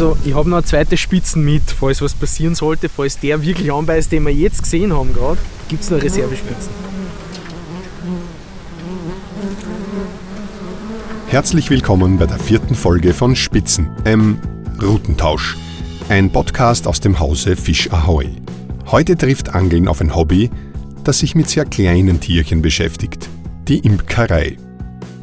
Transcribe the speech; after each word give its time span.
Also 0.00 0.16
ich 0.24 0.32
habe 0.32 0.48
noch 0.48 0.62
zweite 0.62 0.96
Spitzen 0.96 1.44
mit, 1.44 1.72
falls 1.72 2.00
was 2.00 2.14
passieren 2.14 2.54
sollte, 2.54 2.88
falls 2.88 3.18
der 3.18 3.42
wirklich 3.42 3.72
anbeißt, 3.72 4.12
den 4.12 4.22
wir 4.26 4.32
jetzt 4.32 4.62
gesehen 4.62 4.92
haben 4.92 5.12
gerade, 5.12 5.38
gibt 5.66 5.82
es 5.82 5.90
noch 5.90 6.00
Reservespitzen. 6.00 6.70
Herzlich 11.26 11.68
willkommen 11.70 12.16
bei 12.16 12.26
der 12.26 12.38
vierten 12.38 12.76
Folge 12.76 13.12
von 13.12 13.34
Spitzen, 13.34 13.88
ähm, 14.04 14.38
Routentausch. 14.80 15.56
Ein 16.08 16.30
Podcast 16.30 16.86
aus 16.86 17.00
dem 17.00 17.18
Hause 17.18 17.56
Fisch 17.56 17.90
Ahoy. 17.90 18.28
Heute 18.86 19.16
trifft 19.16 19.52
Angeln 19.52 19.88
auf 19.88 20.00
ein 20.00 20.14
Hobby, 20.14 20.48
das 21.02 21.18
sich 21.18 21.34
mit 21.34 21.48
sehr 21.48 21.64
kleinen 21.64 22.20
Tierchen 22.20 22.62
beschäftigt. 22.62 23.28
Die 23.66 23.80
Imkerei. 23.80 24.58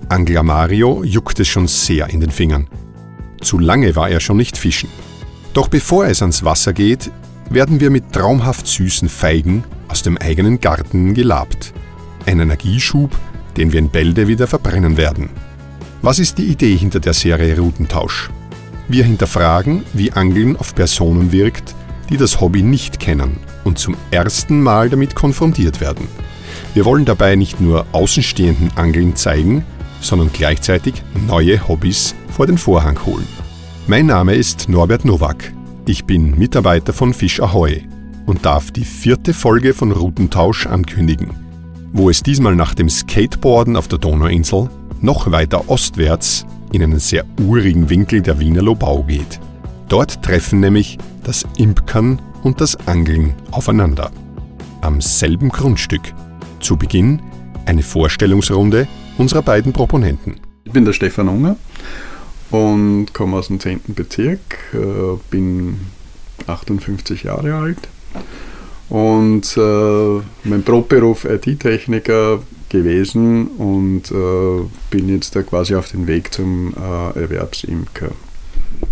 Angler 0.10 0.44
Mario 0.44 1.02
juckt 1.06 1.40
es 1.40 1.48
schon 1.48 1.70
sehr 1.70 2.10
in 2.10 2.20
den 2.20 2.32
Fingern. 2.32 2.68
Zu 3.46 3.60
lange 3.60 3.96
war 3.96 4.10
er 4.10 4.20
schon 4.22 4.38
nicht 4.38 4.58
fischen. 4.58 4.90
Doch 5.54 5.68
bevor 5.68 6.08
es 6.08 6.24
ans 6.24 6.44
Wasser 6.44 6.74
geht, 6.74 7.12
werden 7.52 7.80
wir 7.80 7.92
mit 7.92 8.12
traumhaft 8.12 8.66
süßen 8.66 9.08
Feigen 9.08 9.64
aus 9.88 10.02
dem 10.02 10.18
eigenen 10.18 10.60
Garten 10.60 11.14
gelabt. 11.14 11.72
Ein 12.26 12.40
Energieschub, 12.40 13.16
den 13.56 13.72
wir 13.72 13.78
in 13.78 13.90
Bälde 13.90 14.28
wieder 14.28 14.48
verbrennen 14.48 14.98
werden. 14.98 15.30
Was 16.02 16.18
ist 16.18 16.40
die 16.40 16.46
Idee 16.46 16.76
hinter 16.76 17.00
der 17.00 17.14
Serie 17.14 17.56
Routentausch? 17.56 18.32
Wir 18.88 19.04
hinterfragen, 19.04 19.84
wie 19.94 20.12
Angeln 20.12 20.58
auf 20.58 20.74
Personen 20.74 21.32
wirkt, 21.32 21.76
die 22.10 22.18
das 22.18 22.42
Hobby 22.42 22.64
nicht 22.64 23.00
kennen 23.00 23.38
und 23.64 23.78
zum 23.78 23.96
ersten 24.10 24.60
Mal 24.60 24.90
damit 24.90 25.14
konfrontiert 25.14 25.82
werden. 25.82 26.08
Wir 26.74 26.84
wollen 26.84 27.06
dabei 27.06 27.36
nicht 27.36 27.62
nur 27.62 27.86
außenstehenden 27.92 28.72
Angeln 28.76 29.16
zeigen, 29.16 29.64
sondern 30.06 30.32
gleichzeitig 30.32 31.04
neue 31.28 31.68
Hobbys 31.68 32.16
vor 32.30 32.46
den 32.48 32.58
Vorhang 32.58 33.06
holen. 33.06 33.28
Mein 33.88 34.06
Name 34.06 34.36
ist 34.36 34.70
Norbert 34.70 35.06
Nowak. 35.06 35.54
Ich 35.88 36.06
bin 36.06 36.38
Mitarbeiter 36.38 36.94
von 36.94 37.14
Fisch 37.14 37.40
Ahoy 37.40 37.88
und 38.26 38.46
darf 38.46 38.72
die 38.72 38.86
vierte 38.86 39.34
Folge 39.34 39.74
von 39.74 39.92
Routentausch 39.92 40.68
ankündigen, 40.68 41.32
wo 41.94 42.10
es 42.10 42.24
diesmal 42.24 42.56
nach 42.56 42.74
dem 42.74 42.90
Skateboarden 42.90 43.76
auf 43.76 43.88
der 43.88 44.00
Donauinsel 44.00 44.70
noch 45.02 45.32
weiter 45.32 45.70
ostwärts 45.70 46.46
in 46.72 46.84
einen 46.84 47.00
sehr 47.00 47.26
urigen 47.40 47.90
Winkel 47.90 48.22
der 48.22 48.40
Wiener 48.40 48.62
Lobau 48.62 49.04
geht. 49.04 49.40
Dort 49.88 50.24
treffen 50.24 50.60
nämlich 50.60 50.98
das 51.24 51.46
Impkern 51.58 52.22
und 52.44 52.62
das 52.62 52.76
Angeln 52.88 53.34
aufeinander. 53.52 54.12
Am 54.82 55.02
selben 55.02 55.50
Grundstück. 55.50 56.14
Zu 56.60 56.78
Beginn 56.78 57.22
eine 57.66 57.84
Vorstellungsrunde 57.84 58.88
unserer 59.18 59.42
beiden 59.42 59.74
Proponenten. 59.74 60.40
Ich 60.66 60.72
bin 60.72 60.86
der 60.86 60.94
Stefan 60.94 61.30
Unger 61.30 61.56
und 62.52 63.14
komme 63.14 63.38
aus 63.38 63.48
dem 63.48 63.60
10. 63.60 63.82
Bezirk, 63.90 64.40
äh, 64.74 65.18
bin 65.30 65.80
58 66.48 67.24
Jahre 67.24 67.54
alt 67.56 67.88
und 68.90 69.58
äh, 69.58 70.22
mein 70.44 70.64
Brotberuf 70.64 71.26
IT-Techniker 71.26 72.40
gewesen 72.70 73.48
und 73.48 74.12
äh, 74.12 74.66
bin 74.90 75.10
jetzt 75.10 75.36
da 75.36 75.44
quasi 75.44 75.76
auf 75.76 75.90
dem 75.90 76.08
Weg 76.08 76.34
zum 76.34 76.74
Erwerbsimker. 76.76 78.12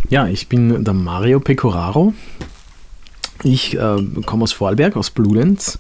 Ja, 0.10 0.28
ich 0.28 0.48
bin 0.48 0.84
der 0.84 0.94
Mario 0.94 1.40
Pecoraro. 1.40 2.14
Ich 3.44 3.76
äh, 3.78 3.98
komme 4.26 4.44
aus 4.44 4.54
Vorarlberg, 4.54 4.96
aus 4.96 5.10
Bludenz 5.10 5.80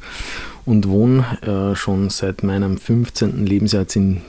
und 0.65 0.87
wohne 0.87 1.25
äh, 1.41 1.75
schon 1.75 2.09
seit 2.09 2.43
meinem 2.43 2.77
15. 2.77 3.45
Lebensjahr 3.45 3.83
jetzt 3.83 3.95
in 3.95 4.21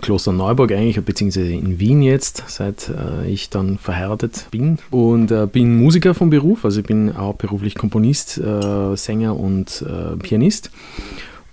Klosterneuburg 0.00 0.72
eigentlich, 0.72 1.02
beziehungsweise 1.02 1.52
in 1.52 1.78
Wien 1.78 2.02
jetzt, 2.02 2.44
seit 2.48 2.90
äh, 2.90 3.30
ich 3.30 3.50
dann 3.50 3.78
verheiratet 3.78 4.48
bin. 4.50 4.78
Und 4.90 5.30
äh, 5.30 5.46
bin 5.50 5.76
Musiker 5.76 6.14
vom 6.14 6.30
Beruf, 6.30 6.64
also 6.64 6.80
ich 6.80 6.86
bin 6.86 7.14
auch 7.16 7.34
beruflich 7.34 7.74
Komponist, 7.74 8.38
äh, 8.38 8.96
Sänger 8.96 9.38
und 9.38 9.82
äh, 9.82 10.16
Pianist. 10.16 10.70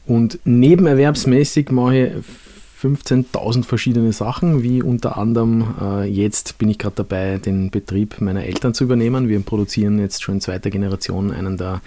Und 0.06 0.40
nebenerwerbsmäßig 0.44 1.72
mache 1.72 1.98
ich 1.98 2.12
15.000 2.82 3.66
verschiedene 3.66 4.14
Sachen, 4.14 4.64
wie 4.64 4.82
unter 4.82 5.18
anderem 5.18 5.76
äh, 5.82 6.06
jetzt 6.06 6.58
bin 6.58 6.70
ich 6.70 6.78
gerade 6.78 6.96
dabei, 6.98 7.38
den 7.38 7.72
Betrieb 7.72 8.22
meiner 8.22 8.46
Eltern 8.46 8.74
zu 8.74 8.86
übernehmen. 8.86 9.28
Wir 9.28 9.42
produzieren 9.42 10.00
jetzt 10.00 10.24
schon 10.24 10.36
in 10.36 10.42
zweiter 10.42 10.70
Generation 10.70 11.32
einen 11.32 11.58
der 11.58 11.82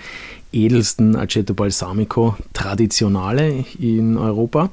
edelsten 0.53 1.17
Aceto 1.17 1.55
Balsamico 1.55 2.37
Traditionale 2.53 3.65
in 3.79 4.19
Europa. 4.19 4.69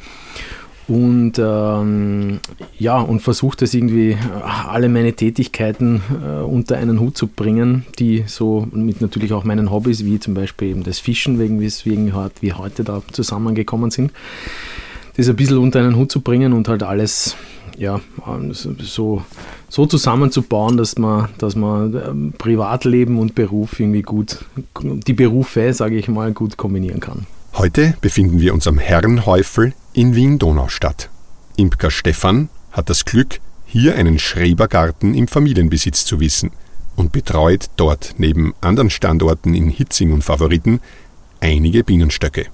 Und 0.90 1.34
ähm, 1.38 2.40
ja, 2.78 3.00
und 3.00 3.22
versucht 3.22 3.62
es 3.62 3.74
irgendwie 3.74 4.18
alle 4.68 4.90
meine 4.90 5.14
Tätigkeiten 5.14 6.02
äh, 6.22 6.42
unter 6.42 6.78
einen 6.78 7.00
Hut 7.00 7.16
zu 7.16 7.28
bringen, 7.28 7.86
die 7.98 8.24
so 8.26 8.68
mit 8.74 9.00
natürlich 9.00 9.32
auch 9.32 9.46
meinen 9.46 9.72
Hobbys, 9.72 10.04
wie 10.04 10.20
zum 10.20 10.34
Beispiel 10.34 10.70
eben 10.70 10.84
das 10.84 11.00
Fischen, 11.00 11.40
wegen 11.40 11.62
wir 11.62 12.58
heute 12.58 12.84
da 12.84 13.04
zusammengekommen 13.14 13.92
sind 13.92 14.12
das 15.20 15.30
ein 15.30 15.36
bisschen 15.36 15.58
unter 15.58 15.80
einen 15.80 15.96
Hut 15.96 16.12
zu 16.12 16.22
bringen 16.22 16.54
und 16.54 16.68
halt 16.68 16.82
alles 16.82 17.36
ja, 17.78 18.02
so, 18.52 19.24
so 19.70 19.86
zusammenzubauen, 19.86 20.78
dass 20.78 20.98
man, 20.98 21.30
dass 21.38 21.56
man 21.56 21.94
ähm, 21.94 22.34
Privatleben 22.38 23.18
und 23.20 23.36
Beruf 23.36 23.80
irgendwie 23.80 24.02
gut, 24.02 24.46
die 24.82 25.14
Berufe, 25.14 25.74
sage 25.74 25.98
ich 25.98 26.08
mal, 26.08 26.34
gut 26.34 26.58
kombinieren 26.58 27.00
kann. 27.00 27.26
Heute 27.54 27.96
befinden 28.02 28.40
wir 28.40 28.54
uns 28.54 28.68
am 28.68 28.78
Herrenhäufel 28.78 29.74
in 29.94 30.16
Wien-Donaustadt. 30.16 31.10
Imker 31.56 31.92
Stefan 31.92 32.50
hat 32.72 32.90
das 32.90 33.06
Glück, 33.06 33.40
hier 33.66 33.96
einen 33.96 34.20
Schrebergarten 34.20 35.14
im 35.14 35.28
Familienbesitz 35.28 36.06
zu 36.06 36.20
wissen 36.20 36.52
und 36.96 37.12
betreut 37.12 37.68
dort 37.76 38.16
neben 38.18 38.54
anderen 38.62 38.90
Standorten 38.90 39.54
in 39.54 39.70
Hitzing 39.70 40.12
und 40.12 40.24
Favoriten 40.24 40.80
einige 41.40 41.84
Bienenstöcke. 41.84 42.48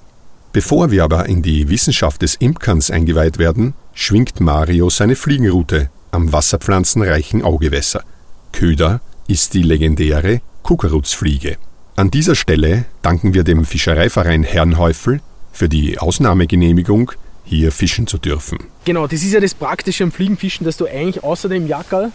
Bevor 0.55 0.89
wir 0.89 1.03
aber 1.03 1.25
in 1.25 1.41
die 1.41 1.67
Wissenschaft 1.67 2.21
des 2.21 2.35
Imkerns 2.35 2.89
eingeweiht 2.89 3.37
werden, 3.37 3.73
schwingt 3.93 4.39
Mario 4.39 4.89
seine 4.89 5.17
Fliegenroute 5.17 5.89
am 6.11 6.31
wasserpflanzenreichen 6.31 7.43
Augewässer. 7.43 8.05
Köder 8.53 9.01
ist 9.27 9.53
die 9.53 9.63
legendäre 9.63 10.39
Kuckerutzfliege. 10.63 11.57
An 11.97 12.09
dieser 12.09 12.35
Stelle 12.35 12.85
danken 13.01 13.33
wir 13.33 13.43
dem 13.43 13.65
Fischereiverein 13.65 14.43
Herrenhäufel 14.43 15.19
für 15.51 15.67
die 15.67 15.99
Ausnahmegenehmigung, 15.99 17.11
hier 17.43 17.73
fischen 17.73 18.07
zu 18.07 18.17
dürfen. 18.17 18.57
Genau, 18.85 19.07
das 19.07 19.23
ist 19.23 19.33
ja 19.33 19.41
das 19.41 19.55
Praktische 19.55 20.05
am 20.05 20.13
Fliegenfischen, 20.13 20.63
dass 20.65 20.77
du 20.77 20.85
eigentlich 20.85 21.21
außer 21.21 21.49
dem 21.49 21.67
Jackerl 21.67 22.13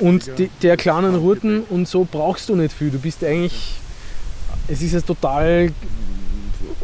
und 0.00 0.32
die, 0.36 0.50
der 0.62 0.76
kleinen 0.76 1.14
Routen 1.14 1.62
und 1.70 1.86
so 1.86 2.08
brauchst 2.10 2.48
du 2.48 2.56
nicht 2.56 2.74
viel. 2.74 2.90
Du 2.90 2.98
bist 2.98 3.22
eigentlich, 3.22 3.76
es 4.66 4.82
ist 4.82 4.94
ja 4.94 5.00
total 5.00 5.70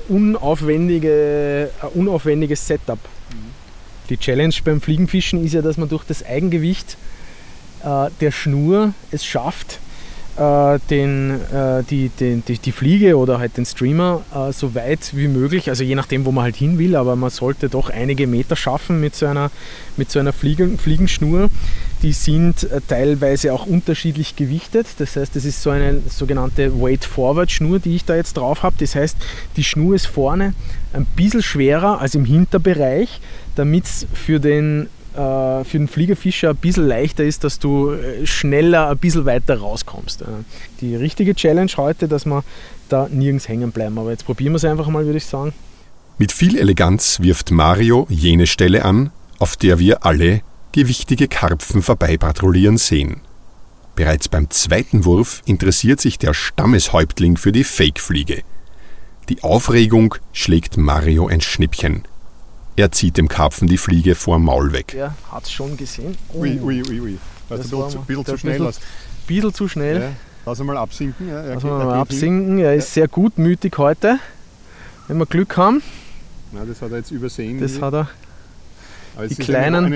unaufwendige, 0.08 1.70
ein 1.80 1.88
unaufwendiges 2.00 2.66
Setup. 2.66 2.98
Die 4.08 4.16
Challenge 4.16 4.54
beim 4.64 4.80
Fliegenfischen 4.80 5.44
ist 5.44 5.52
ja, 5.52 5.62
dass 5.62 5.76
man 5.76 5.88
durch 5.88 6.04
das 6.04 6.24
Eigengewicht 6.24 6.96
äh, 7.84 8.10
der 8.20 8.30
Schnur 8.30 8.94
es 9.10 9.24
schafft, 9.24 9.80
äh, 10.38 10.78
den, 10.88 11.40
äh, 11.52 11.82
die, 11.84 12.08
den, 12.08 12.44
die, 12.46 12.58
die, 12.58 12.72
Fliege 12.72 13.18
oder 13.18 13.38
halt 13.38 13.56
den 13.56 13.66
Streamer 13.66 14.22
äh, 14.34 14.52
so 14.52 14.74
weit 14.74 15.10
wie 15.14 15.28
möglich, 15.28 15.68
also 15.68 15.84
je 15.84 15.94
nachdem, 15.94 16.24
wo 16.24 16.32
man 16.32 16.44
halt 16.44 16.56
hin 16.56 16.78
will, 16.78 16.96
aber 16.96 17.16
man 17.16 17.30
sollte 17.30 17.68
doch 17.68 17.90
einige 17.90 18.26
Meter 18.26 18.56
schaffen 18.56 19.00
mit 19.00 19.14
so 19.14 19.26
einer, 19.26 19.50
mit 19.96 20.10
so 20.10 20.18
einer 20.20 20.32
Fliegen, 20.32 20.78
Fliegenschnur. 20.78 21.50
Die 22.02 22.12
sind 22.12 22.64
äh, 22.64 22.80
teilweise 22.86 23.52
auch 23.52 23.66
unterschiedlich 23.66 24.36
gewichtet. 24.36 24.86
Das 24.98 25.16
heißt, 25.16 25.34
das 25.34 25.44
ist 25.44 25.62
so 25.62 25.70
eine 25.70 26.00
sogenannte 26.08 26.80
Weight-Forward-Schnur, 26.80 27.78
die 27.80 27.96
ich 27.96 28.04
da 28.04 28.16
jetzt 28.16 28.36
drauf 28.36 28.62
habe. 28.62 28.76
Das 28.78 28.94
heißt, 28.94 29.16
die 29.56 29.64
Schnur 29.64 29.94
ist 29.94 30.06
vorne 30.06 30.54
ein 30.92 31.06
bisschen 31.16 31.42
schwerer 31.42 32.00
als 32.00 32.14
im 32.14 32.24
Hinterbereich, 32.24 33.20
damit 33.56 33.84
es 33.84 34.06
für 34.12 34.40
den 34.40 34.88
äh, 35.14 35.64
für 35.64 35.78
den 35.78 35.88
Fliegerfischer 35.88 36.50
ein 36.50 36.56
bisschen 36.56 36.86
leichter 36.86 37.24
ist, 37.24 37.42
dass 37.42 37.58
du 37.58 37.90
äh, 37.90 38.24
schneller 38.26 38.90
ein 38.90 38.98
bisschen 38.98 39.24
weiter 39.24 39.58
rauskommst. 39.58 40.24
Die 40.80 40.94
richtige 40.94 41.34
Challenge 41.34 41.70
heute, 41.76 42.06
dass 42.06 42.24
wir 42.24 42.44
da 42.88 43.08
nirgends 43.10 43.48
hängen 43.48 43.72
bleiben. 43.72 43.98
Aber 43.98 44.10
jetzt 44.10 44.24
probieren 44.24 44.52
wir 44.52 44.56
es 44.58 44.64
einfach 44.64 44.88
mal, 44.88 45.04
würde 45.04 45.18
ich 45.18 45.26
sagen. 45.26 45.52
Mit 46.18 46.32
viel 46.32 46.56
Eleganz 46.56 47.20
wirft 47.20 47.50
Mario 47.50 48.06
jene 48.10 48.46
Stelle 48.46 48.84
an, 48.84 49.10
auf 49.38 49.56
der 49.56 49.78
wir 49.78 50.04
alle 50.04 50.42
gewichtige 50.72 51.28
Karpfen 51.28 51.82
vorbeipatrouillieren 51.82 52.78
sehen. 52.78 53.20
Bereits 53.94 54.28
beim 54.28 54.48
zweiten 54.50 55.04
Wurf 55.04 55.42
interessiert 55.44 56.00
sich 56.00 56.18
der 56.18 56.34
Stammeshäuptling 56.34 57.36
für 57.36 57.52
die 57.52 57.64
Fake-Fliege. 57.64 58.42
Die 59.28 59.42
Aufregung 59.42 60.14
schlägt 60.32 60.76
Mario 60.76 61.26
ein 61.26 61.40
Schnippchen. 61.40 62.04
Er 62.76 62.92
zieht 62.92 63.16
dem 63.16 63.28
Karpfen 63.28 63.66
die 63.66 63.76
Fliege 63.76 64.14
vor 64.14 64.38
Maul 64.38 64.72
weg. 64.72 64.94
Er 64.94 65.16
hat 65.32 65.44
es 65.44 65.50
schon 65.50 65.76
gesehen. 65.76 66.16
Oh. 66.32 66.42
Ui, 66.42 66.60
ui, 66.60 66.82
ui, 66.88 67.00
ui. 67.00 67.18
Weil 67.48 67.58
du 67.58 67.84
ein 67.84 68.04
bisschen 68.06 68.24
zu 68.24 68.38
schnell 68.38 68.64
hast. 68.64 68.80
Ein 68.80 69.26
bisschen 69.26 69.54
zu 69.54 69.68
schnell. 69.68 70.00
Ja. 70.00 70.12
Lass 70.46 70.60
ihn 70.60 70.66
mal 70.66 70.76
absinken. 70.76 71.28
Ja, 71.28 71.42
er 71.42 71.54
Lass 71.54 71.62
geht, 71.64 71.72
mal 71.72 71.94
absinken. 71.94 72.56
Hin. 72.56 72.64
Er 72.64 72.74
ist 72.74 72.94
sehr 72.94 73.08
gutmütig 73.08 73.76
heute. 73.78 74.18
Wenn 75.08 75.18
wir 75.18 75.26
Glück 75.26 75.56
haben. 75.56 75.82
Na, 76.52 76.64
das 76.64 76.80
hat 76.80 76.92
er 76.92 76.98
jetzt 76.98 77.10
übersehen. 77.10 77.60
Das 77.60 77.82
hat 77.82 77.94
er. 77.94 78.08
Die 79.26 79.34
kleinen, 79.36 79.90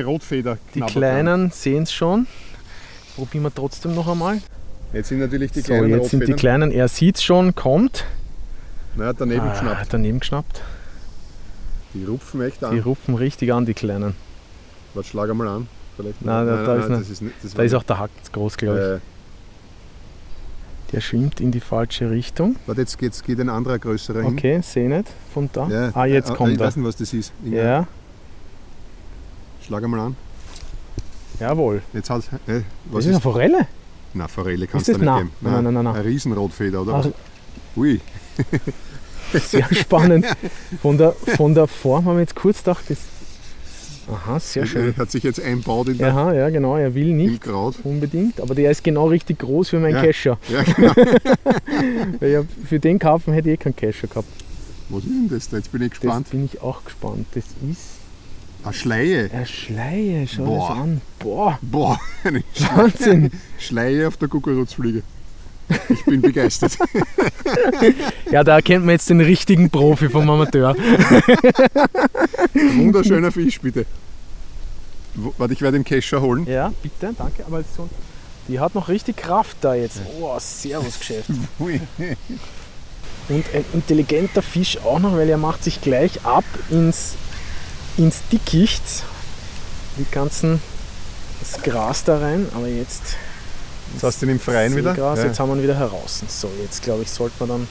die 0.75 0.81
kleinen 0.81 1.51
sehen 1.51 1.85
es 1.85 1.93
schon. 1.93 2.27
Probieren 3.17 3.45
wir 3.45 3.55
trotzdem 3.55 3.95
noch 3.95 4.09
einmal. 4.09 4.41
Jetzt 4.93 5.09
sind 5.09 5.21
natürlich 5.21 5.53
die 5.53 5.61
So, 5.61 5.69
kleinen 5.75 5.91
jetzt 5.91 6.11
sind 6.11 6.27
die 6.27 6.33
kleinen, 6.35 6.71
er 6.71 6.89
sieht 6.89 7.17
es 7.17 7.23
schon, 7.23 7.55
kommt. 7.55 8.05
Na, 8.97 9.13
daneben 9.13 9.47
Ah, 9.47 9.53
geschnappt. 9.53 9.87
Daneben 9.93 10.21
geschnappt. 10.21 10.61
Die 11.95 12.05
rupfen 12.05 12.41
echt 12.43 12.61
Die 12.63 12.67
an. 12.67 12.79
rupfen 12.81 13.15
richtig 13.15 13.53
an, 13.53 13.67
die 13.67 13.75
kleinen. 13.75 14.15
Was 14.95 15.07
schlag 15.07 15.31
einmal 15.31 15.49
an? 15.49 15.69
Vielleicht 15.97 16.23
Nein, 16.25 16.47
da- 16.47 16.77
ist 16.77 16.89
das 16.89 16.99
nicht- 16.99 17.11
ist 17.11 17.23
nicht. 17.23 17.35
Das 17.43 17.53
Da 17.53 17.59
war 17.59 17.65
ist 17.65 17.75
auch 17.75 17.83
der 17.83 17.99
Hack 17.99 18.11
zu 18.23 18.33
groß, 18.33 18.57
glaube 18.57 18.79
ich. 18.79 18.85
Äh, 18.85 18.99
Der 20.95 21.01
schwimmt 21.01 21.41
in 21.41 21.51
die 21.51 21.61
falsche 21.61 22.11
Richtung. 22.11 22.57
warte, 22.67 22.83
jetzt 22.83 22.99
geht's, 22.99 23.23
geht 23.23 23.41
ein 23.41 23.49
anderer 23.49 23.79
größerer 23.79 24.23
hin. 24.23 24.33
Okay, 24.33 24.61
sehe 24.63 24.89
nicht. 24.89 25.09
Von 25.33 25.49
da. 25.53 25.69
Ja, 25.69 25.91
Ah, 25.95 26.05
jetzt 26.05 26.31
äh, 26.31 26.35
kommt 26.35 26.53
Ich 26.53 26.61
er. 26.61 26.67
weiß 26.67 26.77
nicht, 26.77 26.87
was 26.87 26.97
das 26.97 27.13
ist. 27.15 27.33
Irgendein- 27.43 27.65
Ja, 27.67 27.87
Schlag 29.67 29.85
einmal 29.85 30.01
an. 30.01 30.17
jawohl. 31.41 31.83
Jetzt 31.93 32.11
halt. 32.11 32.25
Äh, 32.47 32.63
was 32.87 33.05
Das 33.05 33.07
ist 33.07 33.11
eine 33.13 33.21
Forelle. 33.21 33.67
Na, 34.15 34.29
Forelle 34.29 34.67
kannst 34.67 34.89
du 34.89 34.93
nicht 34.93 35.03
nah? 35.03 35.19
geben. 35.19 35.31
Nein, 35.41 35.65
nein, 35.65 35.75
nein, 35.75 35.85
nein. 35.85 35.97
Ein 35.97 36.03
Riesenrotfeder, 36.03 36.83
oder? 36.83 36.95
Also? 36.95 37.13
Ui, 37.77 38.01
sehr 39.33 39.67
spannend. 39.75 40.27
Von 40.83 40.99
der, 40.99 41.13
von 41.13 41.55
der 41.55 41.67
Form 41.67 42.05
haben 42.05 42.17
wir 42.17 42.21
jetzt 42.21 42.35
kurz 42.37 42.59
gedacht, 42.59 42.85
das 42.89 42.99
Aha, 44.13 44.39
sehr 44.41 44.67
schön. 44.67 44.95
hat 44.99 45.11
sich 45.11 45.23
jetzt 45.23 45.41
einbaut 45.41 45.89
in 45.89 45.97
der, 45.97 46.11
Aha, 46.13 46.35
ja, 46.35 46.51
genau, 46.51 46.77
er 46.77 46.95
will 46.95 47.13
nicht 47.15 47.41
unbedingt, 47.85 48.41
aber 48.41 48.55
der 48.55 48.71
ist 48.73 48.83
genau 48.85 49.07
richtig 49.07 49.39
groß 49.39 49.71
für 49.71 49.79
meinen 49.79 49.95
Ja. 49.95 50.03
Kescher. 50.03 50.39
Ja, 50.49 50.63
genau. 50.65 50.93
Ja, 52.21 52.43
für 52.69 52.79
den 52.81 52.99
kaufen 52.99 53.33
hätte 53.33 53.49
ich 53.49 53.55
eh 53.55 53.57
keinen 53.57 53.77
Kescher 53.77 54.09
gehabt. 54.09 54.29
Was 54.91 55.05
ist 55.05 55.09
denn 55.09 55.29
das 55.31 55.49
da? 55.49 55.57
Jetzt 55.57 55.73
bin 55.73 55.83
ich 55.83 55.91
gespannt. 55.91 56.29
bin 56.31 56.45
ich 56.45 56.61
auch 56.61 56.85
gespannt. 56.85 57.27
Das 57.35 57.45
ist 57.45 57.55
Eine 58.65 58.75
Schleie. 58.75 59.31
eine 59.33 59.47
Schleie, 59.47 60.27
schau 60.29 60.45
Boah. 60.45 60.69
das 60.69 60.79
an. 60.79 61.01
Boah, 61.19 61.59
Boah, 61.63 62.01
eine 62.25 62.43
Wahnsinn. 62.77 63.31
Schleie 63.59 64.07
auf 64.07 64.17
der 64.17 64.29
Kuckurutzfliege. 64.29 65.03
Ich 65.89 66.05
bin 66.05 66.21
begeistert. 66.21 66.77
Ja, 68.31 68.45
da 68.45 68.55
erkennt 68.57 68.85
man 68.87 68.93
jetzt 68.95 69.11
den 69.11 69.21
richtigen 69.21 69.69
Profi 69.69 70.09
vom 70.09 70.31
Amateur. 70.31 70.75
Wunderschöner 72.55 73.31
Fisch, 73.33 73.61
bitte. 73.61 73.85
Warte, 75.37 75.53
ich 75.53 75.61
werde 75.61 75.77
den 75.79 75.85
Kescher 75.85 76.23
holen. 76.23 76.47
Ja, 76.47 76.73
bitte, 76.83 77.13
danke. 77.19 77.45
Aber 77.45 77.63
so, 77.77 77.89
die 78.49 78.59
hat 78.59 78.75
noch 78.75 78.89
richtig 78.89 79.19
Kraft 79.19 79.59
da 79.61 79.75
jetzt. 79.75 80.01
Oh, 80.21 80.35
servus 80.39 80.99
Geschäft. 80.99 81.29
Ui. 81.61 81.79
Und 83.29 83.45
ein 83.55 83.65
intelligenter 83.75 84.41
Fisch 84.41 84.79
auch 84.79 84.99
noch, 84.99 85.13
weil 85.15 85.29
er 85.29 85.37
macht 85.39 85.63
sich 85.65 85.83
gleich 85.83 86.25
ab 86.25 86.45
ins, 86.71 87.15
ins 87.97 88.23
Dickicht. 88.31 88.83
Die 89.99 90.07
ganzen, 90.11 90.61
das 91.41 91.63
Gras 91.63 92.05
da 92.05 92.19
rein. 92.19 92.47
Aber 92.55 92.67
jetzt 92.69 93.03
Jetzt 93.95 94.05
hast 94.05 94.23
du 94.23 94.27
ihn 94.27 94.33
im 94.33 94.41
Freien 94.41 94.75
wieder. 94.75 94.95
Seegras, 94.95 95.19
Ja. 95.19 95.27
jetzt 95.27 95.39
haben 95.39 95.51
wir 95.51 95.57
ihn 95.57 95.63
wieder 95.65 95.77
heraus. 95.79 96.23
So, 96.27 96.51
jetzt 96.63 96.83
glaube 96.83 97.03
ich, 97.03 97.11
sollte 97.11 97.35
man 97.41 97.49
dann 97.51 97.69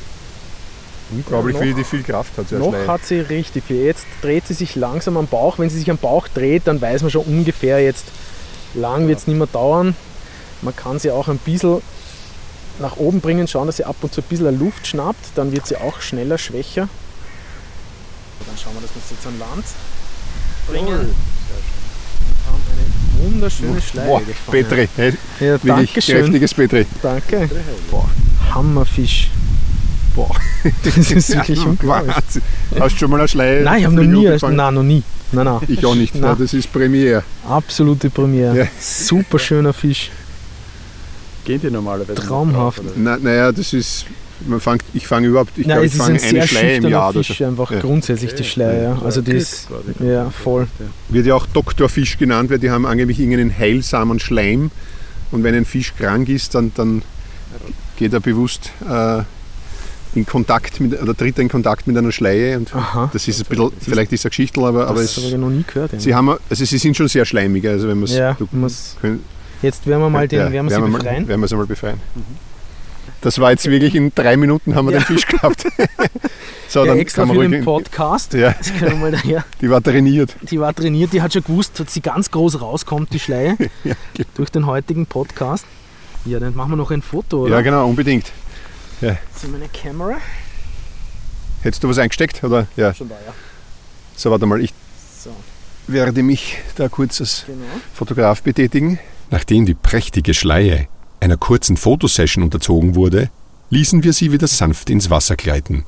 Unglaublich, 1.11 1.55
noch- 1.55 1.63
wie 1.63 1.73
die 1.73 1.83
viel 1.83 2.03
Kraft 2.03 2.37
hat. 2.37 2.47
So 2.49 2.55
eine 2.57 2.65
Noch 2.65 2.71
Schleie. 2.73 2.87
hat 2.87 3.05
sie 3.05 3.19
richtig 3.21 3.63
viel. 3.65 3.83
Jetzt 3.85 4.05
dreht 4.21 4.45
sie 4.45 4.53
sich 4.53 4.75
langsam 4.75 5.17
am 5.17 5.25
Bauch. 5.27 5.57
Wenn 5.57 5.69
sie 5.71 5.79
sich 5.79 5.89
am 5.89 5.97
Bauch 5.97 6.27
dreht, 6.27 6.67
dann 6.67 6.79
weiß 6.79 7.01
man 7.01 7.09
schon 7.11 7.25
ungefähr 7.25 7.81
jetzt, 7.83 8.05
lang 8.75 9.07
wird 9.07 9.17
es 9.19 9.27
nicht 9.27 9.37
mehr 9.37 9.47
dauern. 9.47 9.95
Man 10.61 10.75
kann 10.75 10.99
sie 10.99 11.09
auch 11.09 11.27
ein 11.27 11.39
bisschen 11.39 11.81
nach 12.79 12.97
oben 12.97 13.19
bringen, 13.19 13.47
schauen, 13.47 13.65
dass 13.65 13.77
sie 13.77 13.85
ab 13.85 13.95
und 14.01 14.13
zu 14.13 14.21
ein 14.21 14.27
bisschen 14.29 14.59
Luft 14.59 14.85
schnappt. 14.85 15.31
Dann 15.35 15.51
wird 15.51 15.65
sie 15.65 15.77
auch 15.77 16.01
schneller 16.01 16.37
schwächer. 16.37 16.87
Dann 18.45 18.57
schauen 18.61 18.73
wir, 18.75 18.81
dass 18.81 18.91
wir 18.93 19.01
sie 19.09 19.15
jetzt 19.15 19.25
an 19.25 19.39
Land 19.39 19.65
bringen. 20.71 20.99
Eine 23.23 23.33
wunderschöne 23.33 23.81
Schleie 23.81 24.05
Boah, 24.07 24.19
gefangen. 24.21 24.65
Petri. 24.67 24.89
Hey, 24.95 25.13
Ja, 25.39 25.63
wirklich 25.63 26.05
kräftiges 26.05 26.53
Petri. 26.53 26.85
Danke. 27.01 27.49
Hammerfisch. 28.53 29.29
Boah. 30.15 30.35
Das 30.83 30.97
ist 31.11 31.29
wirklich 31.35 31.59
unglaublich. 31.65 32.15
Wahnsinn. 32.15 32.41
Hast 32.79 32.93
du 32.95 32.99
schon 32.99 33.09
mal 33.11 33.19
eine 33.19 33.27
Schleie? 33.27 33.63
Nein, 33.63 33.79
ich 33.79 33.85
habe 33.85 33.95
noch 33.95 34.03
nie. 34.03 34.25
gefangen? 34.25 34.55
Nein, 34.55 34.73
noch 34.75 34.83
nie. 34.83 35.03
Nein, 35.31 35.45
nein. 35.45 35.59
Ich 35.67 35.85
auch 35.85 35.95
nicht. 35.95 36.13
Nein. 36.15 36.23
Ja, 36.23 36.35
das 36.35 36.53
ist 36.53 36.71
Premiere. 36.71 37.23
Absolute 37.47 38.09
Premiere. 38.09 38.57
Ja. 38.57 38.65
Super 38.79 39.39
schöner 39.39 39.73
Fisch. 39.73 40.11
Gehen 41.45 41.59
die 41.61 41.71
normalerweise? 41.71 42.11
nicht 42.11 42.27
Traumhaft. 42.27 42.79
drauf, 42.79 43.19
naja, 43.21 43.51
das 43.51 43.73
ist. 43.73 44.05
Man 44.47 44.59
fangt, 44.59 44.83
ich 44.93 45.07
fange 45.07 45.27
überhaupt. 45.27 45.51
Ich 45.57 45.67
Nein, 45.67 45.75
glaube, 45.77 45.85
es 45.87 45.93
ich 45.93 45.99
ist 45.99 46.05
ein 46.09 46.19
fange 46.19 46.37
eine 46.39 46.47
Schleie 46.47 46.75
im 46.77 46.87
Jahr. 46.87 47.13
Fisch, 47.13 47.37
so. 47.37 47.45
einfach 47.45 47.71
Ja. 47.71 47.79
grundsätzlich 47.79 48.33
die 48.35 48.43
Schleie. 48.43 48.83
Ja. 48.83 49.01
Also 49.03 49.21
Glück 49.21 49.37
quasi. 49.67 50.07
ja, 50.11 50.29
voll. 50.29 50.67
Wird 51.09 51.25
ja 51.25 51.35
auch 51.35 51.45
Doktorfisch 51.47 52.17
genannt, 52.17 52.49
weil 52.49 52.59
die 52.59 52.69
haben 52.71 52.85
angeblich 52.85 53.19
irgendeinen 53.19 53.55
heilsamen 53.57 54.19
Schleim. 54.19 54.71
Und 55.31 55.43
wenn 55.43 55.55
ein 55.55 55.65
Fisch 55.65 55.93
krank 55.97 56.27
ist, 56.29 56.55
dann, 56.55 56.71
dann 56.75 57.03
geht 57.97 58.13
er 58.13 58.19
bewusst 58.19 58.71
äh, 58.89 59.21
in 60.13 60.25
Kontakt 60.25 60.79
mit, 60.81 61.01
oder 61.01 61.15
tritt 61.15 61.37
er 61.37 61.43
in 61.43 61.49
Kontakt 61.49 61.87
mit 61.87 61.97
einer 61.97 62.11
Schleie. 62.11 62.57
Und 62.57 62.75
Aha. 62.75 63.09
das 63.13 63.27
ist 63.27 63.39
ein 63.39 63.45
bisschen, 63.47 63.71
vielleicht 63.79 64.11
ist 64.11 64.21
es 64.21 64.25
ein 64.25 64.29
Geschichtel, 64.29 64.65
aber, 64.65 64.87
aber 64.87 65.01
das 65.01 65.11
es, 65.11 65.17
habe 65.23 65.27
ich 65.27 65.37
noch 65.37 65.49
nie 65.49 65.63
gehört. 65.65 65.91
Sie, 66.01 66.13
haben, 66.13 66.35
also 66.49 66.65
sie 66.65 66.77
sind 66.77 66.97
schon 66.97 67.07
sehr 67.07 67.25
schleimig. 67.25 67.65
Also 67.67 67.87
wenn 67.87 68.03
Ja, 68.07 68.33
du, 68.33 68.47
können, 68.47 69.23
Jetzt 69.61 69.85
werden 69.85 70.01
wir 70.01 70.09
mal 70.09 70.27
den, 70.27 70.39
ja, 70.39 70.51
werden 70.51 70.69
wir 70.69 70.71
werden 70.71 70.91
sie 70.91 70.97
befreien. 70.97 71.21
Mal, 71.23 71.27
werden 71.27 71.41
wir 71.41 71.47
sie 71.47 71.55
mal 71.55 71.65
befreien. 71.65 71.97
Das 73.21 73.37
war 73.39 73.51
jetzt 73.51 73.65
wirklich 73.69 73.93
in 73.95 74.13
drei 74.15 74.35
Minuten 74.35 74.73
haben 74.75 74.87
wir 74.87 74.93
Ja. 74.93 74.99
den 74.99 75.05
Fisch 75.05 75.27
gehabt. 75.27 75.63
so, 76.67 76.79
ja, 76.79 76.85
dann 76.87 76.97
extra 76.99 77.21
kann 77.21 77.27
man 77.29 77.37
für 77.37 77.41
ruhig 77.43 77.51
den 77.51 77.63
Podcast. 77.65 78.33
Ja, 78.33 78.51
Das 78.57 78.73
können 78.73 78.91
wir 78.93 78.95
mal 78.97 79.11
daher. 79.11 79.45
die 79.61 79.69
war 79.69 79.81
trainiert. 79.81 80.35
Die 80.49 80.59
war 80.59 80.73
trainiert, 80.73 81.13
die 81.13 81.21
hat 81.21 81.31
schon 81.33 81.43
gewusst, 81.43 81.79
dass 81.79 81.93
sie 81.93 82.01
ganz 82.01 82.31
groß 82.31 82.61
rauskommt, 82.61 83.13
die 83.13 83.19
Schleie, 83.19 83.55
Ja, 83.83 83.93
durch 84.35 84.49
den 84.49 84.65
heutigen 84.65 85.05
Podcast. 85.05 85.65
Ja, 86.25 86.39
dann 86.39 86.55
machen 86.55 86.71
wir 86.71 86.75
noch 86.77 86.91
ein 86.91 87.01
Foto, 87.01 87.43
oder? 87.43 87.55
Ja, 87.55 87.61
genau, 87.61 87.87
unbedingt. 87.87 88.31
Das 89.01 89.13
ist 89.43 89.51
meine 89.51 89.67
Kamera. 89.69 90.17
Hättest 91.63 91.83
du 91.83 91.89
was 91.89 91.97
eingesteckt? 91.97 92.43
Oder? 92.43 92.67
Ja. 92.75 92.93
Schon 92.93 93.09
da, 93.09 93.15
ja. 93.25 93.33
So, 94.15 94.29
warte 94.31 94.45
mal, 94.45 94.61
ich 94.61 94.73
So, 95.23 95.31
werde 95.87 96.21
mich 96.23 96.57
da 96.75 96.89
kurz 96.89 97.19
als 97.21 97.43
genau. 97.47 97.65
Fotograf 97.93 98.41
betätigen. 98.43 98.99
Nachdem 99.31 99.65
die 99.65 99.73
prächtige 99.73 100.33
Schleie 100.33 100.87
einer 101.21 101.37
kurzen 101.37 101.77
Fotosession 101.77 102.43
unterzogen 102.43 102.95
wurde, 102.95 103.29
ließen 103.69 104.03
wir 104.03 104.13
sie 104.13 104.31
wieder 104.31 104.47
sanft 104.47 104.89
ins 104.89 105.09
Wasser 105.09 105.35
gleiten. 105.35 105.85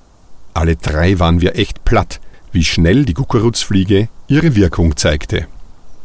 Alle 0.54 0.76
drei 0.76 1.20
waren 1.20 1.42
wir 1.42 1.58
echt 1.58 1.84
platt, 1.84 2.22
wie 2.52 2.64
schnell 2.64 3.06
die 3.06 3.14
Kuckurutzfliege 3.14 4.08
ihre 4.28 4.56
Wirkung 4.56 4.96
zeigte. 4.96 5.48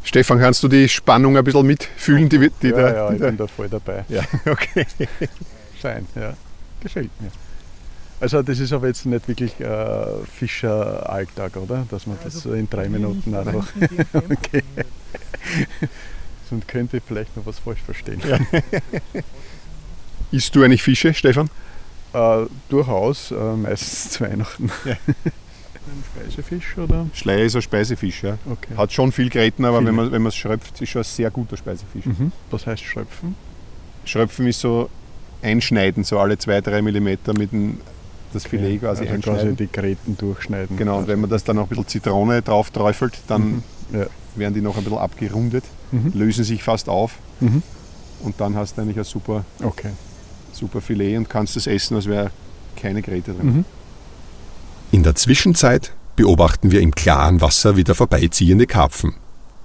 Stefan, 0.03 0.39
kannst 0.39 0.63
du 0.63 0.69
die 0.69 0.89
Spannung 0.89 1.37
ein 1.37 1.45
bisschen 1.45 1.67
mitfühlen? 1.67 2.29
Die, 2.29 2.51
die 2.63 2.69
Ja, 2.69 2.77
da, 2.77 2.95
ja, 2.95 3.13
ich 3.13 3.21
da, 3.21 3.27
bin 3.27 3.37
da 3.37 3.47
voll 3.47 3.69
dabei. 3.69 4.05
ja, 4.09 4.23
okay. 4.51 4.87
Schein, 5.81 6.07
ja. 6.15 6.35
Gefällt 6.81 7.11
mir. 7.21 7.31
Also 8.21 8.43
das 8.43 8.59
ist 8.59 8.73
aber 8.73 8.89
jetzt 8.89 9.07
nicht 9.07 9.29
wirklich 9.29 9.61
äh, 9.61 10.07
Fischeralltag, 10.39 11.57
oder? 11.57 11.87
Dass 11.91 12.07
man 12.07 12.17
das 12.25 12.35
so 12.35 12.53
in 12.53 12.69
drei 12.69 12.89
Minuten 12.89 13.35
einfach... 13.35 13.69
okay. 14.13 14.65
Sonst 16.49 16.69
könnte 16.69 16.99
ich 16.99 17.03
vielleicht 17.07 17.37
noch 17.37 17.47
was 17.47 17.59
falsch 17.59 17.81
verstehen. 17.81 18.21
Isst 20.31 20.55
du 20.55 20.63
eigentlich 20.63 20.83
Fische, 20.83 21.15
Stefan? 21.15 21.49
Äh, 22.13 22.45
durchaus, 22.69 23.31
äh, 23.31 23.35
meistens 23.57 24.11
zu 24.11 24.25
Weihnachten. 24.25 24.71
Ein 24.85 26.05
Speisefisch 26.23 26.77
oder? 26.77 27.07
Schleie 27.15 27.45
ist 27.47 27.57
ein 27.57 27.63
Speisefisch, 27.63 28.23
ja. 28.23 28.37
Okay. 28.45 28.77
Hat 28.77 28.93
schon 28.93 29.11
viel 29.11 29.31
Gräten, 29.31 29.65
aber 29.65 29.79
Viele. 29.79 30.13
wenn 30.13 30.21
man 30.21 30.29
es 30.29 30.37
schröpft, 30.37 30.79
ist 30.83 30.91
schon 30.91 31.01
ein 31.01 31.05
sehr 31.05 31.31
guter 31.31 31.57
Speisefisch. 31.57 32.05
Mhm. 32.05 32.31
Was 32.51 32.67
heißt 32.67 32.83
Schröpfen? 32.85 33.37
Schröpfen 34.05 34.47
ist 34.47 34.61
so 34.61 34.91
einschneiden, 35.41 36.05
so 36.05 36.19
alle 36.19 36.37
zwei, 36.37 36.61
drei 36.61 36.83
Millimeter 36.83 37.33
mit 37.33 37.53
dem, 37.53 37.81
das 38.35 38.45
Filet 38.45 38.81
quasi 38.81 39.05
also 39.05 39.05
quasi 39.05 39.15
einschneiden. 39.31 39.57
die 39.57 39.73
Gräten 39.73 40.19
durchschneiden. 40.19 40.77
Genau, 40.77 40.99
und 40.99 41.09
wenn 41.09 41.21
man 41.23 41.31
das 41.31 41.45
dann 41.45 41.57
noch 41.57 41.63
ein 41.65 41.69
bisschen 41.71 41.89
Zitrone 41.89 42.43
drauf 42.43 42.71
träufelt, 42.71 43.19
dann 43.27 43.63
Mhm. 43.91 43.95
Ja. 43.95 44.07
Werden 44.39 44.55
die 44.55 44.61
noch 44.61 44.77
ein 44.77 44.85
bisschen 44.85 44.99
abgerundet, 44.99 45.65
Mhm. 45.91 46.13
lösen 46.15 46.45
sich 46.45 46.63
fast 46.63 46.89
auf 46.89 47.13
Mhm. 47.41 47.63
und 48.23 48.41
dann 48.41 48.55
hast 48.57 48.77
du 48.77 48.83
eigentlich 48.83 48.99
ein 48.99 49.05
super, 49.05 49.45
Okay. 49.63 49.91
super 50.53 50.81
Filet 50.81 51.17
und 51.17 51.29
kannst 51.31 51.57
es 51.57 51.67
essen, 51.67 51.97
als 51.97 52.07
wäre 52.07 52.31
keine 52.77 53.03
Gräte 53.03 53.33
drin. 53.33 53.47
Mhm. 53.47 53.65
In 54.91 55.03
der 55.03 55.15
Zwischenzeit 55.15 55.93
beobachten 56.17 56.71
wir 56.71 56.81
im 56.81 56.95
klaren 56.95 57.41
Wasser 57.41 57.77
wieder 57.77 57.95
vorbeiziehende 57.95 58.67
Karpfen, 58.67 59.15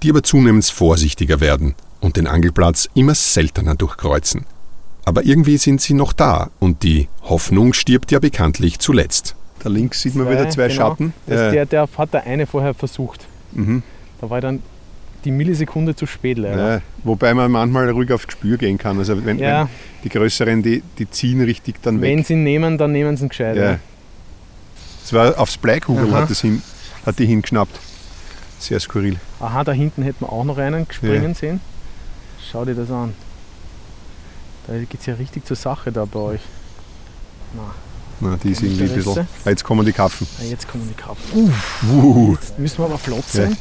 die 0.02 0.10
aber 0.10 0.22
zunehmend 0.22 0.64
vorsichtiger 0.66 1.40
werden 1.40 1.74
und 2.00 2.16
den 2.16 2.26
Angelplatz 2.26 2.88
immer 2.94 3.14
seltener 3.14 3.74
durchkreuzen. 3.74 4.44
Aber 5.06 5.24
irgendwie 5.24 5.58
sind 5.58 5.80
sie 5.80 5.94
noch 5.94 6.12
da 6.12 6.50
und 6.60 6.82
die 6.82 7.08
Hoffnung 7.22 7.72
stirbt 7.72 8.10
ja 8.12 8.18
bekanntlich 8.20 8.78
zuletzt. 8.78 9.34
Da 9.62 9.68
links 9.70 10.00
sieht 10.02 10.14
man 10.14 10.30
wieder 10.30 10.48
zwei 10.50 10.68
genau. 10.68 10.88
Schatten. 10.90 11.12
Das, 11.26 11.40
Äh, 11.40 11.52
der, 11.52 11.66
der 11.66 11.88
hat 11.96 12.12
der 12.14 12.24
eine 12.24 12.46
vorher 12.46 12.74
versucht. 12.74 13.26
mhm. 13.52 13.82
Da 14.20 14.30
war 14.30 14.40
dann 14.40 14.62
die 15.24 15.30
Millisekunde 15.30 15.96
zu 15.96 16.06
spät 16.06 16.38
leider. 16.38 16.74
Ja, 16.76 16.80
wobei 17.02 17.32
man 17.34 17.50
manchmal 17.50 17.88
ruhig 17.90 18.12
aufs 18.12 18.26
Gespür 18.26 18.56
gehen 18.58 18.76
kann. 18.78 18.98
Also 18.98 19.24
wenn, 19.24 19.38
Ja, 19.38 19.62
wenn 19.62 19.68
die 20.04 20.08
größeren, 20.10 20.62
die, 20.62 20.82
die 20.98 21.08
ziehen 21.10 21.40
richtig 21.42 21.76
dann 21.82 22.00
weg. 22.00 22.10
wenn 22.10 22.24
sie 22.24 22.34
ihn 22.34 22.44
nehmen, 22.44 22.76
dann 22.78 22.92
nehmen 22.92 23.16
sie 23.16 23.24
ihn 23.24 23.28
gescheit. 23.30 23.56
Ja. 23.56 23.78
Es 25.04 25.12
war 25.12 25.38
aufs 25.38 25.56
Bleikugel 25.56 26.08
Aha. 26.12 26.22
hat, 26.22 26.30
das 26.30 26.40
hin, 26.42 26.62
hat 27.06 27.18
die 27.18 27.26
hingeschnappt. 27.26 27.78
Sehr 28.58 28.80
skurril. 28.80 29.16
Aha, 29.40 29.64
da 29.64 29.72
hinten 29.72 30.02
hätten 30.02 30.24
wir 30.24 30.32
auch 30.32 30.44
noch 30.44 30.56
einen 30.58 30.86
springen 30.90 31.34
sehen. 31.34 31.60
Schau 32.50 32.64
dir 32.64 32.74
das 32.74 32.90
an. 32.90 33.12
Da 34.66 34.74
geht 34.78 35.00
es 35.00 35.06
ja 35.06 35.14
richtig 35.14 35.44
zur 35.44 35.56
Sache 35.56 35.92
da 35.92 36.04
bei 36.06 36.18
euch. 36.20 36.40
Na, 37.54 37.74
Na, 38.30 38.36
die 38.42 38.50
ist 38.52 38.62
irgendwie 38.62 38.84
ein 38.84 38.94
bisschen. 38.94 39.28
Ah, 39.44 39.50
jetzt 39.50 39.64
kommen 39.64 39.84
die 39.84 39.92
Kaffen. 39.92 40.26
ah, 40.40 40.44
jetzt 40.44 40.66
kommen 40.68 40.88
die 40.88 40.94
Karpfen. 40.94 41.52
Uh, 41.90 42.32
Jetzt 42.40 42.58
müssen 42.58 42.78
wir 42.78 42.84
aber 42.86 42.98
flott 42.98 43.28
sein. 43.28 43.56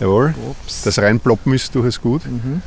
Jawohl. 0.00 0.34
Ups. 0.50 0.82
Das 0.82 0.98
reinploppen 0.98 1.52
ist 1.54 1.74
durchaus 1.74 2.00
gut. 2.00 2.24
mhm. 2.26 2.62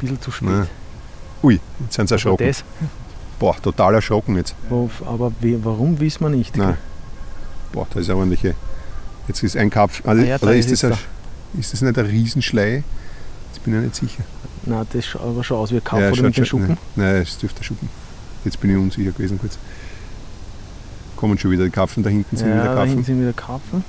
Bisschen 0.00 0.20
zu 0.20 0.30
spät. 0.30 0.48
Na. 0.50 0.66
Ui, 1.42 1.60
jetzt 1.80 1.94
sind 1.94 2.08
sie 2.08 2.14
erschrocken. 2.14 2.46
das, 2.46 2.64
Boah, 3.38 3.56
total 3.60 3.94
erschrocken 3.94 4.36
jetzt. 4.36 4.54
aber 4.70 5.32
warum 5.62 6.00
wissen 6.00 6.20
wir 6.24 6.30
nicht? 6.30 6.56
Nein. 6.56 6.76
Boah, 7.72 7.86
da 7.92 8.00
ist 8.00 8.08
eine 8.10 8.18
ordentliche. 8.18 8.54
Jetzt 9.28 9.42
ist 9.42 9.56
ein 9.56 9.70
Kapf. 9.70 10.02
Also, 10.06 10.22
Ah 10.22 10.26
ja, 10.26 10.38
da 10.38 10.46
oder 10.46 10.56
ist 10.56 10.70
ist, 10.70 10.82
das 10.82 10.92
ein, 10.92 11.60
ist 11.60 11.72
das 11.72 11.82
nicht 11.82 11.98
ein 11.98 12.06
Riesenschlei? 12.06 12.82
Jetzt 13.52 13.64
bin 13.64 13.74
ich 13.76 13.80
nicht 13.82 13.96
sicher. 13.96 14.22
Nein, 14.64 14.86
das 14.92 15.04
schaut 15.04 15.22
aber 15.22 15.44
schon 15.44 15.58
aus 15.58 15.70
wie 15.70 15.76
ein 15.76 15.84
Karpfen 15.84 16.04
Ja, 16.06 16.12
oder 16.12 16.22
mit 16.22 16.36
den 16.36 16.46
schon- 16.46 16.60
Schuppen. 16.60 16.78
Nein, 16.96 17.12
nein, 17.14 17.22
es 17.22 17.38
dürfte 17.38 17.60
ein 17.60 17.64
Schuppen. 17.64 17.88
Jetzt 18.44 18.60
bin 18.60 18.70
ich 18.70 18.76
unsicher 18.76 19.10
gewesen 19.12 19.38
kurz. 19.38 19.58
Kommen 21.16 21.38
schon 21.38 21.50
wieder 21.50 21.64
die 21.64 21.70
Kapfen, 21.70 22.02
da 22.02 22.10
hinten 22.10 22.36
sind 22.36 22.48
Ja, 22.48 22.54
wieder 22.62 22.74
da 22.74 22.84
hinten 22.84 23.04
sind 23.04 23.20
wieder 23.20 23.32
Karpfen. 23.32 23.84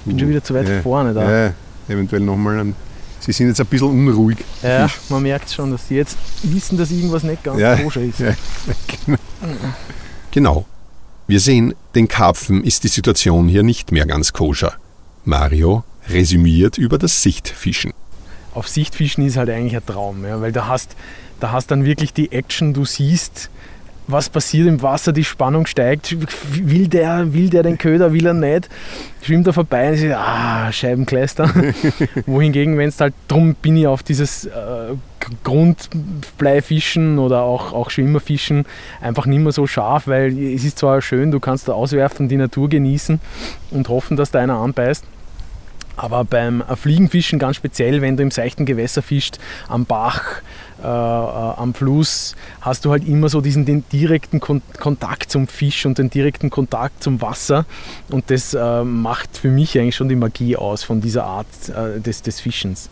Ich 0.00 0.06
bin 0.06 0.18
schon 0.18 0.28
wieder 0.28 0.42
zu 0.42 0.54
weit 0.54 0.68
ja. 0.68 0.80
vorne 0.82 1.12
da. 1.12 1.46
Ja, 1.46 1.54
eventuell 1.88 2.22
nochmal. 2.22 2.72
Sie 3.20 3.32
sind 3.32 3.48
jetzt 3.48 3.60
ein 3.60 3.66
bisschen 3.66 3.88
unruhig. 3.88 4.38
Ja, 4.62 4.88
Fisch. 4.88 5.00
man 5.10 5.22
merkt 5.22 5.50
schon, 5.50 5.70
dass 5.72 5.88
sie 5.88 5.96
jetzt 5.96 6.16
wissen, 6.42 6.78
dass 6.78 6.90
irgendwas 6.90 7.22
nicht 7.22 7.44
ganz 7.44 7.60
Ja, 7.60 7.76
koscher 7.76 8.00
ist. 8.00 8.18
ja. 8.20 8.34
Genau. 10.30 10.64
Wir 11.26 11.40
sehen, 11.40 11.74
den 11.94 12.08
Karpfen 12.08 12.64
ist 12.64 12.84
die 12.84 12.88
Situation 12.88 13.48
hier 13.48 13.62
nicht 13.62 13.92
mehr 13.92 14.06
ganz 14.06 14.32
koscher. 14.32 14.74
Mario 15.24 15.84
resümiert 16.08 16.78
über 16.78 16.98
das 16.98 17.22
Sichtfischen. 17.22 17.92
Auf 18.54 18.68
Sichtfischen 18.68 19.24
ist 19.26 19.36
halt 19.36 19.50
eigentlich 19.50 19.76
ein 19.76 19.84
Traum, 19.86 20.24
ja, 20.24 20.40
weil 20.40 20.52
da 20.52 20.66
hast, 20.66 20.96
da 21.40 21.52
hast 21.52 21.70
dann 21.70 21.84
wirklich 21.84 22.12
die 22.12 22.32
Action, 22.32 22.74
du 22.74 22.84
siehst, 22.84 23.50
was 24.10 24.28
passiert 24.28 24.68
im 24.68 24.82
Wasser, 24.82 25.12
die 25.12 25.24
Spannung 25.24 25.66
steigt, 25.66 26.16
will 26.50 26.88
der, 26.88 27.32
will 27.32 27.50
der 27.50 27.62
den 27.62 27.78
Köder, 27.78 28.12
will 28.12 28.26
er 28.26 28.34
nicht, 28.34 28.68
schwimmt 29.22 29.46
er 29.46 29.52
vorbei 29.52 29.90
und 29.90 29.96
sagt, 29.96 30.14
ah, 30.14 30.72
Scheibenkleister. 30.72 31.50
Wohingegen, 32.26 32.78
wenn 32.78 32.88
es 32.88 33.00
halt, 33.00 33.14
drum 33.28 33.54
bin 33.54 33.76
ich 33.76 33.86
auf 33.86 34.02
dieses 34.02 34.46
äh, 34.46 34.94
Grundbleifischen 35.44 37.18
oder 37.18 37.42
auch, 37.42 37.72
auch 37.72 37.90
Schwimmerfischen 37.90 38.64
einfach 39.00 39.26
nicht 39.26 39.40
mehr 39.40 39.52
so 39.52 39.66
scharf, 39.66 40.06
weil 40.06 40.36
es 40.38 40.64
ist 40.64 40.78
zwar 40.78 41.02
schön, 41.02 41.30
du 41.30 41.40
kannst 41.40 41.68
da 41.68 41.72
auswerfen, 41.72 42.28
die 42.28 42.36
Natur 42.36 42.68
genießen 42.68 43.20
und 43.70 43.88
hoffen, 43.88 44.16
dass 44.16 44.30
da 44.30 44.40
einer 44.40 44.56
anbeißt. 44.56 45.04
Aber 46.00 46.24
beim 46.24 46.64
Fliegenfischen 46.76 47.38
ganz 47.38 47.56
speziell, 47.56 48.00
wenn 48.00 48.16
du 48.16 48.22
im 48.22 48.30
seichten 48.30 48.64
Gewässer 48.64 49.02
fischst, 49.02 49.38
am 49.68 49.84
Bach, 49.84 50.22
äh, 50.82 50.86
äh, 50.86 50.86
am 50.86 51.74
Fluss, 51.74 52.34
hast 52.62 52.86
du 52.86 52.90
halt 52.90 53.06
immer 53.06 53.28
so 53.28 53.42
diesen 53.42 53.66
den 53.66 53.84
direkten 53.92 54.40
Kon 54.40 54.62
Kontakt 54.78 55.30
zum 55.30 55.46
Fisch 55.46 55.84
und 55.84 55.98
den 55.98 56.08
direkten 56.08 56.48
Kontakt 56.48 57.02
zum 57.02 57.20
Wasser. 57.20 57.66
Und 58.10 58.30
das 58.30 58.54
äh, 58.54 58.82
macht 58.82 59.36
für 59.36 59.48
mich 59.48 59.78
eigentlich 59.78 59.94
schon 59.96 60.08
die 60.08 60.16
Magie 60.16 60.56
aus 60.56 60.82
von 60.82 61.02
dieser 61.02 61.24
Art 61.24 61.46
äh, 61.68 62.00
des, 62.00 62.22
des 62.22 62.40
Fischens. 62.40 62.88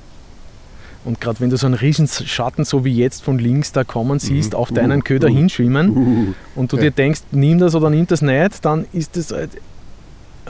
Und 1.06 1.18
gerade 1.18 1.40
wenn 1.40 1.48
du 1.48 1.56
so 1.56 1.64
einen 1.64 1.76
riesen 1.76 2.08
Schatten, 2.08 2.64
so 2.64 2.84
wie 2.84 2.94
jetzt 2.94 3.22
von 3.22 3.38
links 3.38 3.72
da 3.72 3.84
kommen 3.84 4.18
siehst, 4.18 4.54
auf 4.54 4.70
deinen 4.70 5.02
Köder 5.02 5.28
hinschwimmen 5.28 5.96
Uh, 5.96 6.34
und 6.56 6.72
du 6.72 6.76
Ja. 6.76 6.82
dir 6.82 6.90
denkst, 6.90 7.20
nimm 7.30 7.58
das 7.58 7.74
oder 7.74 7.88
nimm 7.88 8.06
das 8.06 8.20
nicht, 8.20 8.62
dann 8.66 8.84
ist 8.92 9.16
das 9.16 9.32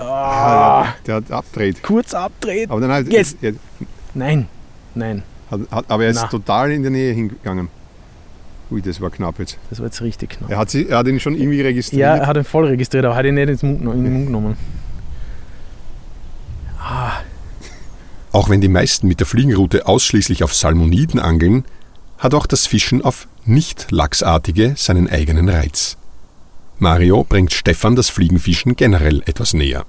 ah, 0.00 0.94
der 1.06 1.16
hat 1.16 1.30
abdreht. 1.30 1.82
kurz 1.82 2.14
abdreht. 2.14 2.70
Aber 2.70 2.80
dann 2.80 2.90
halt. 2.92 3.12
Jetzt. 3.12 3.36
Er, 3.42 3.52
Nein, 4.14 4.48
nein, 4.94 5.22
hat, 5.50 5.60
hat, 5.70 5.84
aber 5.88 6.04
er 6.04 6.10
ist 6.10 6.22
Na. 6.22 6.28
total 6.28 6.72
in 6.72 6.82
der 6.82 6.90
Nähe 6.90 7.12
hingegangen. 7.12 7.68
Ui, 8.70 8.82
das 8.82 9.00
war 9.00 9.10
knapp 9.10 9.38
jetzt. 9.38 9.58
das 9.70 9.78
war 9.78 9.86
jetzt 9.86 10.00
richtig 10.02 10.30
knapp. 10.30 10.50
Er 10.50 10.58
hat, 10.58 10.70
sie, 10.70 10.88
er 10.88 10.98
hat 10.98 11.06
ihn 11.06 11.20
schon 11.20 11.34
irgendwie 11.34 11.60
registriert. 11.62 12.00
Ja, 12.00 12.16
er 12.16 12.26
hat 12.26 12.36
ihn 12.36 12.44
voll 12.44 12.66
registriert, 12.66 13.04
aber 13.04 13.14
hat 13.16 13.24
ihn 13.26 13.34
nicht 13.34 13.48
ins 13.48 13.62
Mund, 13.62 13.80
in 13.82 14.04
den 14.04 14.12
Mund 14.12 14.26
genommen. 14.26 14.56
Ah, 16.80 17.12
Auch 18.32 18.48
wenn 18.50 18.60
die 18.60 18.68
meisten 18.68 19.08
mit 19.08 19.20
der 19.20 19.26
Fliegenroute 19.26 19.86
ausschließlich 19.86 20.42
auf 20.42 20.54
Salmoniden 20.54 21.18
angeln, 21.20 21.64
hat 22.18 22.34
auch 22.34 22.46
das 22.46 22.66
Fischen 22.66 23.02
auf 23.02 23.26
nicht-lachsartige 23.44 24.74
seinen 24.76 25.08
eigenen 25.08 25.48
Reiz. 25.48 25.96
Mario 26.80 27.24
bringt 27.24 27.52
Stefan 27.52 27.96
das 27.96 28.08
Fliegenfischen 28.08 28.76
generell 28.76 29.22
etwas 29.26 29.52
näher. 29.52 29.84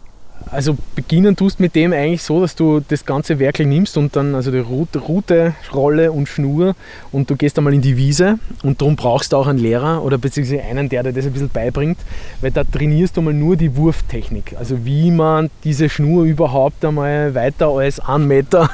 Also 0.51 0.77
beginnen 0.95 1.35
tust 1.35 1.59
mit 1.59 1.75
dem 1.75 1.93
eigentlich 1.93 2.23
so, 2.23 2.41
dass 2.41 2.55
du 2.55 2.79
das 2.79 3.05
ganze 3.05 3.39
Werkel 3.39 3.65
nimmst 3.65 3.97
und 3.97 4.15
dann 4.15 4.33
also 4.33 4.51
die 4.51 4.59
Rute, 4.59 5.53
Rolle 5.73 6.11
und 6.11 6.27
Schnur 6.27 6.75
und 7.11 7.29
du 7.29 7.35
gehst 7.35 7.57
einmal 7.57 7.73
in 7.73 7.81
die 7.81 7.97
Wiese 7.97 8.39
und 8.63 8.81
darum 8.81 8.95
brauchst 8.95 9.33
du 9.33 9.37
auch 9.37 9.47
einen 9.47 9.59
Lehrer 9.59 10.03
oder 10.03 10.17
beziehungsweise 10.17 10.63
einen, 10.63 10.89
der 10.89 11.03
dir 11.03 11.13
das 11.13 11.25
ein 11.25 11.33
bisschen 11.33 11.49
beibringt, 11.49 11.99
weil 12.41 12.51
da 12.51 12.63
trainierst 12.63 13.17
du 13.17 13.21
mal 13.21 13.33
nur 13.33 13.57
die 13.57 13.75
Wurftechnik, 13.75 14.55
also 14.57 14.85
wie 14.85 15.11
man 15.11 15.49
diese 15.63 15.87
Schnur 15.87 16.23
überhaupt 16.23 16.83
einmal 16.83 17.35
weiter 17.35 17.67
als 17.67 17.99
einen 17.99 18.27
Meter 18.27 18.69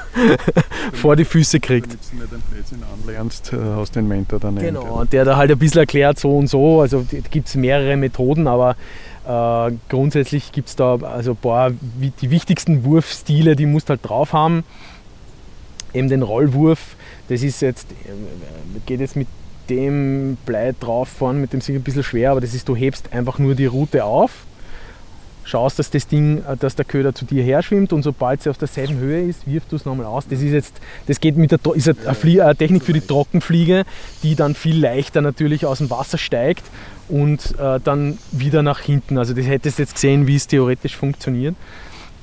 vor 0.94 1.16
die 1.16 1.26
Füße 1.26 1.60
kriegt. 1.60 1.88
Damit 1.88 2.02
du 2.12 2.16
nicht 2.16 2.34
ein 2.34 2.44
Blödsinn 2.52 2.84
anlernst, 3.02 3.52
äh, 3.54 3.58
aus 3.58 3.92
den 3.92 4.08
Mentor 4.08 4.40
daneben. 4.40 4.66
Genau, 4.66 5.02
und 5.02 5.12
der 5.12 5.26
da 5.26 5.36
halt 5.36 5.52
ein 5.52 5.60
bisschen 5.60 5.80
erklärt 5.80 6.20
so 6.20 6.38
und 6.38 6.48
so. 6.48 6.82
Also 6.82 7.06
gibt 7.32 7.48
es 7.48 7.56
mehrere 7.56 7.98
Methoden, 7.98 8.48
aber 8.48 8.76
äh, 9.28 9.72
grundsätzlich 9.90 10.52
gibt 10.52 10.70
es 10.70 10.76
da 10.76 10.96
also 10.98 11.32
ein 11.32 11.38
paar 11.38 11.72
die 11.72 12.30
wichtigsten 12.30 12.84
Wurfstile, 12.84 13.56
die 13.56 13.66
musst 13.66 13.90
halt 13.90 14.02
drauf 14.04 14.34
haben. 14.34 14.64
Eben 15.94 16.10
den 16.10 16.22
Rollwurf, 16.22 16.96
das 17.30 17.42
ist 17.42 17.62
jetzt, 17.62 17.92
äh, 17.92 18.80
geht 18.86 19.00
jetzt 19.00 19.16
mit 19.16 19.28
dem 19.70 20.38
Blei 20.46 20.74
drauf 20.80 21.10
vorne, 21.10 21.40
mit 21.40 21.54
dem 21.54 21.62
Sieg 21.62 21.76
ein 21.76 21.84
bisschen 21.84 22.04
schwer, 22.04 22.32
aber 22.32 22.42
das 22.42 22.54
ist, 22.54 22.68
du 22.68 22.76
hebst 22.76 23.14
einfach 23.14 23.40
nur 23.40 23.56
die 23.56 23.66
Route 23.66 24.04
auf, 24.04 24.46
schaust, 25.46 25.80
dass 25.80 25.90
das 25.90 26.08
Ding, 26.08 26.40
äh, 26.40 26.58
dass 26.58 26.76
der 26.76 26.84
Köder 26.84 27.16
zu 27.16 27.24
dir 27.24 27.44
her 27.44 27.62
schwimmt 27.62 27.94
und 27.94 28.04
sobald 28.04 28.44
sie 28.44 28.50
auf 28.50 28.58
derselben 28.58 28.98
Höhe 28.98 29.22
ist, 29.22 29.48
wirfst 29.48 29.72
du 29.72 29.78
es 29.78 29.86
nochmal 29.86 30.08
aus. 30.08 30.28
Das 30.28 30.42
ist 30.42 30.52
jetzt, 30.52 30.74
das 31.08 31.22
geht 31.22 31.38
mit 31.38 31.52
der 31.52 31.60
ist 31.74 31.88
eine, 31.88 32.56
Technik 32.56 32.84
für 32.84 32.94
die 32.94 33.02
Trockenfliege, 33.02 33.86
die 34.24 34.36
dann 34.36 34.56
viel 34.56 34.80
leichter 34.80 35.22
natürlich 35.22 35.66
aus 35.66 35.78
dem 35.78 35.90
Wasser 35.90 36.18
steigt 36.18 36.64
und 37.08 37.58
äh, 37.60 37.80
dann 37.84 38.18
wieder 38.32 38.64
nach 38.64 38.80
hinten. 38.80 39.18
Also 39.18 39.34
das 39.34 39.46
hättest 39.46 39.78
du 39.78 39.84
jetzt 39.84 39.94
gesehen, 39.94 40.28
wie 40.28 40.36
es 40.36 40.48
theoretisch 40.48 40.98
funktioniert. 40.98 41.56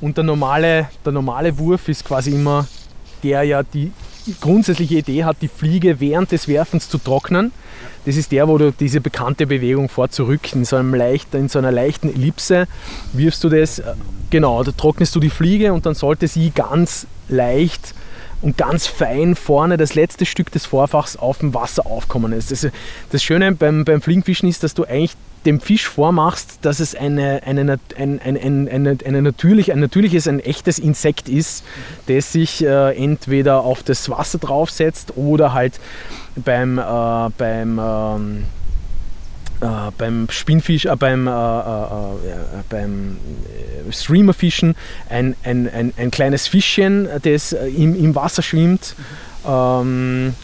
Und 0.00 0.17
der 0.17 0.25
normale, 0.25 0.88
der 1.05 1.12
normale 1.12 1.57
Wurf 1.59 1.88
ist 1.88 2.05
quasi 2.05 2.33
immer 2.33 2.67
der 3.23 3.45
ja 3.45 3.62
die 3.62 3.93
grundsätzliche 4.41 4.99
Idee 4.99 5.25
hat, 5.25 5.38
die 5.41 5.49
Fliege 5.49 6.00
während 6.00 6.33
des 6.33 6.49
Werfens 6.49 6.88
zu 6.88 6.99
trocknen. 6.99 7.52
Das 8.05 8.17
ist 8.17 8.33
der, 8.33 8.49
wo 8.49 8.59
du 8.59 8.73
diese 8.73 9.00
bekannte 9.00 9.47
Bewegung 9.47 9.88
vor 9.88 10.11
zurück 10.11 10.52
in 10.55 10.64
so, 10.64 10.76
einem 10.76 10.95
leicht, 10.95 11.35
in 11.35 11.49
so 11.49 11.59
einer 11.59 11.71
leichten 11.71 12.09
Ellipse 12.09 12.67
wirfst 13.12 13.45
du 13.45 13.49
das, 13.49 13.79
äh, 13.79 13.95
genau, 14.31 14.62
da 14.64 14.73
trocknest 14.73 15.14
du 15.14 15.21
die 15.21 15.31
Fliege 15.31 15.73
und 15.73 15.87
dann 15.87 15.95
sollte 15.95 16.26
sie 16.29 16.50
ganz 16.50 17.07
leicht 17.29 17.95
und 18.43 18.57
ganz 18.59 18.87
fein 18.87 19.35
vorne 19.35 19.77
das 19.77 19.95
letzte 19.95 20.27
Stück 20.27 20.51
des 20.51 20.67
Vorfachs 20.67 21.17
auf 21.17 21.39
dem 21.39 21.55
Wasser 21.55 21.87
aufkommen 21.87 22.33
ist. 22.33 22.51
Das, 22.51 22.67
das 23.11 23.23
Schöne 23.23 23.53
beim, 23.53 23.85
beim 23.85 24.03
Fliegenfischen 24.03 24.49
ist, 24.49 24.63
dass 24.63 24.75
du 24.75 24.85
eigentlich 24.85 25.17
dem 25.47 25.61
Fisch 25.61 25.89
vormachst, 25.89 26.59
dass 26.63 26.81
es 26.81 26.95
eine, 26.95 27.43
eine, 27.45 27.79
ein, 27.97 28.21
ein, 28.21 28.37
ein, 28.37 28.69
eine, 28.69 28.99
eine 29.05 29.23
natürlich, 29.23 29.73
ein 29.73 29.81
natürliches, 29.81 30.29
ein 30.29 30.41
echtes 30.41 30.79
Insekt 30.79 31.29
ist, 31.29 31.65
das 32.07 32.33
sich 32.33 32.65
äh, 32.65 32.97
entweder 32.97 33.63
auf 33.63 33.83
das 33.83 34.09
Wasser 34.09 34.39
draufsetzt 34.39 35.17
oder 35.17 35.53
halt 35.53 35.81
beim, 36.37 36.79
äh, 36.79 37.31
beim, 37.37 37.81
ähm, 37.83 38.45
äh, 39.62 39.90
beim 39.97 40.26
Spinnfisch, 40.28 40.87
äh, 40.87 40.97
beim, 40.97 41.26
äh, 41.26 41.31
äh, 41.31 41.35
äh, 41.35 42.62
beim 42.69 43.16
äh, 43.88 43.92
Streamerfischen 43.92 44.75
ein, 45.09 45.37
ein, 45.45 45.73
ein, 45.73 45.95
ein 45.97 46.11
kleines 46.11 46.49
Fischchen, 46.49 47.09
das 47.23 47.52
im, 47.52 47.95
im 47.95 48.14
Wasser 48.14 48.42
schwimmt. 48.42 48.97
Ähm, 49.47 50.35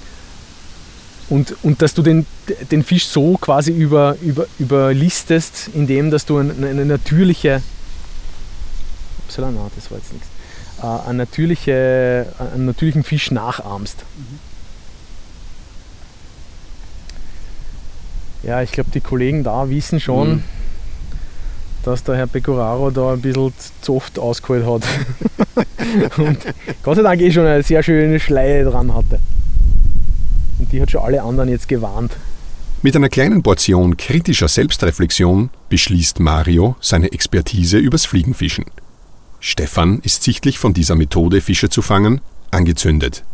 und, 1.28 1.56
und 1.62 1.82
dass 1.82 1.94
du 1.94 2.02
den, 2.02 2.26
den 2.70 2.82
Fisch 2.82 3.06
so 3.06 3.36
quasi 3.36 3.72
über, 3.72 4.16
über, 4.22 4.46
überlistest, 4.58 5.70
indem 5.74 6.10
dass 6.10 6.24
du 6.24 6.38
eine, 6.38 6.52
eine 6.52 6.86
natürliche, 6.86 7.62
upsala, 9.26 9.50
na, 9.50 9.68
das 9.74 9.90
war 9.90 9.98
jetzt 9.98 10.12
nichts, 10.12 10.28
äh, 10.80 11.08
eine 11.08 11.18
natürliche, 11.18 12.26
einen 12.54 12.66
natürlichen 12.66 13.02
Fisch 13.02 13.30
nachahmst. 13.30 14.04
Ja, 18.42 18.62
ich 18.62 18.72
glaube, 18.72 18.90
die 18.92 19.00
Kollegen 19.00 19.42
da 19.44 19.68
wissen 19.68 20.00
schon, 20.00 20.28
Mhm. 20.36 20.42
dass 21.84 22.04
der 22.04 22.16
Herr 22.16 22.26
Pecoraro 22.26 22.90
da 22.90 23.12
ein 23.14 23.20
bisschen 23.20 23.52
zu 23.80 23.96
oft 23.96 24.18
ausgeholt 24.18 24.64
hat. 24.66 24.82
und 26.18 26.38
Gott 26.82 26.96
sei 26.96 27.02
Dank 27.02 27.20
eh 27.20 27.32
schon 27.32 27.46
eine 27.46 27.62
sehr 27.62 27.82
schöne 27.82 28.20
Schleie 28.20 28.64
dran 28.64 28.94
hatte. 28.94 29.18
Und 30.58 30.72
die 30.72 30.80
hat 30.80 30.90
schon 30.90 31.02
alle 31.02 31.22
anderen 31.22 31.48
jetzt 31.48 31.68
gewarnt. 31.68 32.16
Mit 32.82 32.94
einer 32.94 33.08
kleinen 33.08 33.42
Portion 33.42 33.96
kritischer 33.96 34.46
Selbstreflexion 34.48 35.50
beschließt 35.68 36.20
Mario 36.20 36.76
seine 36.80 37.10
Expertise 37.12 37.78
übers 37.78 38.06
Fliegenfischen. 38.06 38.66
Stefan 39.40 39.98
ist 40.04 40.22
sichtlich 40.22 40.58
von 40.58 40.74
dieser 40.74 40.94
Methode, 40.94 41.40
Fische 41.40 41.68
zu 41.70 41.82
fangen, 41.82 42.20
angezündet. 42.50 43.24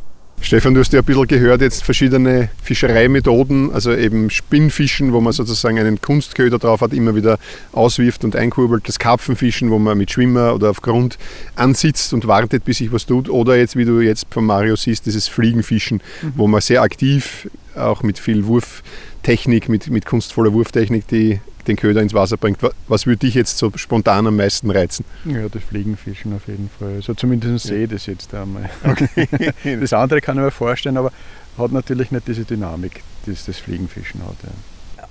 Stefan, 0.44 0.74
du 0.74 0.80
hast 0.80 0.92
ja 0.92 0.98
ein 0.98 1.06
bisschen 1.06 1.26
gehört, 1.26 1.62
jetzt 1.62 1.82
verschiedene 1.82 2.50
Fischereimethoden, 2.62 3.72
also 3.72 3.94
eben 3.94 4.28
Spinnfischen, 4.28 5.14
wo 5.14 5.22
man 5.22 5.32
sozusagen 5.32 5.78
einen 5.78 6.02
Kunstköder 6.02 6.58
drauf 6.58 6.82
hat, 6.82 6.92
immer 6.92 7.14
wieder 7.14 7.38
auswirft 7.72 8.24
und 8.24 8.36
einkurbelt, 8.36 8.86
das 8.86 8.98
Karpfenfischen, 8.98 9.70
wo 9.70 9.78
man 9.78 9.96
mit 9.96 10.10
Schwimmer 10.10 10.54
oder 10.54 10.68
auf 10.68 10.82
Grund 10.82 11.16
ansitzt 11.56 12.12
und 12.12 12.26
wartet, 12.26 12.66
bis 12.66 12.76
sich 12.76 12.92
was 12.92 13.06
tut, 13.06 13.30
oder 13.30 13.56
jetzt, 13.56 13.76
wie 13.76 13.86
du 13.86 14.00
jetzt 14.00 14.26
von 14.28 14.44
Mario 14.44 14.76
siehst, 14.76 15.06
dieses 15.06 15.28
Fliegenfischen, 15.28 16.02
mhm. 16.20 16.32
wo 16.36 16.46
man 16.46 16.60
sehr 16.60 16.82
aktiv, 16.82 17.48
auch 17.74 18.02
mit 18.02 18.18
viel 18.18 18.44
Wurftechnik, 18.44 19.70
mit, 19.70 19.88
mit 19.88 20.04
kunstvoller 20.04 20.52
Wurftechnik, 20.52 21.08
die 21.08 21.40
den 21.68 21.76
Köder 21.76 22.02
ins 22.02 22.14
Wasser 22.14 22.36
bringt. 22.36 22.58
Was 22.88 23.06
würde 23.06 23.18
dich 23.18 23.34
jetzt 23.34 23.58
so 23.58 23.72
spontan 23.76 24.26
am 24.26 24.36
meisten 24.36 24.70
reizen? 24.70 25.04
Ja, 25.24 25.48
das 25.48 25.62
Fliegenfischen 25.62 26.34
auf 26.34 26.46
jeden 26.46 26.70
Fall. 26.78 26.94
Also 26.94 27.14
zumindest 27.14 27.66
sehe 27.66 27.84
ich 27.84 27.90
das 27.90 28.06
jetzt 28.06 28.34
einmal. 28.34 28.70
Okay. 28.84 29.52
das 29.80 29.92
andere 29.92 30.20
kann 30.20 30.36
ich 30.36 30.44
mir 30.44 30.50
vorstellen, 30.50 30.96
aber 30.96 31.12
hat 31.58 31.72
natürlich 31.72 32.10
nicht 32.10 32.28
diese 32.28 32.44
Dynamik, 32.44 33.02
die 33.26 33.32
das 33.32 33.58
Fliegenfischen 33.58 34.20
hat. 34.22 34.36
Ja. 34.42 34.50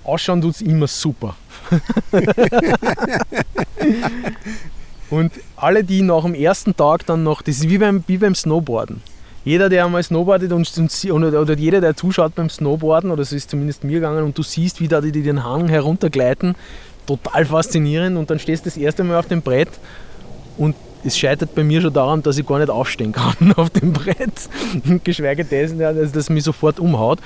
Ausschauen 0.03 0.41
tut 0.41 0.55
es 0.55 0.61
immer 0.61 0.87
super. 0.87 1.35
Und 5.09 5.31
alle, 5.55 5.83
die 5.83 6.01
nach 6.01 6.23
dem 6.23 6.33
ersten 6.33 6.75
Tag 6.75 7.05
dann 7.05 7.23
noch, 7.23 7.41
das 7.41 7.57
ist 7.57 7.69
wie 7.69 7.77
beim, 7.77 8.03
wie 8.07 8.17
beim 8.17 8.35
Snowboarden 8.35 9.01
jeder, 9.45 9.69
der 9.69 9.85
einmal 9.85 10.03
snowboardet 10.03 10.51
und, 10.51 10.69
oder, 11.11 11.41
oder, 11.41 11.57
jeder, 11.57 11.81
der 11.81 11.95
zuschaut 11.95 12.35
beim 12.35 12.49
Snowboarden, 12.49 13.11
oder 13.11 13.25
so 13.25 13.35
ist 13.35 13.49
zumindest 13.49 13.83
mir 13.83 13.95
gegangen, 13.95 14.23
und 14.23 14.37
du 14.37 14.43
siehst, 14.43 14.79
wie 14.79 14.87
da 14.87 15.01
die, 15.01 15.11
die 15.11 15.23
den 15.23 15.43
Hang 15.43 15.67
heruntergleiten, 15.67 16.55
total 17.05 17.45
faszinierend. 17.45 18.17
Und 18.17 18.29
dann 18.29 18.39
stehst 18.39 18.65
du 18.65 18.69
das 18.69 18.77
erste 18.77 19.03
Mal 19.03 19.17
auf 19.17 19.27
dem 19.27 19.41
Brett 19.41 19.69
und 20.57 20.75
es 21.03 21.17
scheitert 21.17 21.53
bei 21.53 21.63
mir 21.63 21.81
schon 21.81 21.93
daran, 21.93 22.23
dass 22.23 22.37
ich 22.37 22.45
gar 22.45 22.59
nicht 22.59 22.69
aufstehen 22.69 23.11
kann 23.11 23.53
auf 23.57 23.69
dem 23.69 23.91
Brett. 23.91 24.49
Geschweige 25.03 25.43
dessen, 25.43 25.79
dass 25.79 26.15
es 26.15 26.29
mich 26.29 26.43
sofort 26.43 26.79
umhaut. 26.79 27.19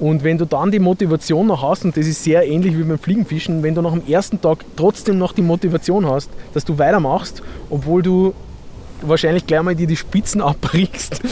Und 0.00 0.22
wenn 0.22 0.38
du 0.38 0.44
dann 0.44 0.70
die 0.70 0.78
Motivation 0.78 1.48
noch 1.48 1.62
hast, 1.62 1.84
und 1.84 1.96
das 1.96 2.06
ist 2.06 2.22
sehr 2.22 2.46
ähnlich 2.46 2.76
wie 2.78 2.84
beim 2.84 2.98
Fliegenfischen, 2.98 3.62
wenn 3.62 3.74
du 3.74 3.82
nach 3.82 3.92
dem 3.92 4.06
ersten 4.06 4.40
Tag 4.40 4.64
trotzdem 4.76 5.18
noch 5.18 5.32
die 5.32 5.42
Motivation 5.42 6.06
hast, 6.06 6.30
dass 6.54 6.64
du 6.64 6.78
weitermachst, 6.78 7.42
obwohl 7.68 8.02
du 8.02 8.32
wahrscheinlich 9.02 9.46
gleich 9.46 9.62
mal 9.62 9.74
dir 9.74 9.86
die 9.86 9.96
Spitzen 9.96 10.40
abbrichst 10.42 11.22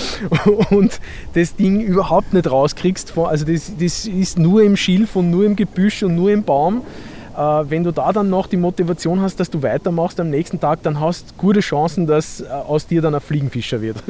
und 0.70 1.00
das 1.34 1.56
Ding 1.56 1.80
überhaupt 1.80 2.32
nicht 2.32 2.50
rauskriegst. 2.50 3.16
Also 3.16 3.44
das, 3.44 3.72
das 3.78 4.06
ist 4.06 4.38
nur 4.38 4.62
im 4.62 4.76
Schilf 4.76 5.16
und 5.16 5.30
nur 5.30 5.44
im 5.44 5.56
Gebüsch 5.56 6.02
und 6.02 6.14
nur 6.14 6.30
im 6.30 6.42
Baum. 6.42 6.82
Äh, 7.36 7.40
wenn 7.68 7.84
du 7.84 7.92
da 7.92 8.12
dann 8.12 8.30
noch 8.30 8.46
die 8.46 8.56
Motivation 8.56 9.20
hast, 9.20 9.38
dass 9.38 9.50
du 9.50 9.62
weitermachst 9.62 10.18
am 10.20 10.30
nächsten 10.30 10.58
Tag, 10.58 10.82
dann 10.82 11.00
hast 11.00 11.30
du 11.30 11.34
gute 11.36 11.60
Chancen, 11.60 12.06
dass 12.06 12.40
äh, 12.40 12.46
aus 12.46 12.86
dir 12.86 13.02
dann 13.02 13.14
ein 13.14 13.20
Fliegenfischer 13.20 13.82
wird. 13.82 14.02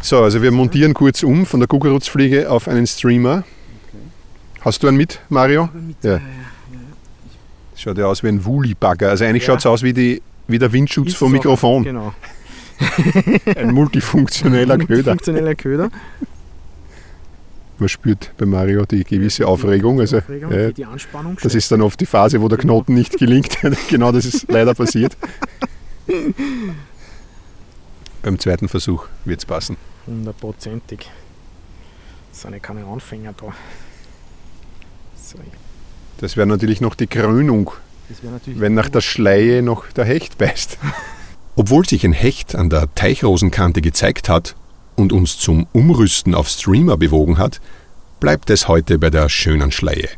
so, 0.00 0.22
also 0.22 0.42
wir 0.42 0.52
montieren 0.52 0.94
kurz 0.94 1.22
um 1.24 1.44
von 1.44 1.58
der 1.60 1.66
Kugelrutzfliege 1.66 2.50
auf 2.50 2.68
einen 2.68 2.86
Streamer. 2.86 3.42
Hast 4.60 4.82
du 4.82 4.88
einen 4.88 4.96
mit, 4.96 5.20
Mario? 5.28 5.68
Ja. 6.02 6.20
Schaut 7.74 7.98
ja 7.98 8.06
aus 8.06 8.22
wie 8.22 8.28
ein 8.28 8.44
Woolly-Bagger. 8.44 9.10
Also 9.10 9.24
eigentlich 9.24 9.42
ja. 9.42 9.52
schaut 9.52 9.58
es 9.60 9.66
aus 9.66 9.82
wie 9.82 9.92
die 9.92 10.22
wie 10.48 10.58
der 10.58 10.72
Windschutz 10.72 11.14
vom 11.14 11.32
Mikrofon. 11.32 11.84
Genau. 11.84 12.14
Ein 13.56 13.72
multifunktioneller 13.72 14.76
Köder. 14.78 14.94
Multifunktioneller 14.94 15.54
Köder. 15.54 15.90
Man 17.78 17.88
spürt 17.90 18.32
bei 18.38 18.46
Mario 18.46 18.86
die 18.86 19.04
gewisse 19.04 19.46
Aufregung. 19.46 20.00
Also, 20.00 20.18
Aufregung, 20.18 20.50
äh, 20.50 20.72
die 20.72 20.86
Anspannung. 20.86 21.38
Das 21.42 21.54
ist 21.54 21.70
dann 21.70 21.82
oft 21.82 22.00
die 22.00 22.06
Phase, 22.06 22.40
wo 22.40 22.48
der. 22.48 22.56
Knoten 22.58 22.94
nicht 22.94 23.18
gelingt. 23.18 23.58
genau 23.88 24.12
das 24.12 24.24
ist 24.24 24.50
leider 24.50 24.74
passiert. 24.74 25.16
Beim 28.22 28.38
zweiten 28.38 28.68
Versuch 28.68 29.06
wird 29.24 29.40
es 29.40 29.46
passen. 29.46 29.76
Hundertprozentig. 30.06 31.10
Das 32.30 32.42
sind 32.42 32.52
ja 32.54 32.58
keine 32.58 32.86
Anfänger 32.86 33.34
da. 33.36 33.52
So. 35.14 35.38
Das 36.18 36.36
wäre 36.36 36.46
natürlich 36.46 36.80
noch 36.80 36.94
die 36.94 37.06
Krönung 37.06 37.72
wenn 38.44 38.74
nach 38.74 38.88
der 38.88 39.00
Schleie 39.00 39.62
noch 39.62 39.90
der 39.92 40.04
Hecht 40.04 40.38
beißt. 40.38 40.78
Obwohl 41.56 41.86
sich 41.88 42.04
ein 42.04 42.12
Hecht 42.12 42.54
an 42.54 42.70
der 42.70 42.94
Teichrosenkante 42.94 43.80
gezeigt 43.80 44.28
hat 44.28 44.54
und 44.94 45.12
uns 45.12 45.38
zum 45.38 45.66
Umrüsten 45.72 46.34
auf 46.34 46.48
Streamer 46.48 46.96
bewogen 46.96 47.38
hat, 47.38 47.60
bleibt 48.20 48.50
es 48.50 48.68
heute 48.68 48.98
bei 48.98 49.10
der 49.10 49.28
schönen 49.28 49.72
Schleie. 49.72 50.08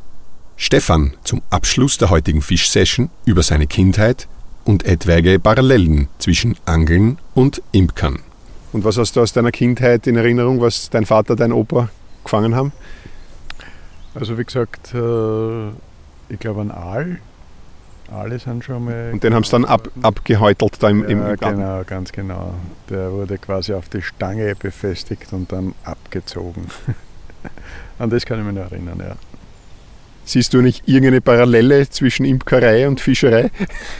Stefan 0.56 1.14
zum 1.22 1.42
Abschluss 1.50 1.98
der 1.98 2.10
heutigen 2.10 2.42
Fischsession 2.42 3.10
über 3.24 3.44
seine 3.44 3.68
Kindheit 3.68 4.26
und 4.64 4.84
etwaige 4.84 5.38
Parallelen 5.38 6.08
zwischen 6.18 6.56
Angeln 6.64 7.18
und 7.34 7.62
Imkern. 7.70 8.20
Und 8.72 8.84
was 8.84 8.98
hast 8.98 9.14
du 9.14 9.20
aus 9.22 9.32
deiner 9.32 9.52
Kindheit 9.52 10.06
in 10.06 10.16
Erinnerung, 10.16 10.60
was 10.60 10.90
dein 10.90 11.06
Vater, 11.06 11.36
dein 11.36 11.52
Opa 11.52 11.88
gefangen 12.24 12.54
haben? 12.54 12.72
Also 14.14 14.36
wie 14.36 14.44
gesagt, 14.44 14.92
äh, 14.94 15.68
ich 16.28 16.38
glaube 16.40 16.60
ein 16.62 16.70
Aal 16.70 17.20
alle 18.10 18.38
sind 18.38 18.64
schon 18.64 18.84
mal. 18.84 19.10
Und 19.12 19.22
den 19.22 19.34
haben 19.34 19.44
sie 19.44 19.50
dann 19.50 19.64
ab, 19.64 19.88
abgehäutelt 20.02 20.82
da 20.82 20.88
im, 20.88 21.02
ja, 21.02 21.08
im 21.08 21.20
Garten. 21.20 21.58
Genau, 21.58 21.82
ganz 21.84 22.12
genau. 22.12 22.54
Der 22.88 23.12
wurde 23.12 23.38
quasi 23.38 23.74
auf 23.74 23.88
die 23.88 24.02
Stange 24.02 24.54
befestigt 24.54 25.32
und 25.32 25.52
dann 25.52 25.74
abgezogen. 25.84 26.66
An 27.98 28.10
das 28.10 28.24
kann 28.24 28.38
ich 28.40 28.46
mich 28.46 28.54
noch 28.54 28.70
erinnern, 28.70 28.98
ja. 29.00 29.16
Siehst 30.24 30.52
du 30.52 30.60
nicht 30.60 30.86
irgendeine 30.86 31.20
Parallele 31.20 31.88
zwischen 31.88 32.26
Imkerei 32.26 32.86
und 32.86 33.00
Fischerei? 33.00 33.50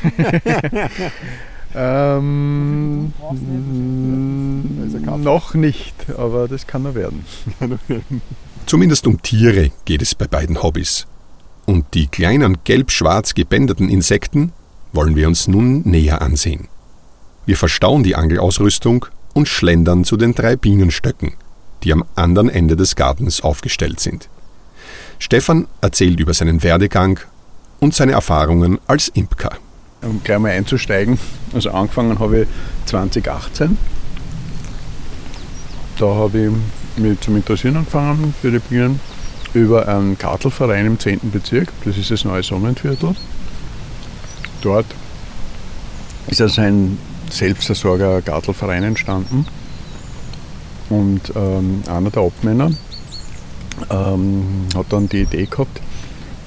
ähm, 1.75 3.15
noch 5.23 5.55
nicht, 5.55 5.95
aber 6.19 6.49
das 6.49 6.67
kann 6.67 6.83
noch 6.83 6.95
werden. 6.95 7.25
Zumindest 8.67 9.07
um 9.07 9.23
Tiere 9.23 9.71
geht 9.87 10.03
es 10.03 10.15
bei 10.15 10.27
beiden 10.27 10.63
Hobbys. 10.63 11.07
Und 11.69 11.93
die 11.93 12.07
kleinen 12.07 12.57
gelb-schwarz 12.65 13.35
gebänderten 13.35 13.91
Insekten 13.91 14.53
wollen 14.95 15.17
wir 15.17 15.29
uns 15.29 15.49
nun 15.49 15.83
näher 15.83 16.23
ansehen. 16.23 16.67
Wir 17.45 17.59
verstauen 17.59 18.03
die 18.03 18.17
Angelausrüstung 18.17 19.05
und 19.35 19.49
schlendern 19.49 20.05
zu 20.05 20.17
den 20.17 20.35
drei 20.35 20.57
Bienenstöcken, 20.57 21.35
die 21.85 21.93
am 21.93 22.07
anderen 22.15 22.49
Ende 22.49 22.75
des 22.75 22.97
Gartens 22.97 23.43
aufgestellt 23.43 24.01
sind. 24.01 24.31
Stefan 25.19 25.67
erzählt 25.83 26.19
über 26.21 26.33
seinen 26.33 26.63
Werdegang 26.63 27.21
und 27.81 27.95
seine 27.95 28.13
Erfahrungen 28.13 28.79
als 28.87 29.09
Imker. 29.09 29.59
Um 30.01 30.23
gleich 30.25 30.39
mal 30.39 30.53
einzusteigen, 30.53 31.19
also 31.53 31.71
angefangen 31.71 32.19
habe 32.19 32.41
ich 32.41 32.49
2018. 32.87 33.77
Da 35.99 36.07
habe 36.07 36.47
ich 36.47 36.99
mich 36.99 37.21
zum 37.21 37.37
Interessieren 37.37 37.77
angefangen 37.77 38.35
für 38.41 38.51
die 38.51 38.59
Bienen 38.59 39.01
über 39.55 39.89
einen 39.89 40.19
Kartelverein 40.19 40.87
im 40.87 40.99
10. 40.99 41.31
Bezirk, 41.33 41.69
das 41.85 41.97
ist 41.97 42.11
das 42.11 42.25
neue 42.25 42.43
Sonnenviertel. 42.43 43.15
Dort 44.63 44.87
ist 46.29 46.41
also 46.41 46.61
ein 46.61 46.99
Selbstversorger 47.31 48.23
Gartelverein 48.23 48.83
entstanden 48.83 49.47
und 50.89 51.33
ähm, 51.37 51.83
einer 51.89 52.11
der 52.11 52.23
Obmänner 52.23 52.71
ähm, 53.91 54.67
hat 54.75 54.87
dann 54.91 55.09
die 55.09 55.23
Idee 55.23 55.47
gehabt, 55.47 55.81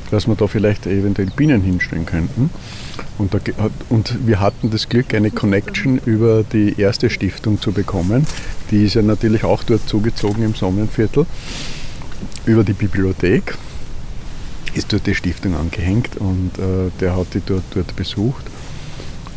dass 0.10 0.28
wir 0.28 0.36
da 0.36 0.48
vielleicht 0.48 0.88
eventuell 0.88 1.30
Bienen 1.36 1.62
hinstellen 1.62 2.06
könnten. 2.06 2.50
Und, 3.18 3.34
da, 3.34 3.40
und, 3.90 4.28
wir 4.28 4.40
hatten 4.40 4.72
das 4.72 4.90
Glück, 4.90 5.14
eine 5.14 5.32
Connection 5.32 6.00
über 6.06 6.44
die 6.44 6.80
erste 6.80 7.10
Stiftung 7.10 7.62
zu 7.62 7.72
bekommen. 7.72 8.26
Die 8.72 8.86
ist 8.86 8.96
ja 8.96 9.02
natürlich 9.02 9.44
auch 9.44 9.64
dort 9.64 9.88
zugezogen 9.88 10.44
im 10.44 10.56
Sonnenviertel 10.56 11.26
über 12.46 12.64
die 12.64 12.74
Bibliothek 12.74 13.58
ist 14.74 14.92
dort 14.94 15.06
die 15.06 15.16
Stiftung 15.16 15.56
angehängt 15.56 16.18
und 16.18 16.58
äh, 16.58 16.92
der 17.00 17.16
hat 17.16 17.34
die 17.34 17.42
dort, 17.46 17.64
dort 17.74 17.96
besucht 17.96 18.46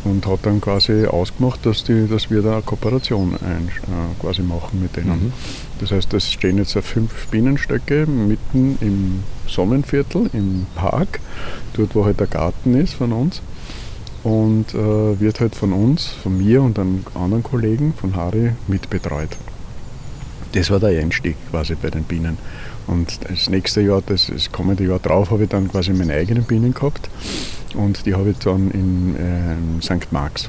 und 0.05 0.25
hat 0.27 0.39
dann 0.43 0.61
quasi 0.61 1.05
ausgemacht, 1.05 1.65
dass, 1.65 1.83
die, 1.83 2.07
dass 2.07 2.29
wir 2.29 2.41
da 2.41 2.53
eine 2.53 2.61
Kooperation 2.61 3.33
ein, 3.33 3.67
äh, 3.67 4.21
quasi 4.21 4.41
machen 4.43 4.81
mit 4.81 4.95
denen. 4.95 5.25
Mhm. 5.25 5.33
Das 5.79 5.91
heißt, 5.91 6.13
es 6.13 6.31
stehen 6.31 6.57
jetzt 6.57 6.73
fünf 6.73 7.27
Bienenstöcke 7.27 8.05
mitten 8.05 8.77
im 8.81 9.23
Sonnenviertel, 9.47 10.29
im 10.33 10.67
Park, 10.75 11.19
dort 11.73 11.95
wo 11.95 12.05
halt 12.05 12.19
der 12.19 12.27
Garten 12.27 12.75
ist 12.75 12.93
von 12.93 13.11
uns 13.11 13.41
und 14.23 14.73
äh, 14.73 15.19
wird 15.19 15.39
halt 15.39 15.55
von 15.55 15.73
uns, 15.73 16.07
von 16.07 16.37
mir 16.37 16.61
und 16.61 16.79
einem 16.79 17.03
anderen 17.13 17.43
Kollegen, 17.43 17.93
von 17.93 18.15
Harry, 18.15 18.53
mitbetreut. 18.67 19.29
Das 20.53 20.69
war 20.69 20.79
der 20.79 20.99
Einstieg 21.01 21.35
quasi 21.51 21.75
bei 21.75 21.89
den 21.89 22.03
Bienen. 22.03 22.37
Und 22.87 23.19
das 23.29 23.49
nächste 23.49 23.81
Jahr, 23.81 24.01
das, 24.05 24.27
das 24.27 24.51
kommende 24.51 24.85
Jahr 24.85 24.99
drauf, 24.99 25.31
habe 25.31 25.43
ich 25.43 25.49
dann 25.49 25.69
quasi 25.71 25.91
meine 25.93 26.13
eigenen 26.13 26.43
Bienen 26.43 26.73
gehabt. 26.73 27.09
Und 27.73 28.05
die 28.05 28.13
habe 28.13 28.31
ich 28.31 28.37
dann 28.39 28.71
in 28.71 29.15
äh, 29.15 29.81
St. 29.81 30.11
Marx 30.11 30.45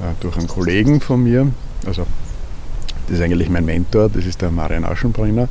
äh, 0.00 0.14
durch 0.20 0.36
einen 0.36 0.48
Kollegen 0.48 1.00
von 1.00 1.22
mir, 1.22 1.50
also 1.86 2.06
Das 3.08 3.16
ist 3.16 3.22
eigentlich 3.22 3.48
mein 3.48 3.64
Mentor, 3.64 4.10
das 4.10 4.26
ist 4.26 4.42
der 4.42 4.50
Marian 4.50 4.84
Aschenbrenner. 4.84 5.48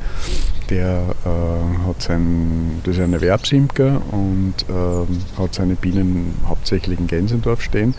Der 0.70 1.02
äh, 1.24 1.88
hat 1.88 2.02
sein, 2.02 2.80
das 2.84 2.96
ist 2.96 3.02
ein 3.02 3.12
Erwerbsimker 3.14 4.00
und 4.12 4.54
äh, 4.68 5.40
hat 5.40 5.54
seine 5.54 5.74
Bienen 5.74 6.34
hauptsächlich 6.46 7.00
in 7.00 7.06
Gänsendorf 7.08 7.62
stehen 7.62 7.94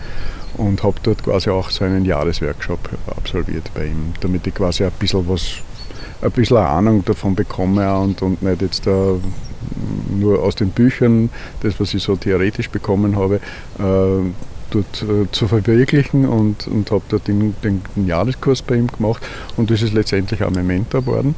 und 0.56 0.84
habe 0.84 0.96
dort 1.04 1.24
quasi 1.24 1.50
auch 1.50 1.72
so 1.72 1.84
einen 1.84 2.06
Jahresworkshop 2.06 2.90
absolviert 3.08 3.70
bei 3.74 3.88
ihm, 3.88 4.14
damit 4.22 4.48
ich 4.48 4.56
quasi 4.56 4.84
ein 4.86 4.92
bisschen 4.98 5.28
was, 5.28 5.58
ein 6.22 6.32
bisschen 6.32 6.58
Ahnung 6.58 7.04
davon 7.06 7.36
bekomme 7.36 7.98
und, 8.00 8.22
und 8.22 8.42
nicht 8.42 8.62
jetzt 8.62 8.86
da 8.88 9.16
nur 10.10 10.42
aus 10.42 10.56
den 10.56 10.70
Büchern, 10.70 11.30
das 11.62 11.80
was 11.80 11.94
ich 11.94 12.04
so 12.04 12.16
theoretisch 12.16 12.70
bekommen 12.70 13.16
habe, 13.16 13.36
äh, 13.78 14.32
dort 14.72 15.04
äh, 15.04 15.32
zu 15.32 15.48
verwirklichen 15.48 16.26
und, 16.26 16.68
und 16.68 16.92
habe 16.92 17.04
dort 17.10 17.28
den, 17.28 17.56
den, 17.64 17.82
den, 17.96 18.08
Jahreskurs 18.08 18.62
bei 18.62 18.76
ihm 18.76 18.88
gemacht 18.88 19.26
und 19.58 19.72
das 19.72 19.82
ist 19.82 19.94
letztendlich 19.94 20.44
auch 20.44 20.52
mein 20.52 20.68
Mentor 20.68 21.02
geworden 21.02 21.36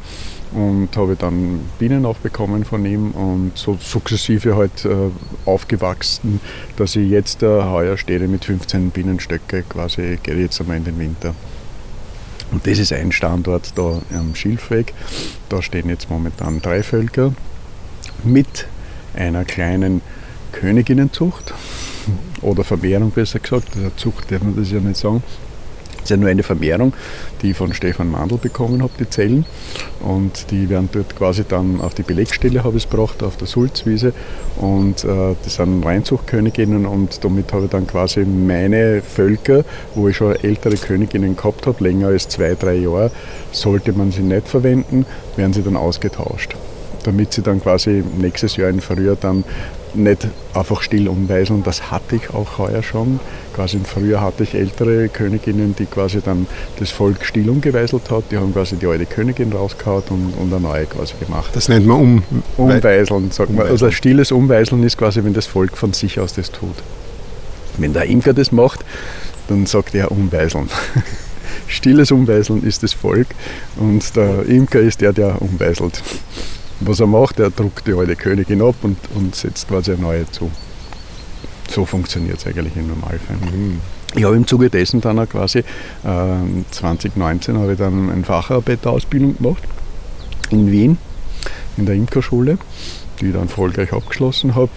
und 0.53 0.89
habe 0.97 1.15
dann 1.15 1.61
Bienen 1.79 2.05
auch 2.05 2.17
bekommen 2.17 2.65
von 2.65 2.85
ihm 2.85 3.11
und 3.11 3.53
so 3.55 3.77
sukzessive 3.79 4.55
halt 4.55 4.85
äh, 4.85 5.09
aufgewachsen, 5.45 6.41
dass 6.75 6.95
ich 6.95 7.09
jetzt 7.09 7.41
äh, 7.43 7.63
heuer 7.63 7.97
stehe 7.97 8.27
mit 8.27 8.45
15 8.45 8.89
Bienenstöcke 8.89 9.63
quasi, 9.63 10.19
gehe 10.21 10.35
jetzt 10.35 10.59
einmal 10.59 10.77
in 10.77 10.83
den 10.83 10.99
Winter. 10.99 11.33
Und 12.51 12.67
das 12.67 12.79
ist 12.79 12.93
ein 12.93 13.11
Standort 13.11 13.77
da 13.77 14.01
am 14.13 14.35
Schilfweg. 14.35 14.93
Da 15.49 15.61
stehen 15.61 15.89
jetzt 15.89 16.09
momentan 16.09 16.61
drei 16.61 16.83
Völker 16.83 17.33
mit 18.23 18.67
einer 19.13 19.45
kleinen 19.45 20.01
Königinnenzucht 20.51 21.53
oder 22.41 22.63
Vermehrung 22.63 23.11
besser 23.11 23.39
gesagt. 23.39 23.69
Der 23.75 23.95
Zucht 23.95 24.31
darf 24.31 24.41
man 24.41 24.55
das 24.55 24.71
ja 24.71 24.79
nicht 24.79 24.97
sagen. 24.97 25.23
Das 26.01 26.05
ist 26.05 26.09
ja 26.11 26.17
nur 26.17 26.29
eine 26.29 26.43
Vermehrung, 26.43 26.93
die 27.41 27.51
ich 27.51 27.57
von 27.57 27.73
Stefan 27.73 28.09
Mandl 28.09 28.37
bekommen 28.37 28.81
habe, 28.81 28.91
die 28.99 29.09
Zellen. 29.09 29.45
Und 29.99 30.51
die 30.51 30.69
werden 30.69 30.89
dort 30.91 31.15
quasi 31.15 31.43
dann 31.47 31.79
auf 31.79 31.93
die 31.93 32.03
Belegstelle 32.03 32.63
habe 32.63 32.77
ich 32.77 32.85
es 32.85 32.89
gebracht, 32.89 33.21
auf 33.23 33.37
der 33.37 33.47
Sulzwiese. 33.47 34.13
Und 34.57 35.03
äh, 35.03 35.35
das 35.43 35.55
sind 35.55 35.85
Reinzuchtköniginnen 35.85 36.85
und 36.85 37.23
damit 37.23 37.53
habe 37.53 37.65
ich 37.65 37.71
dann 37.71 37.87
quasi 37.87 38.21
meine 38.21 39.01
Völker, 39.01 39.63
wo 39.95 40.07
ich 40.07 40.17
schon 40.17 40.35
ältere 40.35 40.75
Königinnen 40.75 41.35
gehabt 41.35 41.67
habe, 41.67 41.83
länger 41.83 42.07
als 42.07 42.27
zwei, 42.27 42.55
drei 42.55 42.75
Jahre, 42.75 43.11
sollte 43.51 43.93
man 43.93 44.11
sie 44.11 44.21
nicht 44.21 44.47
verwenden, 44.47 45.05
werden 45.35 45.53
sie 45.53 45.63
dann 45.63 45.77
ausgetauscht 45.77 46.55
damit 47.03 47.33
sie 47.33 47.41
dann 47.41 47.61
quasi 47.61 48.03
nächstes 48.19 48.57
Jahr 48.57 48.69
in 48.69 48.79
Frühjahr 48.79 49.17
dann 49.19 49.43
nicht 49.95 50.27
einfach 50.53 50.81
still 50.81 51.07
umweiseln. 51.07 51.63
Das 51.63 51.91
hatte 51.91 52.15
ich 52.15 52.29
auch 52.33 52.57
heuer 52.57 52.83
schon. 52.83 53.19
Quasi 53.53 53.77
im 53.77 53.85
Frühjahr 53.85 54.21
hatte 54.21 54.43
ich 54.43 54.53
ältere 54.53 55.09
Königinnen, 55.09 55.75
die 55.77 55.85
quasi 55.85 56.21
dann 56.21 56.47
das 56.79 56.91
Volk 56.91 57.25
still 57.25 57.49
umgeweiselt 57.49 58.09
hat. 58.09 58.25
Die 58.31 58.37
haben 58.37 58.53
quasi 58.53 58.75
die 58.75 58.87
alte 58.87 59.05
Königin 59.05 59.51
rausgehauen 59.51 60.03
und, 60.09 60.33
und 60.39 60.53
eine 60.53 60.61
neue 60.61 60.85
quasi 60.85 61.13
gemacht. 61.19 61.51
Das 61.53 61.69
nennt 61.69 61.85
man 61.85 61.97
um 61.97 62.23
Umweiseln, 62.57 63.31
sagt 63.31 63.51
man. 63.51 63.67
Also 63.67 63.91
stilles 63.91 64.31
Umweiseln 64.31 64.83
ist 64.83 64.97
quasi, 64.97 65.23
wenn 65.23 65.33
das 65.33 65.45
Volk 65.45 65.77
von 65.77 65.93
sich 65.93 66.19
aus 66.19 66.33
das 66.33 66.51
tut. 66.51 66.75
Wenn 67.77 67.93
der 67.93 68.05
Imker 68.05 68.33
das 68.33 68.51
macht, 68.51 68.85
dann 69.47 69.65
sagt 69.65 69.95
er 69.95 70.11
Umweiseln. 70.11 70.69
Stilles 71.67 72.11
Umweiseln 72.11 72.63
ist 72.63 72.83
das 72.83 72.93
Volk 72.93 73.27
und 73.77 74.15
der 74.15 74.45
Imker 74.45 74.79
ist 74.79 75.01
der, 75.01 75.13
der 75.13 75.41
umweiselt 75.41 76.01
was 76.81 76.99
er 76.99 77.07
macht, 77.07 77.39
er 77.39 77.49
druckt 77.49 77.87
die 77.87 77.93
alte 77.93 78.15
Königin 78.15 78.61
ab 78.61 78.75
und, 78.81 78.97
und 79.15 79.35
setzt 79.35 79.67
quasi 79.67 79.91
eine 79.91 80.01
neue 80.01 80.29
zu. 80.31 80.51
So 81.69 81.85
funktioniert 81.85 82.39
es 82.39 82.47
eigentlich 82.47 82.75
im 82.75 82.87
Normalfall. 82.87 83.37
Mhm. 83.37 83.79
Ich 84.13 84.23
habe 84.25 84.35
im 84.35 84.45
Zuge 84.45 84.69
dessen 84.69 84.99
dann 84.99 85.19
auch 85.19 85.29
quasi 85.29 85.59
äh, 85.59 85.63
2019 86.71 87.57
habe 87.57 87.73
ich 87.73 87.77
dann 87.77 88.09
eine 88.09 88.23
Facharbeiterausbildung 88.23 89.37
gemacht 89.37 89.63
in 90.49 90.69
Wien, 90.69 90.97
in 91.77 91.85
der 91.85 91.95
Imkerschule, 91.95 92.57
die 93.19 93.27
ich 93.27 93.33
dann 93.33 93.43
erfolgreich 93.43 93.93
abgeschlossen 93.93 94.55
habe. 94.55 94.69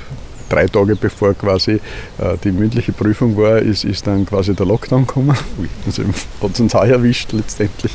Drei 0.48 0.68
Tage 0.68 0.94
bevor 0.94 1.34
quasi 1.34 1.72
äh, 1.72 2.36
die 2.44 2.52
mündliche 2.52 2.92
Prüfung 2.92 3.36
war, 3.36 3.58
ist, 3.58 3.84
ist 3.84 4.06
dann 4.06 4.24
quasi 4.24 4.54
der 4.54 4.66
Lockdown 4.66 5.06
gekommen. 5.06 5.36
Also 5.84 6.04
hat 6.04 6.50
es 6.52 6.60
uns 6.60 6.74
auch 6.74 6.84
erwischt 6.84 7.32
letztendlich. 7.32 7.92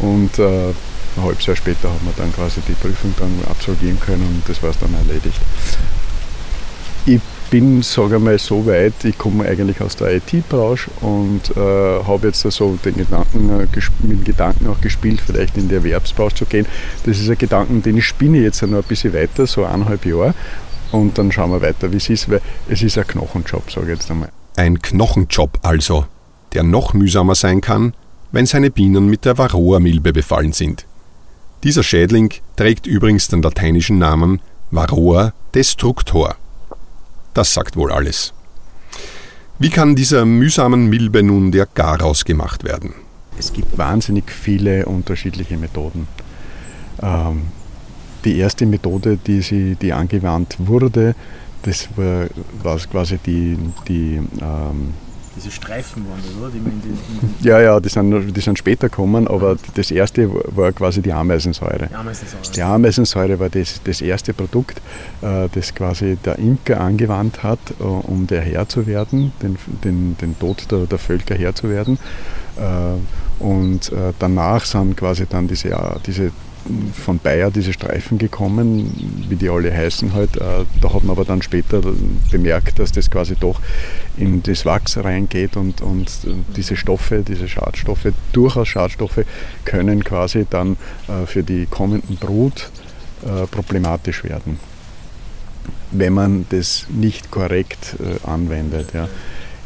Und 0.00 0.40
äh, 0.40 0.72
ein 1.16 1.24
halbes 1.24 1.46
Jahr 1.46 1.56
später 1.56 1.88
haben 1.88 2.04
wir 2.04 2.14
dann 2.16 2.32
quasi 2.32 2.60
die 2.66 2.72
Prüfung 2.72 3.14
dann 3.18 3.32
absolvieren 3.50 3.98
können 4.00 4.22
und 4.22 4.48
das 4.48 4.62
war 4.62 4.70
es 4.70 4.78
dann 4.78 4.94
erledigt. 4.94 5.40
Ich 7.04 7.20
bin, 7.50 7.82
sage 7.82 8.18
mal, 8.18 8.38
so 8.38 8.64
weit, 8.64 9.04
ich 9.04 9.18
komme 9.18 9.44
eigentlich 9.44 9.80
aus 9.82 9.96
der 9.96 10.16
IT-Branche 10.16 10.90
und 11.00 11.54
äh, 11.54 11.60
habe 12.04 12.28
jetzt 12.28 12.40
so 12.40 12.78
den 12.82 12.96
Gedanken, 12.96 13.50
äh, 13.50 13.66
mit 14.00 14.10
dem 14.10 14.24
Gedanken 14.24 14.68
auch 14.68 14.80
gespielt, 14.80 15.20
vielleicht 15.20 15.58
in 15.58 15.68
die 15.68 15.74
Erwerbsbranche 15.74 16.34
zu 16.36 16.46
gehen. 16.46 16.66
Das 17.04 17.18
ist 17.18 17.28
ein 17.28 17.36
Gedanken, 17.36 17.82
den 17.82 17.98
ich 17.98 18.06
spinne 18.06 18.38
jetzt 18.38 18.62
noch 18.62 18.78
ein 18.78 18.82
bisschen 18.84 19.12
weiter, 19.12 19.46
so 19.46 19.64
eineinhalb 19.64 20.06
Jahre 20.06 20.34
und 20.92 21.18
dann 21.18 21.30
schauen 21.30 21.50
wir 21.50 21.60
weiter, 21.60 21.92
wie 21.92 21.96
es 21.96 22.08
ist, 22.08 22.30
weil 22.30 22.40
es 22.68 22.82
ist 22.82 22.96
ein 22.96 23.06
Knochenjob, 23.06 23.70
sage 23.70 23.92
ich 23.92 23.98
jetzt 23.98 24.10
einmal. 24.10 24.30
Ein 24.56 24.80
Knochenjob 24.80 25.58
also, 25.62 26.06
der 26.54 26.62
noch 26.62 26.94
mühsamer 26.94 27.34
sein 27.34 27.60
kann, 27.60 27.92
wenn 28.30 28.46
seine 28.46 28.70
Bienen 28.70 29.06
mit 29.06 29.26
der 29.26 29.36
Varroa-Milbe 29.36 30.14
befallen 30.14 30.52
sind. 30.52 30.86
Dieser 31.64 31.84
Schädling 31.84 32.32
trägt 32.56 32.86
übrigens 32.88 33.28
den 33.28 33.40
lateinischen 33.40 33.98
Namen 33.98 34.40
Varroa 34.72 35.32
destructor. 35.54 36.34
Das 37.34 37.54
sagt 37.54 37.76
wohl 37.76 37.92
alles. 37.92 38.34
Wie 39.60 39.70
kann 39.70 39.94
dieser 39.94 40.24
mühsamen 40.24 40.88
Milbe 40.88 41.22
nun 41.22 41.52
der 41.52 41.66
Garaus 41.66 42.24
gemacht 42.24 42.64
werden? 42.64 42.94
Es 43.38 43.52
gibt 43.52 43.78
wahnsinnig 43.78 44.30
viele 44.32 44.86
unterschiedliche 44.86 45.56
Methoden. 45.56 46.08
Ähm, 47.00 47.42
die 48.24 48.38
erste 48.38 48.66
Methode, 48.66 49.16
die, 49.16 49.40
sie, 49.40 49.76
die 49.76 49.92
angewandt 49.92 50.56
wurde, 50.58 51.14
das 51.62 51.88
war, 51.96 52.26
war 52.62 52.78
quasi 52.78 53.18
die, 53.18 53.56
die 53.86 54.20
ähm, 54.40 54.94
diese 55.36 55.50
Streifen 55.50 56.04
waren 56.08 56.20
das, 56.24 56.34
oder? 56.36 56.50
Die 56.50 56.60
man 56.60 56.72
in 56.72 56.82
die, 56.82 56.88
in 56.88 57.34
die 57.40 57.48
ja, 57.48 57.60
ja, 57.60 57.80
die 57.80 57.88
sind, 57.88 58.36
die 58.36 58.40
sind 58.40 58.58
später 58.58 58.88
gekommen, 58.88 59.26
aber 59.28 59.56
das 59.74 59.90
erste 59.90 60.30
war 60.56 60.72
quasi 60.72 61.02
die 61.02 61.12
Ameisensäure. 61.12 61.88
Die 61.88 61.94
Ameisensäure, 61.94 62.42
die 62.54 62.62
Ameisensäure 62.62 63.40
war 63.40 63.48
das, 63.48 63.80
das 63.82 64.00
erste 64.00 64.34
Produkt, 64.34 64.78
äh, 65.22 65.48
das 65.52 65.74
quasi 65.74 66.16
der 66.24 66.38
Imker 66.38 66.80
angewandt 66.80 67.42
hat, 67.42 67.58
äh, 67.80 67.82
um 67.82 68.26
der 68.26 68.42
Herr 68.42 68.68
zu 68.68 68.86
werden, 68.86 69.32
den, 69.42 69.56
den, 69.84 70.16
den 70.18 70.38
Tod 70.38 70.70
der, 70.70 70.86
der 70.86 70.98
Völker 70.98 71.34
Herr 71.34 71.54
zu 71.54 71.68
werden. 71.68 71.98
Äh, 72.56 73.42
und 73.42 73.90
danach 74.20 74.64
sind 74.64 74.96
quasi 74.96 75.26
dann 75.28 75.48
diese, 75.48 75.76
diese 76.06 76.30
von 76.92 77.18
Bayer 77.18 77.50
diese 77.50 77.72
Streifen 77.72 78.18
gekommen, 78.18 79.24
wie 79.28 79.36
die 79.36 79.48
alle 79.48 79.72
heißen 79.72 80.12
halt. 80.12 80.36
Äh, 80.36 80.64
da 80.80 80.92
hat 80.92 81.02
man 81.02 81.10
aber 81.10 81.24
dann 81.24 81.42
später 81.42 81.80
bemerkt, 82.30 82.78
dass 82.78 82.92
das 82.92 83.10
quasi 83.10 83.34
doch 83.38 83.60
in 84.16 84.42
das 84.42 84.64
Wachs 84.64 84.96
reingeht 84.96 85.56
und, 85.56 85.82
und 85.82 86.10
diese 86.56 86.76
Stoffe, 86.76 87.24
diese 87.26 87.48
Schadstoffe, 87.48 88.08
durchaus 88.32 88.68
Schadstoffe, 88.68 89.24
können 89.64 90.04
quasi 90.04 90.46
dann 90.48 90.76
äh, 91.08 91.26
für 91.26 91.42
die 91.42 91.66
kommenden 91.66 92.16
Brut 92.16 92.70
äh, 93.24 93.46
problematisch 93.46 94.24
werden, 94.24 94.58
wenn 95.90 96.12
man 96.12 96.46
das 96.50 96.86
nicht 96.90 97.30
korrekt 97.30 97.96
anwendet. 98.24 98.92
Ja. 98.94 99.08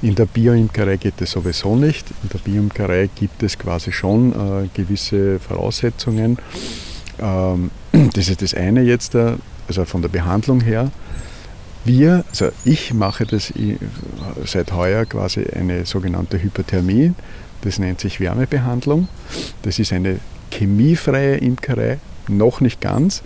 In 0.07 0.15
der 0.15 0.27
Bioimkerei 0.27 0.99
geht 0.99 1.21
es 1.21 1.33
sowieso 1.33 1.75
nicht. 1.75 2.07
In 2.23 2.29
der 2.29 2.39
Bioimkerei 2.39 3.11
gibt 3.13 3.43
es 3.43 3.59
quasi 3.59 3.91
schon 3.91 4.31
äh, 4.31 4.69
gewisse 4.73 5.41
Voraussetzungen. 5.41 6.39
Ähm, 7.19 7.73
das 8.15 8.29
ist 8.29 8.41
das 8.41 8.55
eine 8.55 8.83
jetzt, 8.83 9.17
äh, 9.17 9.33
also 9.67 9.85
von 9.85 10.03
der 10.03 10.09
Behandlung 10.09 10.61
her. 10.61 10.93
Wir, 11.85 12.25
also 12.29 12.51
ich 12.65 12.95
mache 12.95 13.27
das 13.27 13.53
seit 14.45 14.71
heuer 14.73 15.07
quasi 15.07 15.45
eine 15.45 15.85
sogenannte 15.87 16.41
Hypothermie. 16.41 17.13
Das 17.63 17.81
nennt 17.81 17.99
sich 17.99 18.21
Wärmebehandlung. 18.21 19.09
Das 19.63 19.81
ist 19.81 19.93
eine 19.93 20.21
chemiefreie 20.53 21.39
Imkerei, 21.39 21.99
noch 22.29 22.61
nicht 22.61 22.81
ganz. 22.81 23.25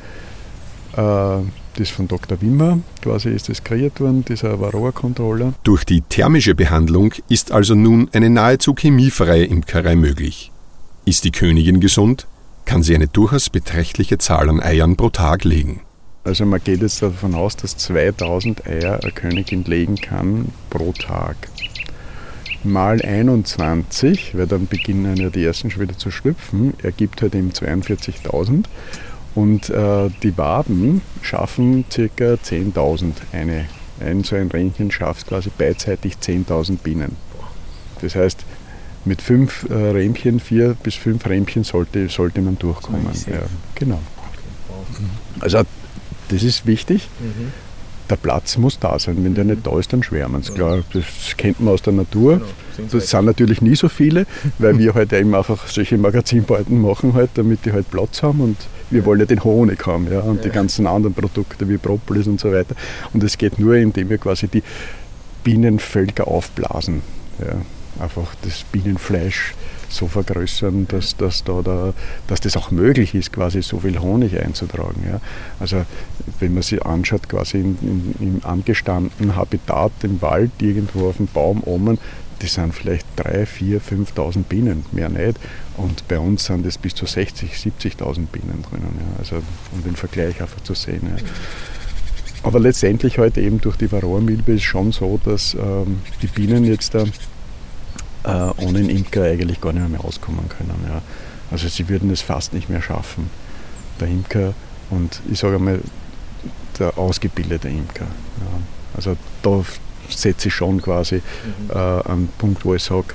Äh, 0.96 1.40
das 1.76 1.90
von 1.90 2.09
Dr. 2.09 2.40
Wimmer 2.40 2.78
quasi 3.02 3.30
ist 3.30 3.48
das 3.48 3.64
kreiert 3.64 4.00
worden, 4.00 4.24
dieser 4.24 4.61
Varroa-Controller. 4.61 5.54
Durch 5.62 5.85
die 5.85 6.02
thermische 6.02 6.54
Behandlung 6.54 7.14
ist 7.28 7.52
also 7.52 7.74
nun 7.74 8.09
eine 8.12 8.30
nahezu 8.30 8.74
chemiefreie 8.74 9.44
Imkerei 9.44 9.96
möglich. 9.96 10.50
Ist 11.04 11.24
die 11.24 11.30
Königin 11.30 11.80
gesund, 11.80 12.26
kann 12.64 12.83
sie 12.83 12.94
eine 12.94 13.09
durchaus 13.09 13.50
beträchtliche 13.50 14.18
Zahl 14.18 14.48
an 14.48 14.61
Eiern 14.61 14.96
pro 14.96 15.11
Tag 15.11 15.44
legen. 15.44 15.80
Also 16.22 16.44
man 16.44 16.62
geht 16.62 16.83
jetzt 16.83 17.02
davon 17.02 17.35
aus, 17.35 17.56
dass 17.56 17.76
2000 17.78 18.66
Eier 18.66 19.00
eine 19.02 19.12
Königin 19.12 19.64
legen 19.64 19.96
kann 19.96 20.52
pro 20.68 20.92
Tag. 20.92 21.37
Mal 22.62 23.00
21, 23.00 24.37
weil 24.37 24.46
dann 24.46 24.66
beginnen 24.66 25.16
ja 25.16 25.30
die 25.30 25.42
ersten 25.42 25.70
schon 25.70 25.80
wieder 25.80 25.96
zu 25.96 26.11
schlüpfen, 26.11 26.74
ergibt 26.83 27.22
halt 27.22 27.35
eben 27.35 27.50
42.000. 27.50 28.64
Und 29.34 29.70
äh, 29.70 30.10
die 30.22 30.36
Waben 30.36 31.02
schaffen 31.22 31.84
ca. 31.88 31.98
10.000. 31.98 33.12
Eine, 33.32 33.66
ein 34.00 34.24
so 34.24 34.36
ein 34.36 34.48
Ränchen 34.48 34.90
schafft 34.90 35.28
quasi 35.28 35.50
beidseitig 35.56 36.14
10.000 36.20 36.78
Bienen. 36.78 37.16
Das 38.00 38.14
heißt, 38.14 38.44
mit 39.04 39.22
fünf 39.22 39.68
äh, 39.70 39.74
Rähmchen, 39.74 40.40
vier 40.40 40.74
bis 40.82 40.94
fünf 40.94 41.26
Rähmchen 41.26 41.64
sollte, 41.64 42.08
sollte 42.08 42.40
man 42.40 42.58
durchkommen. 42.58 43.06
Ja, 43.26 43.42
genau. 43.74 44.00
Also 45.40 45.62
das 46.28 46.42
ist 46.42 46.66
wichtig. 46.66 47.08
Mhm. 47.20 47.52
Der 48.11 48.16
Platz 48.16 48.59
muss 48.59 48.79
da 48.79 48.99
sein. 48.99 49.25
Wenn 49.25 49.35
der 49.35 49.44
nicht 49.44 49.66
da 49.66 49.79
ist, 49.79 49.92
dann 49.92 50.03
schwärmen 50.03 50.42
sie. 50.42 50.53
Klar, 50.53 50.83
das 50.92 51.05
kennt 51.37 51.61
man 51.61 51.75
aus 51.75 51.83
der 51.83 51.92
Natur. 51.92 52.40
Genau. 52.77 52.88
Das 52.92 53.11
sind 53.11 53.25
natürlich 53.25 53.62
nie 53.62 53.77
so 53.77 53.88
viele, 53.88 54.27
weil 54.59 54.79
wir 54.79 54.94
halt 54.94 55.12
eben 55.12 55.35
einfach 55.35 55.68
solche 55.68 55.96
Magazinbauten 55.96 56.81
machen, 56.81 57.14
halt, 57.14 57.31
damit 57.35 57.64
die 57.64 57.73
halt 57.73 57.90
Platz 57.90 58.23
haben. 58.23 58.40
Und 58.40 58.57
wir 58.90 59.05
wollen 59.05 59.20
ja 59.20 59.27
den 59.27 59.44
Honig 59.44 59.87
haben 59.87 60.11
ja, 60.11 60.20
und 60.20 60.44
die 60.44 60.51
ganzen 60.51 60.87
anderen 60.87 61.14
Produkte 61.14 61.68
wie 61.68 61.79
Propolis 61.79 62.27
und 62.27 62.40
so 62.40 62.53
weiter. 62.53 62.75
Und 63.12 63.23
es 63.23 63.38
geht 63.38 63.59
nur, 63.59 63.77
indem 63.77 64.11
wir 64.11 64.18
quasi 64.18 64.49
die 64.49 64.62
Bienenvölker 65.44 66.27
aufblasen. 66.27 67.03
Ja 67.38 67.57
einfach 68.01 68.35
das 68.42 68.64
Bienenfleisch 68.73 69.55
so 69.92 70.07
vergrößern, 70.07 70.87
dass, 70.88 71.16
dass, 71.16 71.44
da, 71.44 71.62
da, 71.62 71.92
dass 72.26 72.40
das 72.40 72.57
auch 72.57 72.70
möglich 72.70 73.14
ist, 73.14 73.33
quasi 73.33 73.62
so 73.62 73.81
viel 73.81 73.98
Honig 73.98 74.38
einzutragen. 74.40 75.03
Ja. 75.07 75.20
Also 75.59 75.85
wenn 76.38 76.55
man 76.55 76.62
sich 76.62 76.85
anschaut, 76.85 77.29
quasi 77.29 77.59
in, 77.59 77.79
in, 77.83 78.14
im 78.20 78.40
angestammten 78.44 79.37
Habitat 79.37 79.92
im 80.03 80.20
Wald, 80.22 80.50
irgendwo 80.61 81.09
auf 81.09 81.16
dem 81.16 81.26
Baum 81.26 81.62
oben, 81.64 81.98
das 82.40 82.55
sind 82.55 82.74
vielleicht 82.74 83.07
3.000, 83.18 83.81
4.000, 83.81 84.14
5.000 84.14 84.42
Bienen, 84.44 84.85
mehr 84.92 85.11
nicht. 85.11 85.38
Und 85.76 86.09
bei 86.09 86.18
uns 86.18 86.46
sind 86.46 86.64
es 86.64 86.79
bis 86.79 86.94
zu 86.94 87.05
60.000, 87.05 87.98
70.000 87.98 88.26
Bienen 88.26 88.64
drinnen. 88.68 88.98
Ja. 88.98 89.18
Also 89.18 89.37
um 89.72 89.85
den 89.85 89.96
Vergleich 89.96 90.40
einfach 90.40 90.62
zu 90.62 90.74
sehen. 90.74 91.03
Ja. 91.05 91.22
Aber 92.42 92.59
letztendlich 92.59 93.18
heute 93.18 93.42
eben 93.42 93.61
durch 93.61 93.76
die 93.76 93.92
Varroa-Milbe 93.92 94.53
ist 94.53 94.62
schon 94.62 94.92
so, 94.92 95.20
dass 95.22 95.55
ähm, 95.55 96.00
die 96.22 96.26
Bienen 96.26 96.64
jetzt 96.64 96.94
da 96.94 97.05
äh, 98.24 98.28
ohne 98.62 98.78
einen 98.78 98.90
Imker 98.90 99.24
eigentlich 99.24 99.61
gar 99.61 99.72
nicht 99.72 99.88
mehr 99.88 100.04
auskommen 100.04 100.48
können. 100.48 100.85
Ja. 100.88 101.02
Also 101.50 101.68
sie 101.68 101.88
würden 101.88 102.11
es 102.11 102.20
fast 102.20 102.52
nicht 102.52 102.68
mehr 102.68 102.83
schaffen, 102.83 103.30
der 104.00 104.09
Imker 104.09 104.54
und 104.90 105.20
ich 105.30 105.38
sage 105.38 105.56
einmal, 105.56 105.80
der 106.78 106.96
ausgebildete 106.98 107.68
Imker. 107.68 108.06
Ja. 108.06 108.61
Also 108.94 109.16
da 109.42 109.62
setze 110.09 110.48
ich 110.48 110.54
schon 110.54 110.80
quasi 110.83 111.16
mhm. 111.16 111.70
äh, 111.70 112.02
einen 112.09 112.28
Punkt, 112.38 112.64
wo 112.64 112.74
ich 112.74 112.83
sage, 112.83 113.14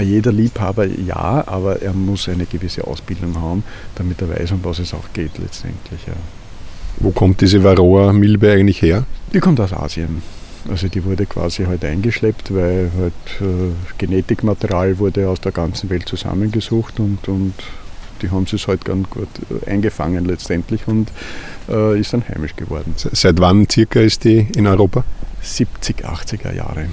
jeder 0.00 0.32
Liebhaber 0.32 0.86
ja, 0.86 1.44
aber 1.46 1.82
er 1.82 1.92
muss 1.92 2.28
eine 2.28 2.46
gewisse 2.46 2.86
Ausbildung 2.86 3.38
haben, 3.40 3.62
damit 3.94 4.22
er 4.22 4.30
weiß, 4.30 4.52
um 4.52 4.64
was 4.64 4.78
es 4.78 4.94
auch 4.94 5.04
geht 5.12 5.36
letztendlich. 5.36 6.00
Ja. 6.06 6.14
Wo 6.98 7.10
kommt 7.10 7.40
diese 7.40 7.62
Varroa-Milbe 7.62 8.52
eigentlich 8.52 8.80
her? 8.80 9.04
Die 9.34 9.40
kommt 9.40 9.60
aus 9.60 9.72
Asien. 9.72 10.22
Also 10.68 10.88
die 10.88 11.04
wurde 11.04 11.26
quasi 11.26 11.64
halt 11.64 11.84
eingeschleppt, 11.84 12.54
weil 12.54 12.90
halt 12.96 13.40
äh, 13.40 13.72
Genetikmaterial 13.98 14.98
wurde 14.98 15.28
aus 15.28 15.40
der 15.40 15.52
ganzen 15.52 15.90
Welt 15.90 16.08
zusammengesucht 16.08 17.00
und, 17.00 17.28
und 17.28 17.54
die 18.22 18.30
haben 18.30 18.46
es 18.50 18.68
halt 18.68 18.84
ganz 18.84 19.10
gut 19.10 19.28
äh, 19.64 19.70
eingefangen 19.70 20.24
letztendlich 20.24 20.86
und 20.86 21.10
äh, 21.68 21.98
ist 21.98 22.12
dann 22.12 22.22
heimisch 22.28 22.54
geworden. 22.56 22.94
Seit 22.96 23.40
wann 23.40 23.68
circa 23.68 24.00
ist 24.00 24.24
die 24.24 24.46
in 24.54 24.66
Europa? 24.66 25.04
70, 25.42 26.04
80er 26.06 26.54
Jahre. 26.54 26.86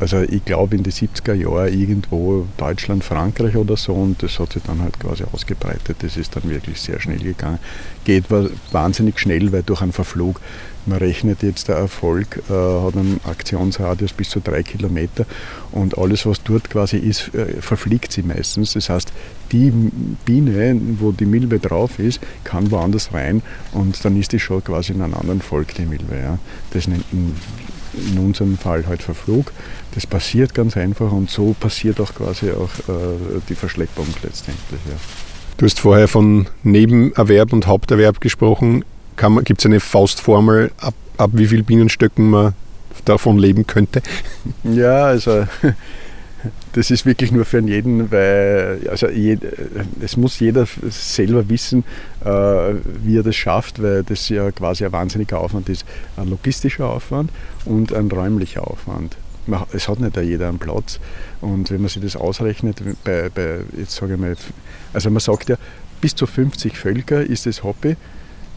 Also 0.00 0.20
ich 0.22 0.44
glaube 0.44 0.76
in 0.76 0.82
die 0.82 0.92
70er 0.92 1.34
Jahre 1.34 1.70
irgendwo 1.70 2.46
Deutschland, 2.56 3.02
Frankreich 3.02 3.56
oder 3.56 3.76
so 3.76 3.94
und 3.94 4.22
das 4.22 4.38
hat 4.38 4.52
sich 4.52 4.62
dann 4.62 4.80
halt 4.80 4.98
quasi 5.00 5.24
ausgebreitet. 5.32 5.96
Das 6.00 6.16
ist 6.16 6.36
dann 6.36 6.48
wirklich 6.48 6.80
sehr 6.80 7.00
schnell 7.00 7.18
gegangen. 7.18 7.58
Geht 8.04 8.24
wahnsinnig 8.72 9.18
schnell, 9.18 9.52
weil 9.52 9.62
durch 9.62 9.82
einen 9.82 9.92
Verflug 9.92 10.40
man 10.88 10.98
rechnet 10.98 11.42
jetzt, 11.42 11.68
der 11.68 11.76
Erfolg 11.76 12.42
äh, 12.48 12.52
hat 12.52 12.96
einen 12.96 13.20
Aktionsradius 13.24 14.12
bis 14.12 14.30
zu 14.30 14.40
drei 14.40 14.62
Kilometer 14.62 15.26
und 15.70 15.98
alles, 15.98 16.26
was 16.26 16.42
dort 16.42 16.70
quasi 16.70 16.96
ist, 16.96 17.34
äh, 17.34 17.60
verfliegt 17.60 18.12
sie 18.12 18.22
meistens. 18.22 18.72
Das 18.72 18.88
heißt, 18.88 19.12
die 19.52 19.70
Biene, 20.24 20.80
wo 20.98 21.12
die 21.12 21.26
Milbe 21.26 21.58
drauf 21.58 21.98
ist, 21.98 22.20
kann 22.44 22.70
woanders 22.70 23.12
rein 23.12 23.42
und 23.72 24.02
dann 24.04 24.18
ist 24.18 24.32
die 24.32 24.40
schon 24.40 24.64
quasi 24.64 24.92
in 24.92 25.02
einem 25.02 25.14
anderen 25.14 25.42
Volk, 25.42 25.74
die 25.74 25.84
Milbe. 25.84 26.16
Ja. 26.16 26.38
Das 26.70 26.88
nennt 26.88 27.04
in, 27.12 27.34
in 27.98 28.18
unserem 28.18 28.56
Fall 28.56 28.86
halt 28.86 29.02
Verflug. 29.02 29.52
Das 29.94 30.06
passiert 30.06 30.54
ganz 30.54 30.76
einfach 30.76 31.12
und 31.12 31.30
so 31.30 31.54
passiert 31.58 32.00
auch 32.00 32.14
quasi 32.14 32.50
auch 32.50 32.88
äh, 32.88 33.40
die 33.48 33.54
Verschleppung 33.54 34.06
letztendlich. 34.22 34.80
Ja. 34.88 34.96
Du 35.56 35.66
hast 35.66 35.80
vorher 35.80 36.06
von 36.08 36.46
Nebenerwerb 36.62 37.52
und 37.52 37.66
Haupterwerb 37.66 38.20
gesprochen. 38.20 38.84
Gibt 39.44 39.60
es 39.60 39.66
eine 39.66 39.80
Faustformel, 39.80 40.70
ab, 40.78 40.94
ab 41.16 41.30
wie 41.32 41.48
viel 41.48 41.64
Bienenstöcken 41.64 42.30
man 42.30 42.54
davon 43.04 43.38
leben 43.38 43.66
könnte? 43.66 44.02
Ja, 44.62 45.06
also 45.06 45.46
das 46.72 46.90
ist 46.90 47.06
wirklich 47.06 47.32
nur 47.32 47.44
für 47.44 47.60
jeden, 47.60 48.10
weil 48.10 48.80
also 48.90 49.06
es 50.00 50.16
muss 50.16 50.38
jeder 50.38 50.66
selber 50.88 51.48
wissen, 51.48 51.84
äh, 52.24 52.28
wie 53.02 53.18
er 53.18 53.22
das 53.22 53.36
schafft, 53.36 53.82
weil 53.82 54.02
das 54.04 54.28
ja 54.28 54.50
quasi 54.50 54.84
ein 54.84 54.92
wahnsinniger 54.92 55.40
Aufwand 55.40 55.68
ist. 55.68 55.84
Ein 56.16 56.28
logistischer 56.28 56.88
Aufwand 56.88 57.30
und 57.64 57.92
ein 57.92 58.10
räumlicher 58.10 58.66
Aufwand. 58.66 59.16
Es 59.72 59.88
hat 59.88 60.00
nicht 60.00 60.16
jeder 60.16 60.48
einen 60.48 60.58
Platz. 60.58 61.00
Und 61.40 61.70
wenn 61.70 61.80
man 61.80 61.88
sich 61.88 62.02
das 62.02 62.16
ausrechnet, 62.16 62.82
bei, 63.04 63.30
bei 63.30 63.60
jetzt 63.76 63.96
sage 63.96 64.14
ich 64.14 64.20
mal, 64.20 64.36
also 64.92 65.10
man 65.10 65.20
sagt 65.20 65.48
ja, 65.48 65.56
bis 66.00 66.14
zu 66.14 66.26
50 66.26 66.76
Völker 66.76 67.22
ist 67.22 67.46
das 67.46 67.62
Hobby 67.64 67.96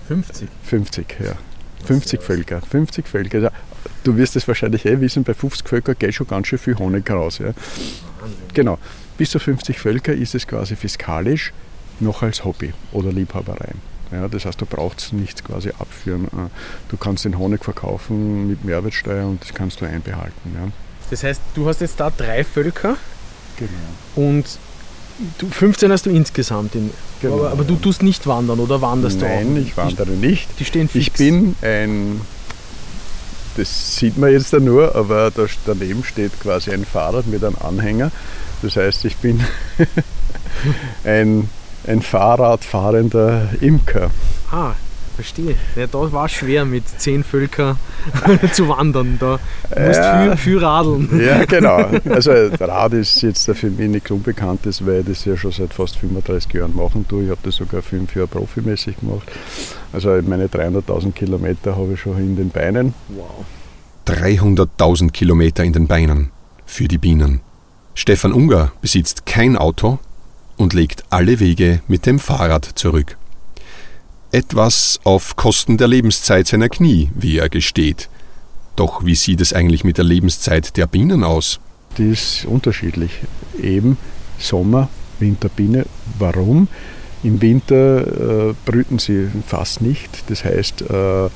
50? 0.08 0.50
50, 0.64 1.16
ja. 1.24 1.34
50 1.82 2.22
Völker. 2.22 2.62
50 2.62 3.08
Völker. 3.08 3.38
Also, 3.38 3.50
du 4.04 4.18
wirst 4.18 4.36
es 4.36 4.48
wahrscheinlich 4.48 4.86
eh 4.86 5.00
wissen, 5.00 5.24
bei 5.24 5.34
50 5.34 5.68
Völker 5.68 5.96
geht 5.96 6.14
schon 6.14 6.28
ganz 6.28 6.48
schön 6.48 6.60
viel 6.60 6.78
Honig 6.78 7.10
raus. 7.10 7.40
Ja. 7.40 7.54
Genau. 8.54 8.78
Bis 9.18 9.32
zu 9.32 9.40
50 9.40 9.80
Völker 9.80 10.14
ist 10.14 10.36
es 10.36 10.48
quasi 10.48 10.76
fiskalisch 10.76 11.54
noch 12.00 12.24
als 12.24 12.44
Hobby 12.44 12.74
oder 12.92 13.12
Liebhaberei. 13.12 13.74
Ja, 14.12 14.28
das 14.28 14.46
heißt, 14.46 14.60
du 14.60 14.66
brauchst 14.66 15.14
nichts 15.14 15.44
quasi 15.44 15.70
abführen. 15.70 16.26
Äh, 16.26 16.50
du 16.90 16.98
kannst 16.98 17.24
den 17.24 17.38
Honig 17.38 17.64
verkaufen 17.64 18.48
mit 18.48 18.66
Mehrwertsteuer 18.66 19.26
und 19.26 19.42
das 19.42 19.54
kannst 19.54 19.80
du 19.80 19.86
einbehalten. 19.86 20.52
Ja. 20.54 20.72
Das 21.10 21.24
heißt, 21.24 21.42
du 21.56 21.68
hast 21.68 21.82
jetzt 21.82 22.00
da 22.00 22.10
drei 22.10 22.44
Völker. 22.44 22.98
Genau. 23.58 24.30
Und 24.30 24.60
Du, 25.38 25.48
15 25.50 25.92
hast 25.92 26.06
du 26.06 26.10
insgesamt. 26.10 26.76
In, 26.76 26.92
genau. 27.22 27.36
aber, 27.40 27.52
aber, 27.52 27.64
du 27.64 27.76
tust 27.76 28.04
nicht 28.04 28.26
wandern 28.28 28.60
oder 28.60 28.82
wanderst 28.82 29.20
Nein, 29.22 29.30
du 29.30 29.36
auch? 29.36 29.54
Nein, 29.54 29.66
ich 29.68 29.78
wandere 29.78 30.12
nicht. 30.12 30.48
Die 30.60 30.66
stehen 30.66 30.90
fix. 30.90 31.08
Ich 31.08 31.14
bin 31.14 31.56
ein, 31.62 32.22
das 33.58 33.98
sieht 33.98 34.18
man 34.18 34.32
jetzt 34.32 34.54
da 34.54 34.60
nur, 34.60 34.96
aber 34.96 35.32
da, 35.32 35.46
daneben 35.66 36.04
steht 36.04 36.40
quasi 36.40 36.72
ein 36.72 36.86
Fahrrad 36.86 37.28
mit 37.28 37.44
einem 37.44 37.58
Anhänger. 37.60 38.12
Das 38.62 38.76
heißt, 38.76 39.06
ich 39.06 39.18
bin 39.18 39.44
ein, 41.04 41.50
ein 41.88 42.02
Fahrradfahrender 42.02 43.50
Imker. 43.60 44.12
Ah, 44.52 44.74
Verstehe. 45.16 45.56
Ja, 45.76 45.88
da 45.88 46.12
war 46.12 46.26
es 46.26 46.32
schwer 46.32 46.66
mit 46.66 46.88
zehn 46.88 47.24
Völkern 47.24 47.78
zu 48.54 48.68
wandern. 48.68 49.18
Da 49.20 49.40
musst 49.70 50.00
ja, 50.00 50.22
viel, 50.22 50.38
viel 50.38 50.58
radeln. 50.60 51.22
Ja, 51.22 51.46
genau. 51.46 51.90
Also 52.10 52.32
Rad 52.32 52.94
ist 52.94 53.22
jetzt 53.22 53.50
für 53.52 53.70
mich 53.70 53.90
nichts 53.90 54.12
Unbekanntes, 54.12 54.86
weil 54.86 55.02
ich 55.02 55.08
das 55.08 55.26
ja 55.26 55.38
schon 55.38 55.52
seit 55.52 55.74
fast 55.74 55.98
35 55.98 56.54
Jahren 56.54 56.76
machen 56.76 57.08
tue. 57.08 57.24
Ich 57.24 57.30
habe 57.30 57.42
das 57.44 57.56
sogar 57.56 57.82
fünf 57.82 58.16
Jahre 58.16 58.28
profimäßig 58.28 59.00
gemacht. 59.00 59.32
Also 59.94 60.20
meine 60.26 60.48
300.000 60.48 61.12
Kilometer 61.12 61.76
habe 61.76 61.94
ich 61.94 62.02
schon 62.02 62.18
in 62.18 62.36
den 62.36 62.50
Beinen. 62.50 62.94
Wow. 63.10 63.46
300.000 64.08 65.12
Kilometer 65.12 65.64
in 65.64 65.74
den 65.74 65.88
Beinen 65.88 66.32
für 66.66 66.88
die 66.88 66.98
Bienen. 66.98 67.42
Stefan 67.94 68.34
Unger 68.34 68.72
besitzt 68.82 69.26
kein 69.26 69.58
Auto 69.58 70.00
und 70.58 70.74
legt 70.74 71.04
alle 71.10 71.40
Wege 71.40 71.82
mit 71.88 72.06
dem 72.06 72.20
Fahrrad 72.20 72.66
zurück 72.66 73.18
etwas 74.32 75.00
auf 75.04 75.36
Kosten 75.36 75.78
der 75.78 75.88
Lebenszeit 75.88 76.48
seiner 76.48 76.70
Knie, 76.70 77.10
wie 77.16 77.38
er 77.38 77.50
gesteht. 77.50 78.10
Doch 78.76 79.06
wie 79.06 79.16
sieht 79.16 79.42
es 79.42 79.54
eigentlich 79.54 79.84
mit 79.84 79.98
der 79.98 80.06
Lebenszeit 80.06 80.78
der 80.78 80.88
Bienen 80.88 81.24
aus? 81.24 81.60
Die 81.98 82.12
ist 82.12 82.46
unterschiedlich. 82.46 83.12
Eben 83.62 83.98
Sommer, 84.40 84.90
Winterbiene. 85.20 85.86
Warum? 86.18 86.68
Im 87.24 87.42
Winter 87.42 88.50
äh, 88.50 88.54
brüten 88.66 88.98
sie 88.98 89.28
fast 89.46 89.82
nicht. 89.82 90.24
Das 90.28 90.44
heißt, 90.44 90.82
äh, 90.84 91.30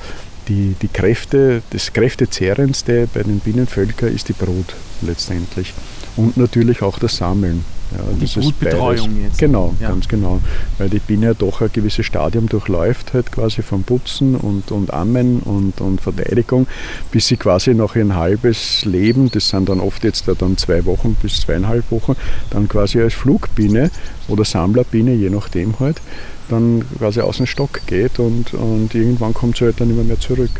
die, 0.48 0.74
die 0.80 0.88
Kräfte, 0.88 1.62
das 1.70 1.92
Kräftezehrendste 1.92 3.08
bei 3.12 3.22
den 3.22 3.40
Bienenvölkern 3.40 4.12
ist 4.12 4.28
die 4.28 4.32
Brut 4.32 4.74
letztendlich. 5.02 5.74
Und 6.16 6.36
natürlich 6.36 6.82
auch 6.82 6.98
das 6.98 7.16
Sammeln. 7.16 7.64
Ja, 7.92 8.02
die 8.20 8.40
Brutbetreuung 8.40 9.22
jetzt. 9.22 9.38
Genau, 9.38 9.74
ja. 9.80 9.90
ganz 9.90 10.08
genau. 10.08 10.40
Weil 10.78 10.88
die 10.88 10.98
Biene 10.98 11.26
ja 11.26 11.34
doch 11.34 11.60
ein 11.60 11.70
gewisses 11.72 12.04
Stadium 12.06 12.48
durchläuft, 12.48 13.14
halt 13.14 13.30
quasi 13.30 13.62
vom 13.62 13.84
Putzen 13.84 14.34
und, 14.34 14.72
und 14.72 14.92
Ammen 14.92 15.40
und, 15.40 15.80
und 15.80 16.00
Verteidigung, 16.00 16.66
bis 17.10 17.28
sie 17.28 17.36
quasi 17.36 17.74
noch 17.74 17.94
ein 17.94 18.14
halbes 18.14 18.84
Leben, 18.84 19.30
das 19.30 19.48
sind 19.48 19.68
dann 19.68 19.80
oft 19.80 20.04
jetzt 20.04 20.24
dann 20.38 20.56
zwei 20.56 20.84
Wochen 20.84 21.16
bis 21.22 21.40
zweieinhalb 21.40 21.90
Wochen, 21.90 22.16
dann 22.50 22.68
quasi 22.68 23.00
als 23.00 23.14
Flugbiene 23.14 23.90
oder 24.28 24.44
Sammlerbiene, 24.44 25.12
je 25.12 25.30
nachdem 25.30 25.78
halt, 25.78 26.00
dann 26.48 26.84
quasi 26.98 27.20
aus 27.20 27.38
dem 27.38 27.46
Stock 27.46 27.86
geht 27.86 28.18
und, 28.18 28.54
und 28.54 28.94
irgendwann 28.94 29.34
kommt 29.34 29.56
sie 29.58 29.64
halt 29.64 29.80
dann 29.80 29.90
immer 29.90 30.04
mehr 30.04 30.20
zurück. 30.20 30.50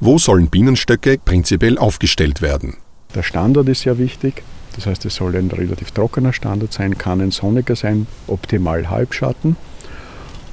Wo 0.00 0.18
sollen 0.18 0.48
Bienenstöcke 0.48 1.18
prinzipiell 1.22 1.76
aufgestellt 1.76 2.40
werden? 2.40 2.78
Der 3.14 3.22
Standort 3.22 3.68
ist 3.68 3.84
ja 3.84 3.98
wichtig. 3.98 4.42
Das 4.76 4.86
heißt, 4.86 5.04
es 5.04 5.16
soll 5.16 5.36
ein 5.36 5.50
relativ 5.50 5.90
trockener 5.90 6.32
Standort 6.32 6.72
sein, 6.72 6.96
kann 6.96 7.20
ein 7.20 7.30
sonniger 7.30 7.76
sein, 7.76 8.06
optimal 8.26 8.88
Halbschatten. 8.88 9.56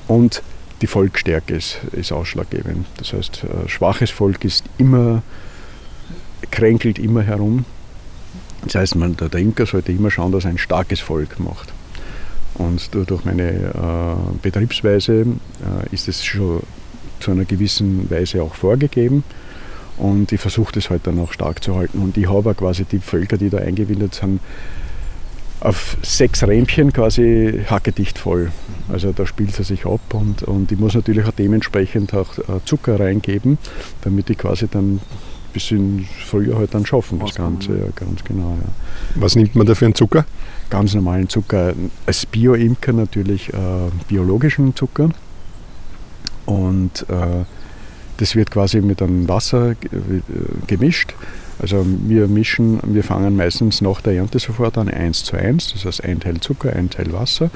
Und 0.08 0.42
die 0.82 0.88
Volkstärke 0.88 1.56
ist, 1.56 1.80
ist 1.92 2.12
ausschlaggebend. 2.12 2.86
Das 2.98 3.14
heißt, 3.14 3.44
äh, 3.44 3.70
schwaches 3.70 4.12
Volk 4.12 4.46
ist 4.46 4.66
immer, 4.78 5.22
kränkelt 6.52 7.00
immer 7.00 7.24
herum. 7.24 7.66
Das 8.64 8.76
heißt, 8.76 8.96
man, 8.96 9.16
der, 9.18 9.30
der 9.30 9.66
sollte 9.66 9.92
immer 9.92 10.12
schauen, 10.12 10.32
dass 10.32 10.46
er 10.46 10.52
ein 10.52 10.58
starkes 10.58 11.00
Volk 11.00 11.40
macht. 11.40 11.74
Und 12.56 12.90
durch 12.94 13.24
meine 13.24 13.52
äh, 13.52 14.38
Betriebsweise 14.42 15.22
äh, 15.22 15.94
ist 15.94 16.08
es 16.08 16.24
schon 16.24 16.62
zu 17.20 17.32
einer 17.32 17.46
gewissen 17.46 18.10
Weise 18.10 18.42
auch 18.42 18.56
vorgegeben. 18.56 19.24
Und 19.98 20.32
ich 20.32 20.40
versuche 20.40 20.74
das 20.74 20.90
halt 20.90 21.08
dann 21.08 21.20
auch 21.20 21.34
stark 21.34 21.64
zu 21.64 21.76
halten. 21.76 22.00
Und 22.00 22.18
ich 22.18 22.30
habe 22.30 22.54
quasi 22.54 22.86
die 22.86 23.00
Völker, 23.00 23.38
die 23.38 23.50
da 23.50 23.58
eingewindet 23.58 24.16
sind, 24.16 24.40
auf 25.60 25.98
sechs 26.04 26.44
Rämpchen 26.44 26.94
quasi 26.94 27.62
hackedicht 27.68 28.20
voll. 28.20 28.52
Also 28.90 29.12
da 29.12 29.26
spielt 29.26 29.58
es 29.58 29.68
sich 29.68 29.86
ab 29.86 30.14
und, 30.14 30.44
und 30.44 30.72
ich 30.72 30.80
muss 30.80 30.94
natürlich 30.94 31.26
auch 31.26 31.32
dementsprechend 31.32 32.14
auch 32.14 32.38
äh, 32.38 32.64
Zucker 32.64 33.00
reingeben, 33.00 33.58
damit 34.02 34.30
ich 34.30 34.38
quasi 34.38 34.68
dann 34.68 34.96
ein 34.96 35.02
bisschen 35.54 36.08
früher 36.26 36.58
halt 36.58 36.76
dann 36.76 36.86
schaffen, 36.86 37.20
das 37.20 37.34
Ganze. 37.34 37.72
Ja, 37.72 37.86
ganz 37.96 38.24
genau. 38.24 38.58
Ja. 38.62 38.70
Was 39.16 39.36
nimmt 39.36 39.56
man 39.56 39.66
da 39.66 39.74
für 39.74 39.86
einen 39.86 39.96
Zucker? 39.96 40.26
Ganz 40.70 40.94
normalen 40.94 41.28
Zucker. 41.28 41.74
Als 42.06 42.26
Bio-Imker 42.28 42.94
natürlich 42.94 43.52
äh, 43.52 43.58
biologischen 44.08 44.76
Zucker. 44.76 45.10
Und 46.46 47.06
äh, 47.10 47.44
das 48.18 48.36
wird 48.36 48.52
quasi 48.52 48.82
mit 48.82 49.02
einem 49.02 49.28
Wasser 49.28 49.72
äh, 49.72 49.76
gemischt. 50.68 51.14
Also 51.60 51.84
wir 52.06 52.28
mischen, 52.28 52.80
wir 52.84 53.04
fangen 53.04 53.36
meistens 53.36 53.82
nach 53.82 54.02
der 54.02 54.14
Ernte 54.14 54.38
sofort 54.38 54.78
an 54.78 54.90
1 54.90 55.24
zu 55.24 55.38
1, 55.38 55.74
das 55.74 55.86
heißt 55.86 56.04
ein 56.04 56.20
Teil 56.20 56.40
Zucker, 56.40 56.74
ein 56.74 56.90
Teil 56.90 57.12
Wasser. 57.14 57.50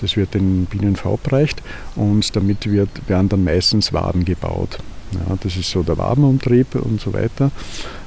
Das 0.00 0.16
wird 0.16 0.34
den 0.34 0.66
Bienen 0.66 0.96
verabreicht 0.96 1.62
und 1.94 2.34
damit 2.34 2.68
wird, 2.70 2.88
werden 3.06 3.28
dann 3.28 3.44
meistens 3.44 3.92
Waben 3.92 4.24
gebaut. 4.24 4.78
Ja, 5.12 5.36
das 5.40 5.56
ist 5.56 5.70
so 5.70 5.84
der 5.84 5.96
Wabenumtrieb 5.96 6.74
und 6.74 7.00
so 7.00 7.12
weiter. 7.12 7.52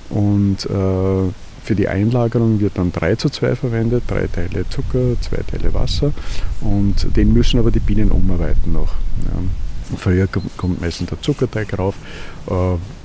Und 0.09 0.65
äh, 0.65 1.31
für 1.63 1.75
die 1.75 1.87
Einlagerung 1.87 2.59
wird 2.59 2.77
dann 2.77 2.91
3 2.91 3.15
zu 3.15 3.29
2 3.29 3.55
verwendet, 3.55 4.03
drei 4.07 4.27
Teile 4.27 4.67
Zucker, 4.69 5.15
zwei 5.21 5.41
Teile 5.43 5.73
Wasser 5.73 6.11
und 6.61 7.15
den 7.15 7.31
müssen 7.31 7.59
aber 7.59 7.71
die 7.71 7.79
Bienen 7.79 8.11
umarbeiten 8.11 8.73
noch. 8.73 8.95
Ja. 9.23 9.39
Früher 9.97 10.27
kommt 10.57 10.81
meistens 10.81 11.09
der 11.09 11.21
Zuckerteig 11.21 11.77
rauf, 11.77 11.95
äh, 12.47 12.51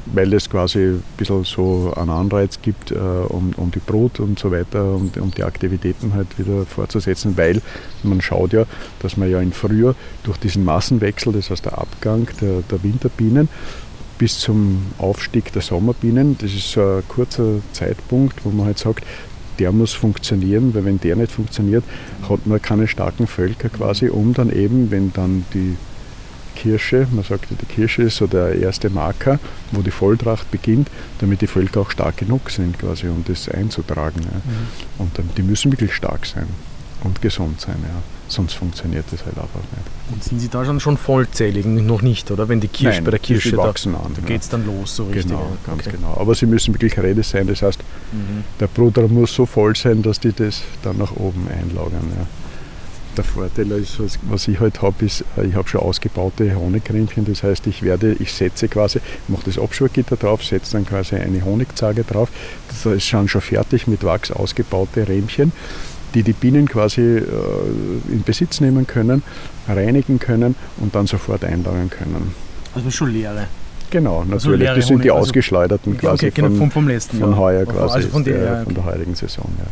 weil 0.06 0.32
es 0.34 0.50
quasi 0.50 0.78
ein 0.78 1.02
bisschen 1.16 1.44
so 1.44 1.92
einen 1.96 2.10
Anreiz 2.10 2.60
gibt, 2.60 2.90
äh, 2.90 2.94
um, 2.96 3.52
um 3.56 3.70
die 3.70 3.78
Brut 3.78 4.20
und 4.20 4.38
so 4.38 4.50
weiter, 4.50 4.84
um, 4.84 5.10
um 5.18 5.30
die 5.30 5.44
Aktivitäten 5.44 6.14
halt 6.14 6.38
wieder 6.38 6.66
fortzusetzen, 6.66 7.36
weil 7.36 7.62
man 8.02 8.20
schaut 8.20 8.52
ja, 8.52 8.64
dass 9.00 9.16
man 9.16 9.30
ja 9.30 9.40
im 9.40 9.52
Frühjahr 9.52 9.94
durch 10.24 10.36
diesen 10.38 10.64
Massenwechsel, 10.64 11.32
das 11.32 11.50
heißt 11.50 11.64
der 11.64 11.78
Abgang 11.78 12.28
der, 12.40 12.60
der 12.70 12.82
Winterbienen, 12.82 13.48
bis 14.18 14.38
zum 14.38 14.82
Aufstieg 14.98 15.52
der 15.52 15.62
Sommerbienen, 15.62 16.36
das 16.38 16.52
ist 16.52 16.70
so 16.70 16.80
ein 16.80 17.02
kurzer 17.08 17.60
Zeitpunkt, 17.72 18.44
wo 18.44 18.50
man 18.50 18.66
halt 18.66 18.78
sagt, 18.78 19.04
der 19.58 19.72
muss 19.72 19.92
funktionieren, 19.92 20.74
weil 20.74 20.84
wenn 20.84 21.00
der 21.00 21.16
nicht 21.16 21.32
funktioniert, 21.32 21.84
hat 22.28 22.46
man 22.46 22.60
keine 22.60 22.88
starken 22.88 23.26
Völker 23.26 23.68
quasi, 23.68 24.08
um 24.08 24.34
dann 24.34 24.50
eben, 24.50 24.90
wenn 24.90 25.12
dann 25.12 25.44
die 25.54 25.76
Kirsche, 26.54 27.06
man 27.10 27.24
sagt, 27.24 27.46
die 27.50 27.66
Kirsche 27.66 28.02
ist 28.02 28.16
so 28.16 28.26
der 28.26 28.54
erste 28.56 28.90
Marker, 28.90 29.38
wo 29.72 29.82
die 29.82 29.90
Volltracht 29.90 30.50
beginnt, 30.50 30.88
damit 31.18 31.40
die 31.40 31.46
Völker 31.46 31.80
auch 31.80 31.90
stark 31.90 32.18
genug 32.18 32.50
sind, 32.50 32.78
quasi, 32.78 33.08
um 33.08 33.24
das 33.26 33.48
einzutragen. 33.48 34.20
Ja. 34.22 34.38
Mhm. 34.38 34.66
Und 34.98 35.18
dann, 35.18 35.28
die 35.36 35.42
müssen 35.42 35.72
wirklich 35.72 35.94
stark 35.94 36.26
sein 36.26 36.46
und 37.02 37.20
gesund 37.20 37.60
sein, 37.60 37.76
ja. 37.82 38.02
sonst 38.28 38.54
funktioniert 38.54 39.04
das 39.10 39.24
halt 39.26 39.36
einfach 39.36 39.60
nicht. 39.60 40.12
Und 40.12 40.24
sind 40.24 40.40
Sie 40.40 40.48
da 40.48 40.64
schon, 40.64 40.80
schon 40.80 40.96
vollzählig? 40.96 41.66
Noch 41.66 42.02
nicht, 42.02 42.30
oder? 42.30 42.48
Wenn 42.48 42.60
die 42.60 42.68
Kirsche 42.68 43.02
bei 43.02 43.10
der 43.10 43.20
Kirsche 43.20 43.50
die 43.50 43.56
wachsen 43.56 43.92
da, 43.92 43.98
an, 44.00 44.14
da 44.14 44.22
geht 44.22 44.40
es 44.40 44.48
dann 44.48 44.64
los, 44.64 44.96
so 44.96 45.04
richtig. 45.04 45.26
Genau, 45.26 45.56
ganz 45.66 45.86
okay. 45.86 45.96
genau. 45.96 46.16
Aber 46.18 46.34
sie 46.34 46.46
müssen 46.46 46.72
wirklich 46.74 46.98
Rede 46.98 47.22
sein, 47.22 47.46
das 47.46 47.62
heißt, 47.62 47.78
mhm. 48.12 48.44
der 48.58 48.68
Bruder 48.68 49.06
muss 49.08 49.34
so 49.34 49.44
voll 49.44 49.76
sein, 49.76 50.02
dass 50.02 50.18
die 50.18 50.32
das 50.32 50.62
dann 50.82 50.96
nach 50.96 51.14
oben 51.16 51.46
einlagern. 51.48 52.10
Ja 52.18 52.26
der 53.14 53.24
Vorteil 53.24 53.70
ist, 53.72 53.98
was 54.22 54.48
ich 54.48 54.60
halt 54.60 54.82
habe, 54.82 55.04
ist, 55.04 55.24
äh, 55.36 55.46
ich 55.46 55.54
habe 55.54 55.68
schon 55.68 55.80
ausgebaute 55.80 56.54
Honigrämpchen. 56.54 57.24
Das 57.24 57.42
heißt, 57.42 57.66
ich 57.66 57.82
werde, 57.82 58.16
ich 58.18 58.32
setze 58.32 58.68
quasi, 58.68 59.00
mache 59.28 59.42
das 59.46 59.58
Abschwurgitter 59.58 60.16
drauf, 60.16 60.44
setze 60.44 60.72
dann 60.72 60.86
quasi 60.86 61.16
eine 61.16 61.44
Honigzage 61.44 62.04
drauf. 62.04 62.30
Das 62.68 62.84
ist 62.86 63.04
schon 63.04 63.28
schon 63.28 63.40
fertig 63.40 63.86
mit 63.86 64.04
Wachs 64.04 64.30
ausgebaute 64.30 65.08
Rähmchen, 65.08 65.52
die 66.14 66.22
die 66.22 66.32
Bienen 66.32 66.68
quasi 66.68 67.00
äh, 67.00 67.22
in 68.08 68.22
Besitz 68.24 68.60
nehmen 68.60 68.86
können, 68.86 69.22
reinigen 69.68 70.18
können 70.18 70.54
und 70.78 70.94
dann 70.94 71.06
sofort 71.06 71.44
einlagern 71.44 71.90
können. 71.90 72.34
Also 72.74 72.90
schon 72.90 73.10
leere. 73.12 73.46
Genau, 73.90 74.20
also 74.20 74.50
natürlich. 74.50 74.68
Also 74.68 74.80
das 74.80 74.88
sind 74.88 75.04
die 75.04 75.10
Honig, 75.10 75.22
ausgeschleuderten 75.22 75.92
also, 75.92 76.06
quasi 76.08 76.26
okay, 76.26 76.40
von, 76.40 76.56
vom, 76.56 76.70
vom 76.70 76.88
letzten 76.88 77.18
von 77.18 77.30
Jahr. 77.30 77.38
heuer 77.38 77.64
quasi, 77.64 77.94
also 77.94 78.08
von, 78.08 78.24
der, 78.24 78.38
der, 78.38 78.64
von 78.64 78.74
der 78.74 78.84
heurigen 78.84 79.14
Saison. 79.14 79.48
Ja. 79.58 79.66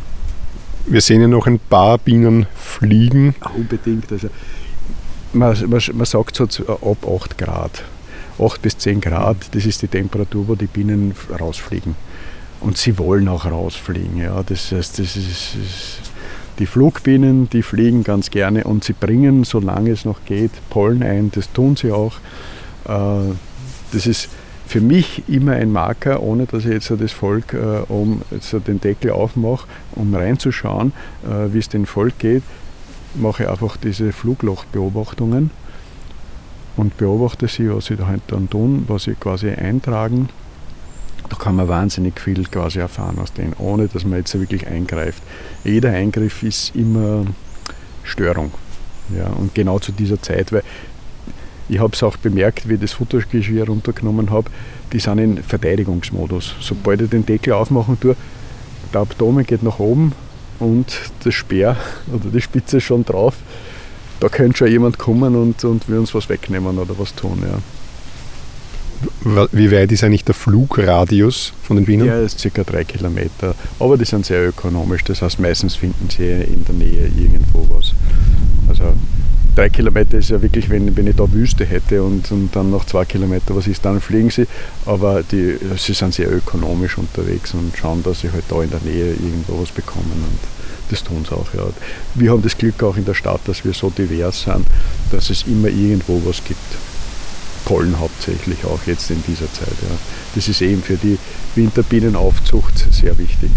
Wir 0.85 1.01
sehen 1.01 1.21
ja 1.21 1.27
noch 1.27 1.47
ein 1.47 1.59
paar 1.59 1.97
Bienen 1.97 2.45
fliegen. 2.55 3.35
Unbedingt. 3.55 4.11
Also 4.11 4.29
man, 5.33 5.57
man, 5.69 5.81
man 5.93 6.05
sagt 6.05 6.35
so 6.35 6.43
ab 6.43 7.07
8 7.07 7.37
Grad. 7.37 7.83
8 8.39 8.61
bis 8.61 8.77
10 8.79 8.99
Grad, 8.99 9.37
das 9.51 9.65
ist 9.65 9.81
die 9.81 9.87
Temperatur, 9.87 10.47
wo 10.47 10.55
die 10.55 10.65
Bienen 10.65 11.13
rausfliegen. 11.39 11.95
Und 12.61 12.77
sie 12.77 12.97
wollen 12.97 13.27
auch 13.27 13.45
rausfliegen. 13.45 14.17
Ja. 14.17 14.41
Das 14.43 14.71
heißt, 14.71 14.99
das 14.99 15.15
ist, 15.15 15.55
ist 15.55 15.99
die 16.59 16.65
Flugbienen, 16.65 17.49
die 17.49 17.61
fliegen 17.61 18.03
ganz 18.03 18.29
gerne 18.29 18.63
und 18.63 18.83
sie 18.83 18.93
bringen, 18.93 19.43
solange 19.43 19.91
es 19.91 20.05
noch 20.05 20.23
geht, 20.25 20.51
Pollen 20.69 21.03
ein. 21.03 21.31
Das 21.31 21.51
tun 21.51 21.75
sie 21.75 21.91
auch. 21.91 22.13
Äh, 22.85 23.33
das 23.91 24.07
ist 24.07 24.29
für 24.65 24.81
mich 24.81 25.23
immer 25.27 25.53
ein 25.53 25.71
Marker, 25.71 26.21
ohne 26.21 26.45
dass 26.45 26.65
ich 26.65 26.71
jetzt 26.71 26.91
das 26.91 27.11
Volk 27.11 27.53
äh, 27.53 27.83
um 27.89 28.21
jetzt 28.31 28.55
den 28.67 28.79
Deckel 28.79 29.11
aufmache, 29.11 29.67
um 29.93 30.13
reinzuschauen, 30.15 30.93
äh, 31.23 31.53
wie 31.53 31.59
es 31.59 31.69
dem 31.69 31.85
Volk 31.85 32.17
geht, 32.19 32.43
mache 33.15 33.43
ich 33.43 33.49
einfach 33.49 33.77
diese 33.77 34.11
Fluglochbeobachtungen 34.11 35.51
und 36.77 36.97
beobachte 36.97 37.47
sie, 37.47 37.73
was 37.73 37.85
sie 37.85 37.95
da 37.95 38.07
halt 38.07 38.21
dann 38.27 38.49
tun, 38.49 38.85
was 38.87 39.03
sie 39.03 39.13
quasi 39.13 39.49
eintragen. 39.49 40.29
Da 41.29 41.37
kann 41.37 41.55
man 41.55 41.67
wahnsinnig 41.67 42.19
viel 42.19 42.43
quasi 42.45 42.79
erfahren 42.79 43.17
aus 43.19 43.33
denen, 43.33 43.53
ohne 43.57 43.87
dass 43.87 44.05
man 44.05 44.19
jetzt 44.19 44.37
wirklich 44.37 44.67
eingreift. 44.67 45.21
Jeder 45.63 45.91
Eingriff 45.91 46.43
ist 46.43 46.75
immer 46.75 47.25
Störung. 48.03 48.51
Ja, 49.15 49.27
und 49.27 49.53
genau 49.53 49.79
zu 49.79 49.91
dieser 49.91 50.21
Zeit, 50.21 50.51
weil 50.51 50.63
ich 51.69 51.79
habe 51.79 51.93
es 51.93 52.03
auch 52.03 52.17
bemerkt, 52.17 52.67
wie 52.67 52.75
ich 52.75 52.79
das 52.79 52.93
Futtergeschirr 52.93 53.67
runtergenommen 53.67 54.29
habe, 54.29 54.49
die 54.91 54.99
sind 54.99 55.19
in 55.19 55.43
Verteidigungsmodus. 55.43 56.55
Sobald 56.59 57.01
ich 57.01 57.09
den 57.09 57.25
Deckel 57.25 57.53
aufmachen 57.53 57.99
tue, 57.99 58.15
der 58.93 59.01
Abdomen 59.01 59.45
geht 59.45 59.63
nach 59.63 59.79
oben 59.79 60.13
und 60.59 60.85
der 61.25 61.31
Speer 61.31 61.77
oder 62.13 62.29
die 62.29 62.41
Spitze 62.41 62.77
ist 62.77 62.83
schon 62.83 63.03
drauf. 63.03 63.35
Da 64.19 64.29
könnte 64.29 64.57
schon 64.57 64.69
jemand 64.69 64.99
kommen 64.99 65.35
und, 65.35 65.63
und 65.65 65.89
will 65.89 65.99
uns 65.99 66.13
was 66.13 66.29
wegnehmen 66.29 66.77
oder 66.77 66.97
was 66.97 67.15
tun. 67.15 67.39
Ja. 67.41 67.59
Wie 69.51 69.71
weit 69.71 69.91
ist 69.91 70.03
eigentlich 70.03 70.23
der 70.23 70.35
Flugradius 70.35 71.53
von 71.63 71.75
den 71.75 71.85
Bienen? 71.85 72.05
Der 72.05 72.21
ist 72.21 72.41
ca. 72.53 72.63
drei 72.63 72.83
Kilometer, 72.83 73.55
aber 73.79 73.97
die 73.97 74.05
sind 74.05 74.25
sehr 74.25 74.47
ökonomisch. 74.47 75.03
Das 75.03 75.21
heißt, 75.21 75.39
meistens 75.39 75.75
finden 75.75 76.09
sie 76.09 76.23
in 76.23 76.63
der 76.65 76.75
Nähe 76.75 77.11
irgendwo 77.17 77.67
was. 77.69 77.93
Also 78.69 78.93
drei 79.55 79.69
Kilometer 79.69 80.17
ist 80.17 80.29
ja 80.29 80.41
wirklich, 80.41 80.69
wenn, 80.69 80.95
wenn 80.95 81.07
ich 81.07 81.15
da 81.15 81.31
Wüste 81.31 81.65
hätte 81.65 82.03
und, 82.03 82.31
und 82.31 82.55
dann 82.55 82.71
noch 82.71 82.85
zwei 82.85 83.05
Kilometer, 83.05 83.55
was 83.55 83.67
ist, 83.67 83.85
dann 83.85 84.01
fliegen 84.01 84.29
sie. 84.29 84.47
Aber 84.85 85.23
die, 85.23 85.57
sie 85.77 85.93
sind 85.93 86.13
sehr 86.13 86.31
ökonomisch 86.31 86.97
unterwegs 86.97 87.53
und 87.53 87.75
schauen, 87.77 88.03
dass 88.03 88.21
sie 88.21 88.31
halt 88.31 88.45
da 88.49 88.61
in 88.63 88.69
der 88.69 88.81
Nähe 88.81 89.11
irgendwo 89.11 89.61
was 89.61 89.71
bekommen. 89.71 90.11
Und 90.11 90.39
das 90.89 91.03
tun 91.03 91.25
sie 91.27 91.35
auch. 91.35 91.53
Ja. 91.53 91.65
Wir 92.15 92.31
haben 92.31 92.41
das 92.41 92.57
Glück 92.57 92.81
auch 92.83 92.97
in 92.97 93.05
der 93.05 93.13
Stadt, 93.13 93.41
dass 93.45 93.63
wir 93.63 93.73
so 93.73 93.89
divers 93.89 94.43
sind, 94.43 94.65
dass 95.11 95.29
es 95.29 95.43
immer 95.43 95.69
irgendwo 95.69 96.21
was 96.25 96.43
gibt. 96.43 96.59
Pollen 97.65 97.97
hauptsächlich 97.97 98.65
auch 98.65 98.79
jetzt 98.85 99.09
in 99.09 99.23
dieser 99.25 99.51
Zeit. 99.53 99.69
Ja. 99.81 99.95
Das 100.35 100.49
ist 100.49 100.61
eben 100.61 100.81
für 100.83 100.97
die 100.97 101.17
Winterbienenaufzucht 101.55 102.93
sehr 102.93 103.17
wichtig. 103.17 103.51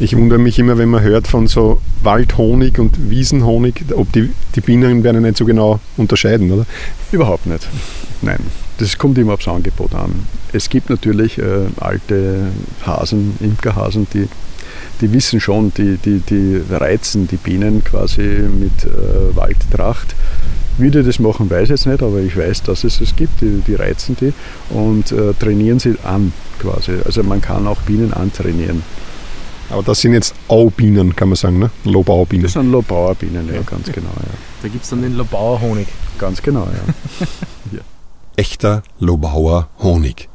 Ich 0.00 0.16
wundere 0.16 0.38
mich 0.38 0.58
immer, 0.58 0.78
wenn 0.78 0.88
man 0.88 1.02
hört 1.02 1.28
von 1.28 1.46
so 1.46 1.80
Waldhonig 2.02 2.78
und 2.78 3.10
Wiesenhonig, 3.10 3.84
ob 3.94 4.10
die, 4.12 4.30
die 4.54 4.60
Bienen 4.60 5.04
werden 5.04 5.22
nicht 5.22 5.36
so 5.36 5.44
genau 5.44 5.80
unterscheiden, 5.96 6.50
oder? 6.50 6.66
Überhaupt 7.12 7.46
nicht. 7.46 7.68
Nein, 8.20 8.38
das 8.78 8.98
kommt 8.98 9.18
immer 9.18 9.34
aufs 9.34 9.48
Angebot 9.48 9.94
an. 9.94 10.26
Es 10.52 10.68
gibt 10.68 10.90
natürlich 10.90 11.38
äh, 11.38 11.66
alte 11.78 12.48
Hasen, 12.84 13.36
Imkerhasen, 13.40 14.06
die, 14.12 14.28
die 15.00 15.12
wissen 15.12 15.40
schon, 15.40 15.72
die, 15.74 15.98
die, 15.98 16.20
die 16.20 16.60
reizen 16.70 17.28
die 17.28 17.36
Bienen 17.36 17.84
quasi 17.84 18.22
mit 18.22 18.84
äh, 18.84 19.36
Waldtracht. 19.36 20.14
Wie 20.78 20.90
die 20.90 21.02
das 21.02 21.18
machen, 21.18 21.50
weiß 21.50 21.64
ich 21.64 21.68
jetzt 21.70 21.86
nicht, 21.86 22.02
aber 22.02 22.18
ich 22.20 22.36
weiß, 22.36 22.62
dass 22.62 22.84
es 22.84 23.00
es 23.00 23.14
gibt. 23.14 23.40
Die, 23.42 23.62
die 23.66 23.74
reizen 23.74 24.16
die 24.18 24.32
und 24.70 25.12
äh, 25.12 25.34
trainieren 25.38 25.78
sie 25.78 25.96
an 26.02 26.32
quasi. 26.58 26.92
Also 27.04 27.22
man 27.22 27.40
kann 27.42 27.66
auch 27.66 27.82
Bienen 27.82 28.12
antrainieren. 28.12 28.82
Aber 29.72 29.82
das 29.82 30.00
sind 30.00 30.12
jetzt 30.12 30.34
Aubienen, 30.48 31.16
kann 31.16 31.28
man 31.28 31.36
sagen, 31.36 31.58
ne? 31.58 31.70
Lobauerbienen. 31.84 32.44
Das 32.44 32.52
sind 32.52 32.70
Lobauerbienen, 32.70 33.52
ja, 33.52 33.62
ganz 33.62 33.90
genau. 33.90 34.10
Ja. 34.16 34.34
Da 34.62 34.68
gibt 34.68 34.84
es 34.84 34.90
dann 34.90 35.02
den 35.02 35.16
Lobauer 35.16 35.60
Honig. 35.60 35.88
Ganz 36.18 36.42
genau, 36.42 36.66
ja. 36.66 37.78
Echter 38.36 38.82
Lobauer 38.98 39.68
Honig. 39.80 40.28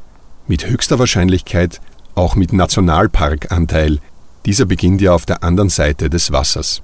Mit 0.48 0.68
höchster 0.68 0.98
Wahrscheinlichkeit 1.00 1.82
auch 2.16 2.36
mit 2.36 2.52
Nationalparkanteil. 2.52 4.00
Dieser 4.46 4.66
beginnt 4.66 5.02
ja 5.02 5.14
auf 5.14 5.26
der 5.26 5.44
anderen 5.44 5.70
Seite 5.70 6.10
des 6.10 6.32
Wassers. 6.32 6.82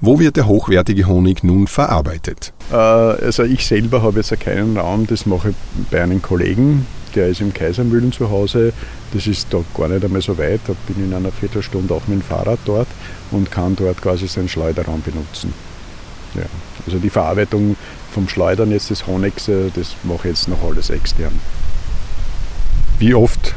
Wo 0.00 0.20
wird 0.20 0.36
der 0.36 0.46
hochwertige 0.46 1.06
Honig 1.06 1.42
nun 1.42 1.66
verarbeitet? 1.66 2.52
Äh, 2.70 2.76
also 2.76 3.42
ich 3.42 3.66
selber 3.66 4.02
habe 4.02 4.20
jetzt 4.20 4.38
keinen 4.38 4.76
Raum, 4.76 5.06
das 5.06 5.26
mache 5.26 5.50
ich 5.50 5.56
bei 5.90 6.02
einem 6.02 6.22
Kollegen, 6.22 6.86
der 7.10 7.28
ist 7.28 7.40
im 7.40 7.52
Kaisermühlen 7.52 8.12
zu 8.12 8.30
Hause. 8.30 8.72
Das 9.12 9.26
ist 9.26 9.48
da 9.50 9.58
gar 9.76 9.88
nicht 9.88 10.04
einmal 10.04 10.22
so 10.22 10.36
weit, 10.38 10.60
da 10.66 10.74
bin 10.86 10.96
ich 10.98 11.04
in 11.04 11.14
einer 11.14 11.32
Viertelstunde 11.32 11.94
auch 11.94 12.06
mit 12.06 12.20
dem 12.20 12.22
Fahrrad 12.22 12.58
dort 12.64 12.88
und 13.30 13.50
kann 13.50 13.76
dort 13.76 14.00
quasi 14.02 14.28
seinen 14.28 14.48
Schleuderraum 14.48 15.02
benutzen. 15.02 15.52
Ja. 16.34 16.42
Also 16.86 16.98
die 16.98 17.10
Verarbeitung 17.10 17.76
vom 18.12 18.28
Schleudern 18.28 18.70
jetzt 18.70 18.90
des 18.90 19.06
Honigs, 19.06 19.48
äh, 19.48 19.70
das 19.74 19.96
mache 20.04 20.28
ich 20.28 20.36
jetzt 20.36 20.48
noch 20.48 20.62
alles 20.62 20.90
extern. 20.90 21.32
Wie 22.98 23.14
oft 23.14 23.54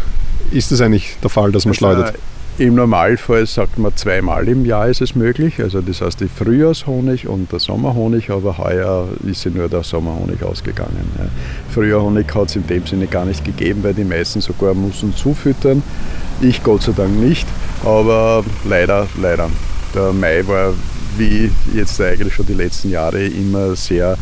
ist 0.52 0.72
es 0.72 0.82
eigentlich 0.82 1.18
der 1.22 1.30
Fall, 1.30 1.52
dass 1.52 1.66
man 1.66 1.72
Also, 1.72 1.80
schleudert? 1.80 2.16
Im 2.62 2.76
Normalfall 2.76 3.48
sagt 3.48 3.80
man 3.80 3.98
zweimal 3.98 4.48
im 4.48 4.66
Jahr 4.68 4.88
ist 4.88 5.02
es 5.02 5.16
möglich. 5.16 5.60
Also 5.60 5.82
das 5.82 6.00
heißt 6.00 6.20
die 6.20 6.28
Frühjahrshonig 6.28 7.28
und 7.28 7.52
der 7.52 7.58
Sommerhonig, 7.58 8.30
aber 8.30 8.60
heuer 8.60 9.08
ist 9.26 9.46
ja 9.46 9.50
nur 9.50 9.68
der 9.68 9.82
Sommerhonig 9.82 10.44
ausgegangen. 10.44 11.12
Ja. 11.18 11.26
Frühjahrhonig 11.74 12.28
hat 12.36 12.50
es 12.50 12.58
in 12.58 12.68
dem 12.68 12.86
Sinne 12.86 13.08
gar 13.08 13.26
nicht 13.26 13.44
gegeben, 13.44 13.80
weil 13.82 13.96
die 13.96 14.04
meisten 14.04 14.42
sogar 14.42 14.76
mussten 14.76 15.16
zufüttern. 15.16 15.82
Ich 16.40 16.62
Gott 16.62 16.84
sei 16.84 16.92
Dank 16.92 17.20
nicht, 17.20 17.48
aber 17.84 18.46
leider, 18.64 19.08
leider. 19.20 19.50
Der 19.96 20.14
Mai 20.14 20.48
war 20.48 20.76
wie 21.18 21.50
jetzt 21.74 22.00
eigentlich 22.00 22.36
schon 22.36 22.46
die 22.46 22.54
letzten 22.54 22.92
Jahre 22.92 23.26
immer 23.26 23.76
sehr 23.76 24.20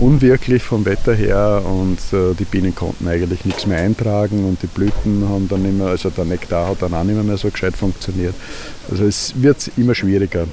unwirklich 0.00 0.62
vom 0.62 0.84
Wetter 0.86 1.14
her 1.14 1.62
und 1.64 1.98
äh, 2.12 2.34
die 2.34 2.44
Bienen 2.44 2.74
konnten 2.74 3.06
eigentlich 3.06 3.44
nichts 3.44 3.66
mehr 3.66 3.78
eintragen 3.78 4.44
und 4.44 4.62
die 4.62 4.66
Blüten 4.66 5.28
haben 5.28 5.48
dann 5.48 5.64
immer, 5.64 5.88
also 5.88 6.10
der 6.10 6.24
Nektar 6.24 6.68
hat 6.68 6.82
dann 6.82 6.94
auch 6.94 7.04
nicht 7.04 7.22
mehr 7.22 7.36
so 7.36 7.50
gescheit 7.50 7.76
funktioniert. 7.76 8.34
Also 8.90 9.04
es 9.04 9.34
wird 9.36 9.70
immer 9.76 9.94
schwieriger. 9.94 10.46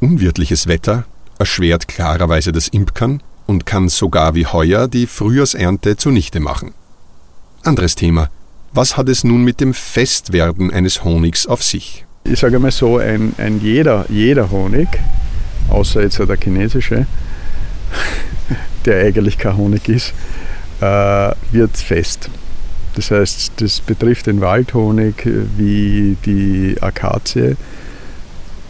Unwirtliches 0.00 0.66
Wetter 0.66 1.06
erschwert 1.38 1.88
klarerweise 1.88 2.52
das 2.52 2.68
Imkern 2.68 3.22
und 3.46 3.66
kann 3.66 3.88
sogar 3.88 4.34
wie 4.34 4.46
heuer 4.46 4.86
die 4.86 5.06
Frühjahrsernte 5.06 5.96
zunichte 5.96 6.38
machen. 6.38 6.72
Anderes 7.62 7.94
Thema. 7.94 8.28
Was 8.72 8.96
hat 8.96 9.08
es 9.08 9.24
nun 9.24 9.42
mit 9.42 9.60
dem 9.60 9.74
Festwerden 9.74 10.70
eines 10.70 11.02
Honigs 11.02 11.46
auf 11.46 11.64
sich? 11.64 12.06
Ich 12.24 12.38
sage 12.38 12.58
mal 12.58 12.70
so, 12.70 12.98
ein, 12.98 13.34
ein 13.38 13.60
jeder, 13.60 14.04
jeder 14.08 14.50
Honig, 14.50 14.88
außer 15.68 16.02
jetzt 16.02 16.18
der 16.18 16.36
chinesische, 16.36 17.06
der 18.84 19.04
eigentlich 19.04 19.38
kein 19.38 19.56
Honig 19.56 19.88
ist, 19.88 20.14
äh, 20.80 21.32
wird 21.52 21.76
fest. 21.76 22.30
Das 22.96 23.10
heißt, 23.10 23.52
das 23.60 23.80
betrifft 23.80 24.26
den 24.26 24.40
Waldhonig 24.40 25.14
wie 25.56 26.16
die 26.24 26.76
Akazie. 26.80 27.56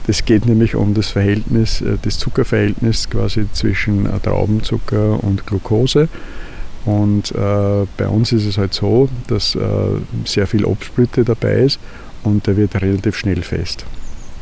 Das 0.06 0.24
geht 0.24 0.46
nämlich 0.46 0.74
um 0.74 0.94
das 0.94 1.08
Verhältnis, 1.08 1.80
äh, 1.80 1.96
das 2.02 2.18
Zuckerverhältnis 2.18 3.08
quasi 3.08 3.46
zwischen 3.52 4.06
äh, 4.06 4.18
Traubenzucker 4.20 5.22
und 5.22 5.46
Glucose. 5.46 6.08
Und 6.84 7.32
äh, 7.32 7.86
bei 7.96 8.08
uns 8.08 8.32
ist 8.32 8.46
es 8.46 8.58
halt 8.58 8.74
so, 8.74 9.08
dass 9.28 9.54
äh, 9.54 9.60
sehr 10.24 10.46
viel 10.46 10.64
Obstblüte 10.64 11.24
dabei 11.24 11.60
ist 11.60 11.78
und 12.24 12.46
der 12.46 12.56
wird 12.56 12.80
relativ 12.80 13.16
schnell 13.16 13.42
fest. 13.42 13.84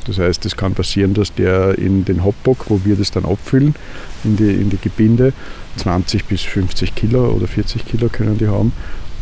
Das 0.06 0.18
heißt, 0.18 0.46
es 0.46 0.56
kann 0.56 0.72
passieren, 0.72 1.14
dass 1.14 1.34
der 1.34 1.76
in 1.76 2.04
den 2.04 2.24
Hopbock, 2.24 2.70
wo 2.70 2.80
wir 2.84 2.96
das 2.96 3.10
dann 3.10 3.24
abfüllen, 3.24 3.74
in 4.24 4.36
die, 4.36 4.50
in 4.50 4.70
die 4.70 4.78
Gebinde, 4.78 5.32
20 5.76 6.24
bis 6.24 6.42
50 6.42 6.94
Kilo 6.94 7.30
oder 7.30 7.46
40 7.46 7.86
Kilo 7.86 8.08
können 8.08 8.38
die 8.38 8.48
haben 8.48 8.72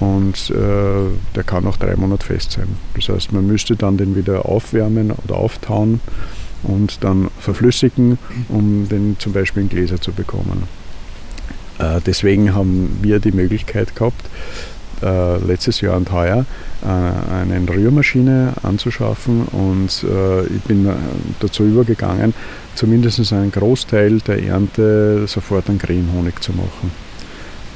und 0.00 0.50
äh, 0.50 0.54
der 1.34 1.42
kann 1.44 1.64
nach 1.64 1.76
drei 1.76 1.96
Monaten 1.96 2.22
fest 2.22 2.52
sein. 2.52 2.68
Das 2.94 3.08
heißt, 3.08 3.32
man 3.32 3.46
müsste 3.46 3.76
dann 3.76 3.96
den 3.96 4.16
wieder 4.16 4.46
aufwärmen 4.46 5.10
oder 5.10 5.36
auftauen 5.36 6.00
und 6.62 7.02
dann 7.04 7.28
verflüssigen, 7.38 8.18
um 8.48 8.88
den 8.88 9.16
zum 9.18 9.32
Beispiel 9.32 9.62
in 9.62 9.68
Gläser 9.68 10.00
zu 10.00 10.12
bekommen. 10.12 10.64
Äh, 11.78 12.00
deswegen 12.04 12.54
haben 12.54 12.98
wir 13.02 13.20
die 13.20 13.32
Möglichkeit 13.32 13.94
gehabt, 13.94 14.28
äh, 15.02 15.38
letztes 15.38 15.80
Jahr 15.80 15.96
und 15.96 16.10
heuer 16.12 16.44
äh, 16.82 16.86
eine 16.86 17.68
Rührmaschine 17.68 18.54
anzuschaffen 18.62 19.46
und 19.52 20.04
äh, 20.04 20.46
ich 20.46 20.62
bin 20.62 20.86
äh, 20.86 20.92
dazu 21.40 21.64
übergegangen, 21.64 22.34
zumindest 22.74 23.32
einen 23.32 23.50
Großteil 23.50 24.20
der 24.20 24.42
Ernte 24.42 25.26
sofort 25.26 25.68
an 25.68 25.78
Cremhonig 25.78 26.40
zu 26.40 26.52
machen. 26.52 26.90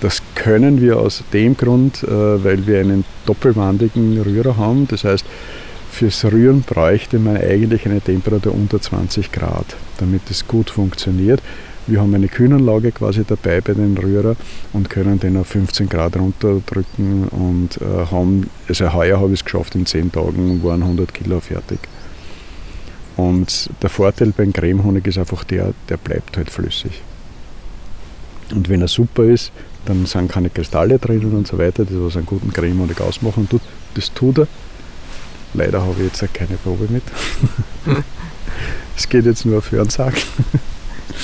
Das 0.00 0.22
können 0.34 0.80
wir 0.80 0.98
aus 0.98 1.22
dem 1.32 1.56
Grund, 1.56 2.02
äh, 2.02 2.08
weil 2.08 2.66
wir 2.66 2.80
einen 2.80 3.04
doppelwandigen 3.26 4.20
Rührer 4.22 4.56
haben. 4.56 4.88
Das 4.88 5.04
heißt, 5.04 5.26
fürs 5.90 6.24
Rühren 6.24 6.62
bräuchte 6.62 7.18
man 7.18 7.36
eigentlich 7.36 7.84
eine 7.84 8.00
Temperatur 8.00 8.54
unter 8.54 8.80
20 8.80 9.30
Grad, 9.30 9.76
damit 9.98 10.22
es 10.30 10.46
gut 10.46 10.70
funktioniert. 10.70 11.42
Wir 11.86 12.00
haben 12.00 12.14
eine 12.14 12.28
Kühlanlage 12.28 12.92
quasi 12.92 13.24
dabei 13.26 13.60
bei 13.60 13.72
den 13.72 13.96
Rührer 13.96 14.36
und 14.72 14.90
können 14.90 15.18
den 15.18 15.36
auf 15.36 15.48
15 15.48 15.88
Grad 15.88 16.16
runterdrücken 16.16 17.28
und 17.28 17.80
äh, 17.80 18.06
haben, 18.10 18.48
also 18.68 18.92
heuer 18.92 19.18
habe 19.18 19.32
ich 19.32 19.40
es 19.40 19.44
geschafft, 19.44 19.74
in 19.74 19.86
10 19.86 20.12
Tagen 20.12 20.62
waren 20.62 20.82
100 20.82 21.12
Kilo 21.12 21.40
fertig. 21.40 21.80
Und 23.16 23.70
der 23.82 23.90
Vorteil 23.90 24.32
beim 24.36 24.52
Cremehonig 24.52 25.06
ist 25.06 25.18
einfach 25.18 25.44
der, 25.44 25.74
der 25.88 25.96
bleibt 25.96 26.36
halt 26.36 26.50
flüssig. 26.50 27.02
Und 28.52 28.68
wenn 28.68 28.80
er 28.80 28.88
super 28.88 29.24
ist, 29.24 29.52
dann 29.84 30.06
sind 30.06 30.30
keine 30.30 30.50
Kristalle 30.50 30.98
drinnen 30.98 31.34
und 31.34 31.46
so 31.46 31.58
weiter, 31.58 31.84
das 31.84 31.94
was 31.94 32.16
einen 32.16 32.26
guten 32.26 32.52
Cremehonig 32.52 33.00
ausmachen 33.00 33.48
tut. 33.48 33.62
Das 33.94 34.12
tut 34.12 34.38
er. 34.38 34.48
Leider 35.54 35.82
habe 35.82 35.94
ich 35.98 36.12
jetzt 36.12 36.34
keine 36.34 36.56
Probe 36.56 36.86
mit. 36.90 37.02
Es 38.96 39.08
geht 39.08 39.24
jetzt 39.24 39.46
nur 39.46 39.58
auf 39.58 39.70
Hörensagen. 39.70 40.20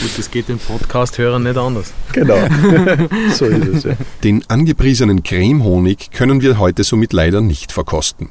Gut, 0.01 0.19
das 0.19 0.31
geht 0.31 0.49
den 0.49 0.59
Podcast-Hörern 0.59 1.43
nicht 1.43 1.57
anders. 1.57 1.93
Genau, 2.13 2.37
so 3.33 3.47
ist 3.47 3.69
es. 3.69 3.85
Ja. 3.85 3.97
Den 4.23 4.45
angepriesenen 4.49 5.23
Cremehonig 5.23 6.11
können 6.11 6.43
wir 6.43 6.59
heute 6.59 6.85
somit 6.85 7.13
leider 7.13 7.41
nicht 7.41 7.73
verkosten. 7.73 8.31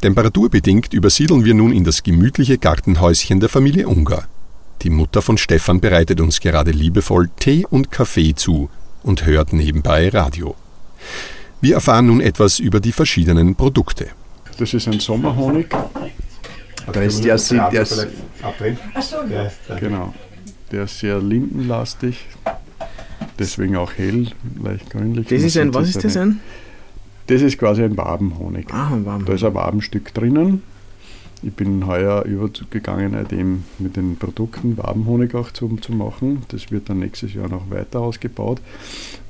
Temperaturbedingt 0.00 0.92
übersiedeln 0.92 1.44
wir 1.44 1.54
nun 1.54 1.72
in 1.72 1.84
das 1.84 2.02
gemütliche 2.02 2.58
Gartenhäuschen 2.58 3.40
der 3.40 3.48
Familie 3.48 3.88
Ungar. 3.88 4.24
Die 4.82 4.90
Mutter 4.90 5.22
von 5.22 5.36
Stefan 5.36 5.80
bereitet 5.80 6.20
uns 6.20 6.40
gerade 6.40 6.70
liebevoll 6.70 7.28
Tee 7.38 7.66
und 7.68 7.90
Kaffee 7.90 8.34
zu 8.34 8.70
und 9.02 9.26
hört 9.26 9.52
nebenbei 9.52 10.08
Radio. 10.08 10.54
Wir 11.60 11.74
erfahren 11.74 12.06
nun 12.06 12.20
etwas 12.20 12.58
über 12.58 12.80
die 12.80 12.92
verschiedenen 12.92 13.54
Produkte. 13.54 14.08
Das 14.58 14.72
ist 14.72 14.88
ein 14.88 15.00
Sommerhonig. 15.00 15.68
Da 16.90 17.00
ist 17.02 17.22
der, 17.22 17.36
der, 17.36 17.70
der 17.70 17.82
ist, 17.82 18.08
genau, 19.78 20.14
der 20.18 20.29
ist 20.78 20.98
sehr 21.00 21.20
lindenlastig, 21.20 22.26
deswegen 23.38 23.76
auch 23.76 23.92
hell, 23.96 24.28
leicht 24.62 24.90
grünlich. 24.90 25.28
Das 25.28 25.42
ist 25.42 25.56
ein, 25.56 25.74
was 25.74 25.88
ist 25.88 26.04
das 26.04 26.16
ein? 26.16 26.40
Das 27.26 27.42
ist 27.42 27.58
quasi 27.58 27.82
ein 27.82 27.96
Wabenhonig. 27.96 28.66
Ah, 28.72 28.88
ein 28.92 29.06
Waben. 29.06 29.24
Da 29.24 29.34
ist 29.34 29.44
ein 29.44 29.54
Wabenstück 29.54 30.12
drinnen. 30.14 30.62
Ich 31.42 31.52
bin 31.54 31.86
heuer 31.86 32.24
übergegangen, 32.26 33.14
äh, 33.14 33.24
dem 33.24 33.64
mit 33.78 33.96
den 33.96 34.16
Produkten 34.16 34.76
Wabenhonig 34.76 35.34
auch 35.34 35.50
zu, 35.52 35.74
zu 35.80 35.92
machen. 35.92 36.42
Das 36.48 36.70
wird 36.70 36.90
dann 36.90 36.98
nächstes 36.98 37.32
Jahr 37.32 37.48
noch 37.48 37.70
weiter 37.70 38.00
ausgebaut, 38.00 38.60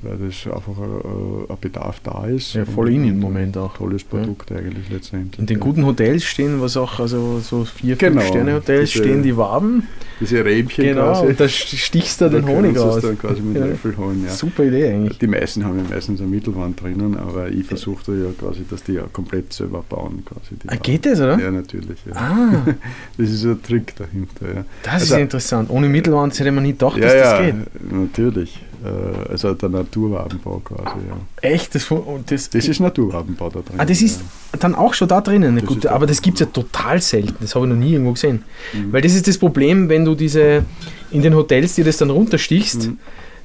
weil 0.01 0.17
das 0.17 0.45
einfach 0.45 0.77
ein, 0.77 1.45
ein 1.49 1.57
Bedarf 1.61 2.01
da 2.03 2.25
ist. 2.25 2.53
Ja, 2.53 2.65
voll 2.65 2.89
in 2.91 3.05
im 3.07 3.19
Moment 3.19 3.55
auch. 3.57 3.75
Tolles 3.77 4.03
Produkt 4.03 4.51
eigentlich 4.51 4.89
letztendlich. 4.89 5.39
In 5.39 5.45
den 5.45 5.57
ja. 5.59 5.63
guten 5.63 5.85
Hotels 5.85 6.25
stehen, 6.25 6.59
was 6.59 6.75
auch, 6.75 6.99
also 6.99 7.39
so 7.39 7.63
vier, 7.63 7.95
Genau, 7.95 8.19
fünf 8.19 8.27
Sterne 8.31 8.55
Hotels 8.55 8.91
diese- 8.91 9.03
stehen 9.03 9.23
die 9.23 9.37
Waben. 9.37 9.83
Diese 10.19 10.43
Rähmchen 10.43 10.83
Genau, 10.85 11.13
quasi. 11.13 11.27
und 11.27 11.39
da 11.39 11.47
stichst 11.47 12.21
du 12.21 12.25
Da 12.29 12.37
den 12.39 12.47
Honig 12.47 12.77
aus. 12.77 13.01
dann 13.01 13.17
quasi 13.17 13.41
mit 13.41 13.57
Ja. 13.57 13.65
Löffel 13.67 13.95
holen. 13.97 14.23
Ja. 14.25 14.31
Super 14.31 14.65
Idee 14.65 14.89
eigentlich. 14.89 15.17
Die 15.17 15.27
meisten 15.27 15.63
haben 15.65 15.77
ja 15.77 15.85
meistens 15.89 16.19
eine 16.19 16.29
Mittelwand 16.29 16.79
drinnen, 16.81 17.17
aber 17.17 17.49
ich 17.49 17.65
versuche 17.65 18.11
ja 18.15 18.29
quasi, 18.37 18.61
dass 18.69 18.83
die 18.83 18.93
ja 18.93 19.03
komplett 19.13 19.53
selber 19.53 19.83
bauen. 19.87 20.23
Quasi, 20.25 20.55
Ah, 20.67 20.75
geht 20.75 21.05
das, 21.05 21.19
oder? 21.21 21.39
Ja, 21.39 21.49
natürlich. 21.49 22.00
Ja. 22.05 22.15
Ah, 22.15 22.65
Das 23.17 23.29
ist 23.29 23.43
ein 23.45 23.61
Trick 23.61 23.95
dahinter. 23.95 24.45
Ja. 24.55 24.65
das 24.83 25.03
ist 25.03 25.11
Also- 25.11 25.21
interessant. 25.21 25.69
Ohne 25.69 25.87
Mittelwand 25.89 26.37
hätte 26.39 26.51
man 26.51 26.63
nie 26.63 26.71
gedacht, 26.71 26.97
ja, 26.97 27.03
dass 27.03 27.13
das 27.13 27.23
ja, 27.23 27.41
geht. 27.45 27.55
natürlich. 27.91 28.59
Äh, 28.83 29.31
Also 29.31 29.53
der 29.53 29.69
Naturwabenbau 29.69 30.59
quasi, 30.63 30.83
ja. 31.07 31.17
Echt? 31.47 31.75
Das, 31.75 31.87
das, 32.25 32.49
Das 32.49 32.67
ist 32.67 32.79
Naturwabenbau 32.79 33.49
da 33.49 33.59
drin. 33.59 33.75
ah, 33.79 33.85
das 33.85 34.01
ist 34.01 34.21
dann 34.59 34.73
auch 34.73 34.93
schon 34.95 35.07
da 35.07 35.21
drinnen. 35.21 35.55
Das 35.57 35.65
Gut, 35.65 35.85
ist 35.85 35.87
aber 35.87 36.07
das 36.07 36.21
gibt 36.21 36.35
es 36.35 36.39
ja 36.41 36.45
total 36.47 36.99
selten. 37.01 37.35
Das 37.39 37.53
habe 37.55 37.65
ich 37.67 37.71
noch 37.73 37.77
nie 37.79 37.93
irgendwo 37.93 38.13
gesehen. 38.13 38.43
Mhm. 38.73 38.91
Weil 38.91 39.01
das 39.03 39.13
ist 39.13 39.27
das 39.27 39.37
Problem, 39.37 39.87
wenn 39.89 40.03
du 40.03 40.15
diese 40.15 40.63
in 41.11 41.21
den 41.21 41.35
Hotels 41.35 41.75
dir 41.75 41.85
das 41.85 41.97
dann 41.97 42.09
runterstichst, 42.09 42.87
Mhm. 42.87 42.97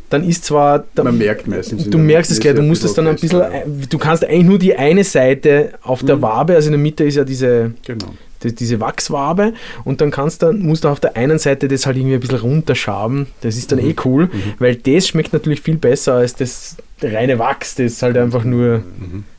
dann 0.08 0.24
ist 0.24 0.44
zwar. 0.46 0.84
Da, 0.94 1.04
Man 1.04 1.18
merkt 1.18 1.46
meistens 1.48 1.84
Du 1.90 1.98
merkst 1.98 2.30
es 2.30 2.40
gleich, 2.40 2.54
ist 2.54 2.58
du 2.60 2.62
musst 2.62 2.84
das 2.84 2.94
dann 2.94 3.06
ein 3.06 3.16
bisschen. 3.16 3.42
Du 3.90 3.98
kannst 3.98 4.24
eigentlich 4.24 4.44
nur 4.46 4.58
die 4.58 4.74
eine 4.76 5.04
Seite 5.04 5.74
auf 5.82 6.02
der 6.02 6.16
Mhm. 6.16 6.22
Wabe, 6.22 6.54
also 6.54 6.68
in 6.68 6.72
der 6.72 6.80
Mitte 6.80 7.04
ist 7.04 7.16
ja 7.16 7.24
diese, 7.24 7.74
Genau. 7.84 8.14
Das, 8.46 8.54
diese 8.54 8.80
Wachswabe 8.80 9.52
und 9.84 10.00
dann 10.00 10.10
kannst 10.10 10.42
du, 10.42 10.52
musst 10.52 10.84
du 10.84 10.88
auf 10.88 11.00
der 11.00 11.16
einen 11.16 11.38
Seite 11.38 11.68
das 11.68 11.86
halt 11.86 11.96
irgendwie 11.96 12.14
ein 12.14 12.20
bisschen 12.20 12.38
runterschaben. 12.38 13.26
Das 13.42 13.56
ist 13.56 13.72
dann 13.72 13.78
eh 13.78 13.94
cool, 14.04 14.30
weil 14.58 14.76
das 14.76 15.08
schmeckt 15.08 15.32
natürlich 15.32 15.60
viel 15.60 15.76
besser 15.76 16.14
als 16.14 16.34
das 16.34 16.76
reine 17.02 17.38
Wachs, 17.38 17.74
das 17.74 18.00
halt 18.02 18.16
einfach 18.16 18.44
nur 18.44 18.82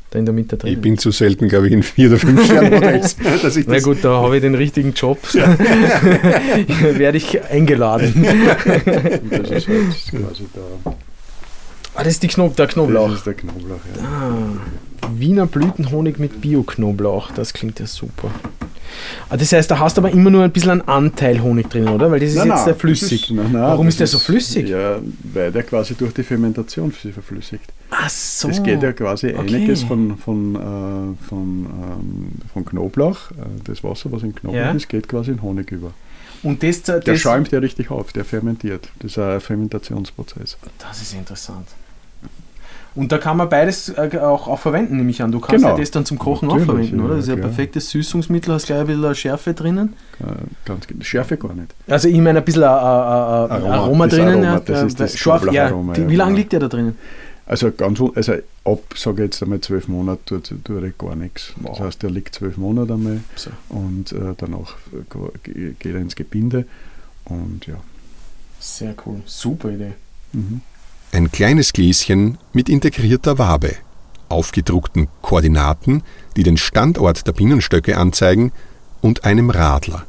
da 0.09 0.19
in 0.19 0.25
der 0.25 0.33
Mitte 0.33 0.55
drin 0.55 0.71
Ich 0.73 0.79
bin 0.79 0.97
zu 0.97 1.11
selten, 1.11 1.49
glaube 1.49 1.67
ich, 1.67 1.73
in 1.73 1.83
vier 1.83 2.09
oder 2.09 2.19
fünf 2.19 2.45
Sternhotels, 2.45 3.17
Na 3.67 3.73
das 3.73 3.83
gut, 3.83 3.97
da 4.03 4.21
habe 4.21 4.37
ich 4.37 4.41
den 4.41 4.55
richtigen 4.55 4.93
Job. 4.93 5.19
Werde 5.33 7.17
ich 7.17 7.41
eingeladen. 7.43 8.13
Das 9.31 9.49
ist 9.51 9.67
halt 9.67 9.87
quasi 10.11 10.45
der, 10.55 10.93
Ah, 11.95 12.03
das 12.03 12.13
ist 12.13 12.23
die 12.23 12.27
Knob 12.27 12.55
der 12.55 12.67
das 12.67 12.75
Knoblauch. 12.75 13.11
ist 13.11 13.25
der 13.25 13.33
Knoblauch. 13.33 13.79
Ja. 13.95 14.03
Ah, 15.01 15.09
Wiener 15.15 15.47
Blütenhonig 15.47 16.19
mit 16.19 16.41
Bio-Knoblauch, 16.41 17.31
das 17.31 17.53
klingt 17.53 17.79
ja 17.79 17.87
super. 17.87 18.29
Ah, 19.29 19.37
das 19.37 19.51
heißt, 19.51 19.69
da 19.69 19.79
hast 19.79 19.97
du 19.97 20.01
aber 20.01 20.11
immer 20.11 20.29
nur 20.29 20.43
ein 20.43 20.51
bisschen 20.51 20.71
einen 20.71 20.81
Anteil 20.81 21.41
Honig 21.41 21.69
drin, 21.69 21.87
oder? 21.87 22.09
Weil 22.11 22.19
das 22.19 22.29
ist 22.29 22.35
Nein, 22.37 22.47
jetzt 22.49 22.63
sehr 22.65 22.75
flüssig. 22.75 23.23
ist- 23.23 23.31
nein, 23.31 23.51
nein, 23.51 23.61
Warum 23.61 23.87
ist 23.87 23.99
der 23.99 24.07
so 24.07 24.19
flüssig? 24.19 24.69
Ja, 24.69 24.99
weil 25.33 25.51
der 25.51 25.63
quasi 25.63 25.95
durch 25.95 26.13
die 26.13 26.23
Fermentation 26.23 26.91
sich 26.91 27.13
verflüssigt. 27.13 27.71
Ach 27.89 28.09
so. 28.09 28.49
Es 28.49 28.61
geht 28.63 28.81
ja 28.83 28.91
quasi 28.93 29.27
okay. 29.27 29.39
einiges 29.55 29.83
von, 29.83 30.17
von, 30.17 30.55
äh, 30.55 31.27
von, 31.27 31.65
ähm, 31.65 32.31
von 32.53 32.65
Knoblauch, 32.65 33.31
äh, 33.31 33.35
das 33.63 33.83
Wasser, 33.83 34.11
was 34.11 34.23
in 34.23 34.33
Knoblauch 34.35 34.59
Ja. 34.61 34.71
ist, 34.71 34.87
geht 34.89 35.07
quasi 35.07 35.31
in 35.31 35.41
Honig 35.41 35.71
über. 35.71 35.91
Und 36.43 36.61
das, 36.61 36.83
das, 36.83 37.03
Der 37.03 37.15
schäumt 37.15 37.51
ja 37.51 37.59
richtig 37.59 37.89
auf, 37.89 38.13
der 38.13 38.23
fermentiert. 38.23 38.89
Das 38.99 39.11
ist 39.13 39.17
ein 39.17 39.39
Fermentationsprozess. 39.41 40.57
das 40.79 41.01
ist 41.01 41.13
interessant. 41.13 41.67
Und 42.97 43.11
da 43.11 43.17
kann 43.19 43.37
man 43.37 43.47
beides 43.47 43.89
äh, 43.89 44.17
auch, 44.21 44.47
auch 44.47 44.59
verwenden, 44.59 44.97
nehme 44.97 45.11
ich 45.11 45.21
an. 45.21 45.31
Du 45.31 45.39
kannst 45.39 45.63
Genau. 45.63 45.75
ja 45.75 45.79
das 45.79 45.91
dann 45.91 46.03
zum 46.05 46.17
Kochen 46.17 46.49
auch 46.49 46.55
Natürlich, 46.57 46.89
verwenden, 46.89 46.97
ja, 46.99 47.05
oder? 47.05 47.15
Das 47.15 47.23
ist 47.25 47.29
ja 47.29 47.35
ein 47.35 47.41
perfektes 47.41 47.89
Süßungsmittel, 47.91 48.53
hast 48.53 48.65
gleich 48.65 48.79
ein 48.79 48.87
bisschen 48.87 49.15
Schärfe 49.15 49.53
drinnen. 49.53 49.93
Äh, 50.19 50.23
ganz, 50.65 50.87
ge- 50.87 50.97
Schärfe 51.03 51.37
gar 51.37 51.53
nicht. 51.53 51.73
Also 51.87 52.07
ich 52.09 52.17
meine 52.17 52.39
ein 52.39 52.45
bisschen 52.45 52.63
äh, 52.63 52.65
Aroma, 52.65 53.69
Aroma, 53.75 54.07
drinnen. 54.07 54.43
Aroma, 54.43 54.59
das 54.65 54.83
ist 54.83 54.99
das 54.99 55.15
scharf, 55.17 55.45
die, 55.47 55.55
ja, 55.55 55.69
Wie 55.71 56.15
lange 56.15 56.31
genau. 56.31 56.37
liegt 56.37 56.53
der 56.53 56.59
da 56.59 56.67
drinnen? 56.67 56.95
Also 57.45 57.71
ganz 57.71 58.01
also 58.15 58.33
ab, 58.65 58.79
sage 58.95 59.23
ich 59.23 59.27
jetzt 59.27 59.41
einmal 59.43 59.61
zwölf 59.61 59.87
Monate, 59.87 60.41
tut, 60.41 60.63
tut 60.65 60.83
er 60.83 60.89
gar 60.89 61.15
nichts. 61.15 61.53
Wow. 61.61 61.77
Das 61.77 61.85
heißt, 61.87 62.03
der 62.03 62.09
liegt 62.09 62.35
zwölf 62.35 62.57
Monate 62.57 62.93
einmal 62.93 63.19
So. 63.35 63.51
und 63.69 64.11
äh, 64.11 64.33
danach 64.37 64.75
ge- 65.43 65.73
geht 65.79 65.93
er 65.93 66.01
ins 66.01 66.15
Gebinde 66.15 66.65
und 67.25 67.67
ja. 67.67 67.75
Sehr 68.59 68.95
cool. 69.05 69.21
Super 69.25 69.69
Idee. 69.69 69.93
Mhm. 70.33 70.61
Ein 71.11 71.31
kleines 71.31 71.73
Gläschen 71.73 72.37
mit 72.53 72.69
integrierter 72.69 73.37
Wabe, 73.37 73.75
aufgedruckten 74.29 75.07
Koordinaten, 75.21 76.03
die 76.35 76.43
den 76.43 76.57
Standort 76.57 77.27
der 77.27 77.33
Bienenstöcke 77.33 77.97
anzeigen, 77.97 78.51
und 79.01 79.25
einem 79.25 79.49
Radler. 79.49 80.05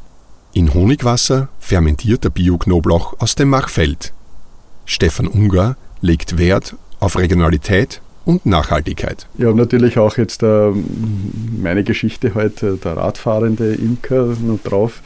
In 0.54 0.72
Honigwasser 0.72 1.48
fermentierter 1.60 2.30
Bio-Knoblauch 2.30 3.14
aus 3.20 3.34
dem 3.34 3.50
Machfeld. 3.50 4.12
Stefan 4.86 5.28
Unger 5.28 5.76
legt 6.00 6.38
Wert 6.38 6.74
auf 7.00 7.16
Regionalität 7.18 8.00
und 8.28 8.44
Nachhaltigkeit. 8.44 9.26
Ja, 9.38 9.48
und 9.48 9.56
natürlich 9.56 9.98
auch 9.98 10.18
jetzt 10.18 10.42
äh, 10.42 10.70
meine 11.62 11.82
Geschichte 11.82 12.34
heute, 12.34 12.76
der 12.76 12.98
radfahrende 12.98 13.72
Imker 13.72 14.26
noch 14.42 14.58
drauf 14.62 15.00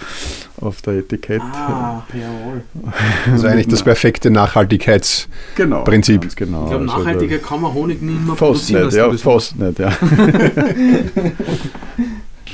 auf 0.60 0.82
der 0.82 0.94
Etikett. 0.94 1.40
Ah, 1.40 2.02
jawohl. 2.12 2.62
Also 3.32 3.46
eigentlich 3.46 3.68
das 3.68 3.84
perfekte 3.84 4.32
Nachhaltigkeits... 4.32 5.28
Genau. 5.54 5.84
Genau. 5.84 6.24
Ich 6.26 6.34
glaube, 6.34 6.56
Also 6.56 6.78
nachhaltiger 6.80 7.38
kann 7.38 7.60
man 7.60 7.72
Honig 7.72 8.02
nicht 8.02 8.26
mehr 8.26 8.34
Fast 8.34 8.66
produzieren. 8.66 8.86
nicht, 8.86 8.96
ja, 8.96 9.12
fast 9.12 9.56
nicht, 9.56 9.78
ja. 9.78 9.92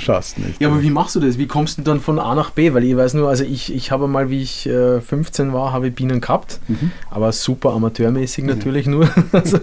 Fast 0.08 0.38
nicht. 0.38 0.58
Ja, 0.60 0.68
aber 0.68 0.80
wie 0.82 0.88
machst 0.90 1.14
du 1.16 1.20
das? 1.20 1.36
Wie 1.36 1.46
kommst 1.46 1.76
du 1.76 1.82
dann 1.82 2.00
von 2.00 2.18
A 2.18 2.34
nach 2.34 2.50
B? 2.50 2.72
Weil 2.72 2.82
ich 2.84 2.96
weiß 2.96 3.12
nur, 3.14 3.28
also 3.28 3.44
ich, 3.44 3.74
ich 3.74 3.90
habe 3.90 4.08
mal, 4.08 4.30
wie 4.30 4.42
ich 4.42 4.66
äh, 4.66 5.02
15 5.02 5.52
war, 5.52 5.72
habe 5.72 5.88
ich 5.88 5.94
Bienen 5.94 6.20
gehabt, 6.22 6.60
Mhm. 6.66 6.92
aber 7.10 7.30
super 7.32 7.72
amateurmäßig 7.74 8.44
natürlich 8.44 8.86
nur. 8.86 9.08
Also, 9.32 9.58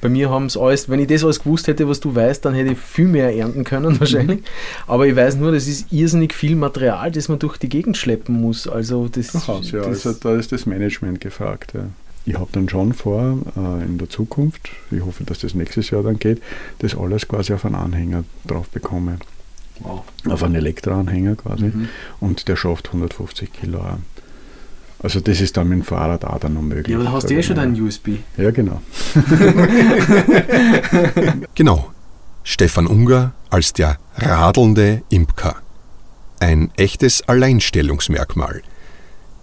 bei 0.00 0.08
mir 0.08 0.30
haben 0.30 0.46
es 0.46 0.56
alles, 0.56 0.88
wenn 0.88 0.98
ich 0.98 1.08
das 1.08 1.24
alles 1.24 1.40
gewusst 1.40 1.66
hätte, 1.68 1.86
was 1.88 2.00
du 2.00 2.14
weißt, 2.14 2.42
dann 2.44 2.54
hätte 2.54 2.72
ich 2.72 2.78
viel 2.78 3.06
mehr 3.06 3.36
ernten 3.36 3.64
können 3.64 4.00
wahrscheinlich. 4.00 4.40
Mhm. 4.40 4.44
Aber 4.86 5.06
ich 5.06 5.14
weiß 5.14 5.36
nur, 5.36 5.52
das 5.52 5.68
ist 5.68 5.92
irrsinnig 5.92 6.32
viel 6.34 6.56
Material, 6.56 7.10
das 7.12 7.28
man 7.28 7.38
durch 7.38 7.58
die 7.58 7.68
Gegend 7.68 7.96
schleppen 7.98 8.40
muss. 8.40 8.66
Also 8.66 9.08
das, 9.08 9.32
Durchaus, 9.32 9.70
ja. 9.72 9.80
das 9.80 10.06
Also 10.06 10.18
da 10.20 10.34
ist 10.36 10.52
das 10.52 10.64
Management 10.66 11.20
gefragt. 11.20 11.72
Ja. 11.74 11.84
Ich 12.24 12.34
habe 12.34 12.48
dann 12.52 12.68
schon 12.68 12.92
vor, 12.92 13.38
äh, 13.56 13.84
in 13.84 13.98
der 13.98 14.08
Zukunft, 14.08 14.70
ich 14.90 15.04
hoffe, 15.04 15.24
dass 15.24 15.40
das 15.40 15.54
nächstes 15.54 15.90
Jahr 15.90 16.02
dann 16.02 16.18
geht, 16.18 16.40
das 16.78 16.96
alles 16.96 17.26
quasi 17.28 17.52
auf 17.52 17.64
einen 17.64 17.74
Anhänger 17.74 18.24
drauf 18.46 18.68
bekomme. 18.68 19.18
Wow. 19.82 20.02
Auf 20.28 20.42
einen 20.42 20.54
Elektroanhänger 20.54 21.36
quasi. 21.36 21.64
Mhm. 21.64 21.88
Und 22.20 22.48
der 22.48 22.56
schafft 22.56 22.88
150 22.88 23.52
Kilo. 23.52 23.80
Also 25.02 25.20
das 25.20 25.40
ist 25.40 25.56
dann 25.56 25.68
mit 25.68 25.78
dem 25.78 25.84
Fahrrad 25.84 26.24
auch 26.24 26.38
dann 26.38 26.54
noch 26.54 26.62
möglich. 26.62 26.88
Ja, 26.88 26.96
aber 26.96 27.04
da 27.04 27.12
hast 27.12 27.28
du 27.28 27.34
eh 27.34 27.42
schon 27.42 27.56
deinen 27.56 27.80
USB. 27.80 28.08
Ja, 28.36 28.50
genau. 28.50 28.80
Genau, 31.54 31.90
Stefan 32.44 32.86
Unger 32.86 33.32
als 33.50 33.72
der 33.72 33.98
radelnde 34.16 35.02
Imker. 35.10 35.56
Ein 36.40 36.70
echtes 36.76 37.28
Alleinstellungsmerkmal. 37.28 38.62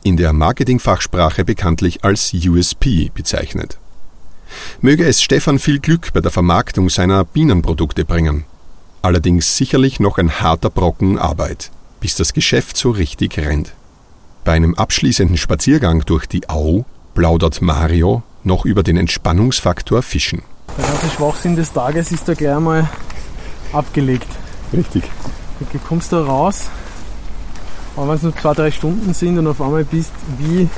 In 0.03 0.17
der 0.17 0.33
Marketingfachsprache 0.33 1.45
bekanntlich 1.45 2.03
als 2.03 2.33
USP 2.33 3.11
bezeichnet. 3.13 3.77
Möge 4.81 5.05
es 5.05 5.21
Stefan 5.21 5.59
viel 5.59 5.79
Glück 5.79 6.11
bei 6.13 6.21
der 6.21 6.31
Vermarktung 6.31 6.89
seiner 6.89 7.25
Bienenprodukte 7.25 8.05
bringen. 8.05 8.45
Allerdings 9.01 9.55
sicherlich 9.55 9.99
noch 9.99 10.17
ein 10.17 10.41
harter 10.41 10.69
Brocken 10.69 11.17
Arbeit, 11.17 11.71
bis 12.01 12.15
das 12.15 12.33
Geschäft 12.33 12.75
so 12.75 12.91
richtig 12.91 13.37
rennt. 13.37 13.73
Bei 14.43 14.53
einem 14.53 14.75
abschließenden 14.75 15.37
Spaziergang 15.37 16.01
durch 16.05 16.25
die 16.25 16.49
Au 16.49 16.85
plaudert 17.13 17.61
Mario 17.61 18.23
noch 18.43 18.65
über 18.65 18.83
den 18.83 18.97
Entspannungsfaktor 18.97 20.01
Fischen. 20.01 20.41
Der 20.77 20.85
ganze 20.85 21.09
Schwachsinn 21.09 21.55
des 21.55 21.71
Tages 21.71 22.11
ist 22.11 22.27
da 22.27 22.33
gleich 22.33 22.55
einmal 22.55 22.89
abgelegt. 23.71 24.27
Richtig. 24.73 25.03
Du 25.59 25.79
kommst 25.79 26.11
da 26.13 26.23
raus, 26.23 26.65
aber 27.95 28.09
wenn 28.09 28.15
es 28.15 28.23
nur 28.23 28.35
zwei, 28.35 28.53
drei 28.53 28.71
Stunden 28.71 29.13
sind 29.13 29.37
und 29.37 29.47
auf 29.47 29.61
einmal 29.61 29.83
bist 29.83 30.11
wie, 30.37 30.69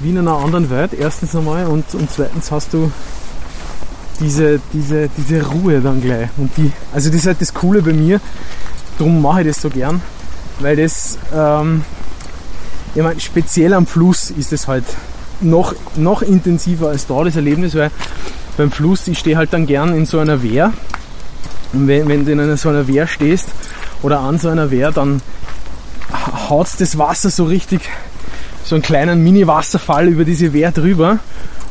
wie 0.00 0.10
in 0.10 0.18
einer 0.18 0.36
anderen 0.36 0.70
Welt, 0.70 0.92
erstens 0.92 1.34
einmal 1.34 1.66
und, 1.66 1.94
und 1.94 2.10
zweitens 2.10 2.50
hast 2.50 2.72
du 2.72 2.92
diese, 4.20 4.60
diese, 4.72 5.08
diese 5.16 5.46
Ruhe 5.46 5.80
dann 5.80 6.00
gleich. 6.00 6.28
Und 6.36 6.56
die, 6.56 6.70
also 6.92 7.08
das 7.08 7.20
ist 7.20 7.26
halt 7.26 7.40
das 7.40 7.54
Coole 7.54 7.82
bei 7.82 7.92
mir, 7.92 8.20
darum 8.98 9.20
mache 9.20 9.42
ich 9.42 9.48
das 9.48 9.60
so 9.60 9.70
gern, 9.70 10.00
weil 10.60 10.76
das, 10.76 11.18
ähm, 11.34 11.84
ich 12.94 13.02
meine, 13.02 13.20
speziell 13.20 13.72
am 13.74 13.86
Fluss 13.86 14.30
ist 14.30 14.52
es 14.52 14.68
halt 14.68 14.84
noch, 15.40 15.74
noch 15.96 16.22
intensiver 16.22 16.88
als 16.88 17.06
da, 17.06 17.24
das 17.24 17.36
Erlebnis, 17.36 17.74
weil 17.74 17.90
beim 18.56 18.70
Fluss, 18.70 19.08
ich 19.08 19.18
stehe 19.18 19.36
halt 19.36 19.52
dann 19.52 19.66
gern 19.66 19.94
in 19.94 20.06
so 20.06 20.18
einer 20.18 20.42
Wehr 20.42 20.72
und 21.72 21.88
wenn, 21.88 22.08
wenn 22.08 22.24
du 22.24 22.32
in 22.32 22.40
einer, 22.40 22.56
so 22.56 22.68
einer 22.68 22.86
Wehr 22.86 23.06
stehst 23.06 23.48
oder 24.02 24.20
an 24.20 24.38
so 24.38 24.48
einer 24.48 24.70
Wehr, 24.70 24.92
dann 24.92 25.22
haut 26.48 26.68
das 26.78 26.98
Wasser 26.98 27.30
so 27.30 27.44
richtig, 27.44 27.82
so 28.64 28.74
einen 28.74 28.82
kleinen 28.82 29.22
Mini-Wasserfall 29.22 30.08
über 30.08 30.24
diese 30.24 30.52
Wehr 30.52 30.70
drüber. 30.70 31.18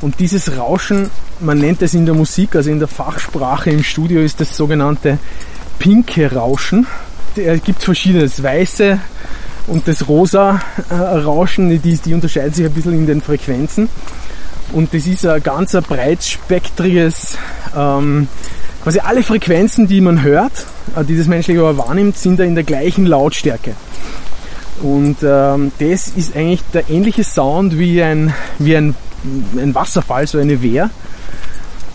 Und 0.02 0.20
dieses 0.20 0.58
Rauschen, 0.58 1.12
man 1.42 1.58
nennt 1.58 1.82
es 1.82 1.94
in 1.94 2.06
der 2.06 2.16
Musik, 2.16 2.56
also 2.56 2.70
in 2.70 2.80
der 2.80 2.88
Fachsprache 2.88 3.70
im 3.70 3.84
Studio 3.84 4.22
ist 4.22 4.40
das 4.40 4.56
sogenannte 4.56 5.18
pinke 5.80 6.34
Rauschen. 6.34 6.88
Es 7.36 7.64
gibt 7.64 7.84
verschiedene, 7.84 8.24
das 8.24 8.42
weiße 8.42 9.00
und 9.68 9.88
das 9.88 10.08
rosa 10.08 10.62
äh, 10.90 10.94
Rauschen, 10.94 11.70
die, 11.82 11.98
die 11.98 12.14
unterscheiden 12.14 12.54
sich 12.54 12.66
ein 12.66 12.74
bisschen 12.74 12.94
in 12.94 13.08
den 13.08 13.22
Frequenzen. 13.22 13.90
Und 14.74 14.94
das 14.94 15.06
ist 15.06 15.26
ein 15.26 15.42
ganz 15.44 15.74
breitspektriges, 15.74 17.38
ähm, 17.76 18.28
quasi 18.84 19.00
alle 19.00 19.24
Frequenzen, 19.24 19.88
die 19.88 20.02
man 20.02 20.24
hört, 20.24 20.66
äh, 20.96 21.04
die 21.04 21.18
das 21.18 21.28
menschliche 21.28 21.64
Ohr 21.64 21.78
wahrnimmt, 21.78 22.18
sind 22.18 22.40
da 22.40 22.44
in 22.44 22.56
der 22.56 22.64
gleichen 22.64 23.06
Lautstärke. 23.06 23.76
Und 24.82 25.18
ähm, 25.24 25.72
das 25.80 26.08
ist 26.10 26.36
eigentlich 26.36 26.62
der 26.74 26.90
ähnliche 26.90 27.24
Sound 27.24 27.78
wie 27.78 28.02
ein, 28.02 28.34
wie 28.60 28.76
ein, 28.76 28.96
ein 29.56 29.76
Wasserfall, 29.76 30.28
so 30.28 30.38
eine 30.38 30.62
Wehr. 30.62 30.90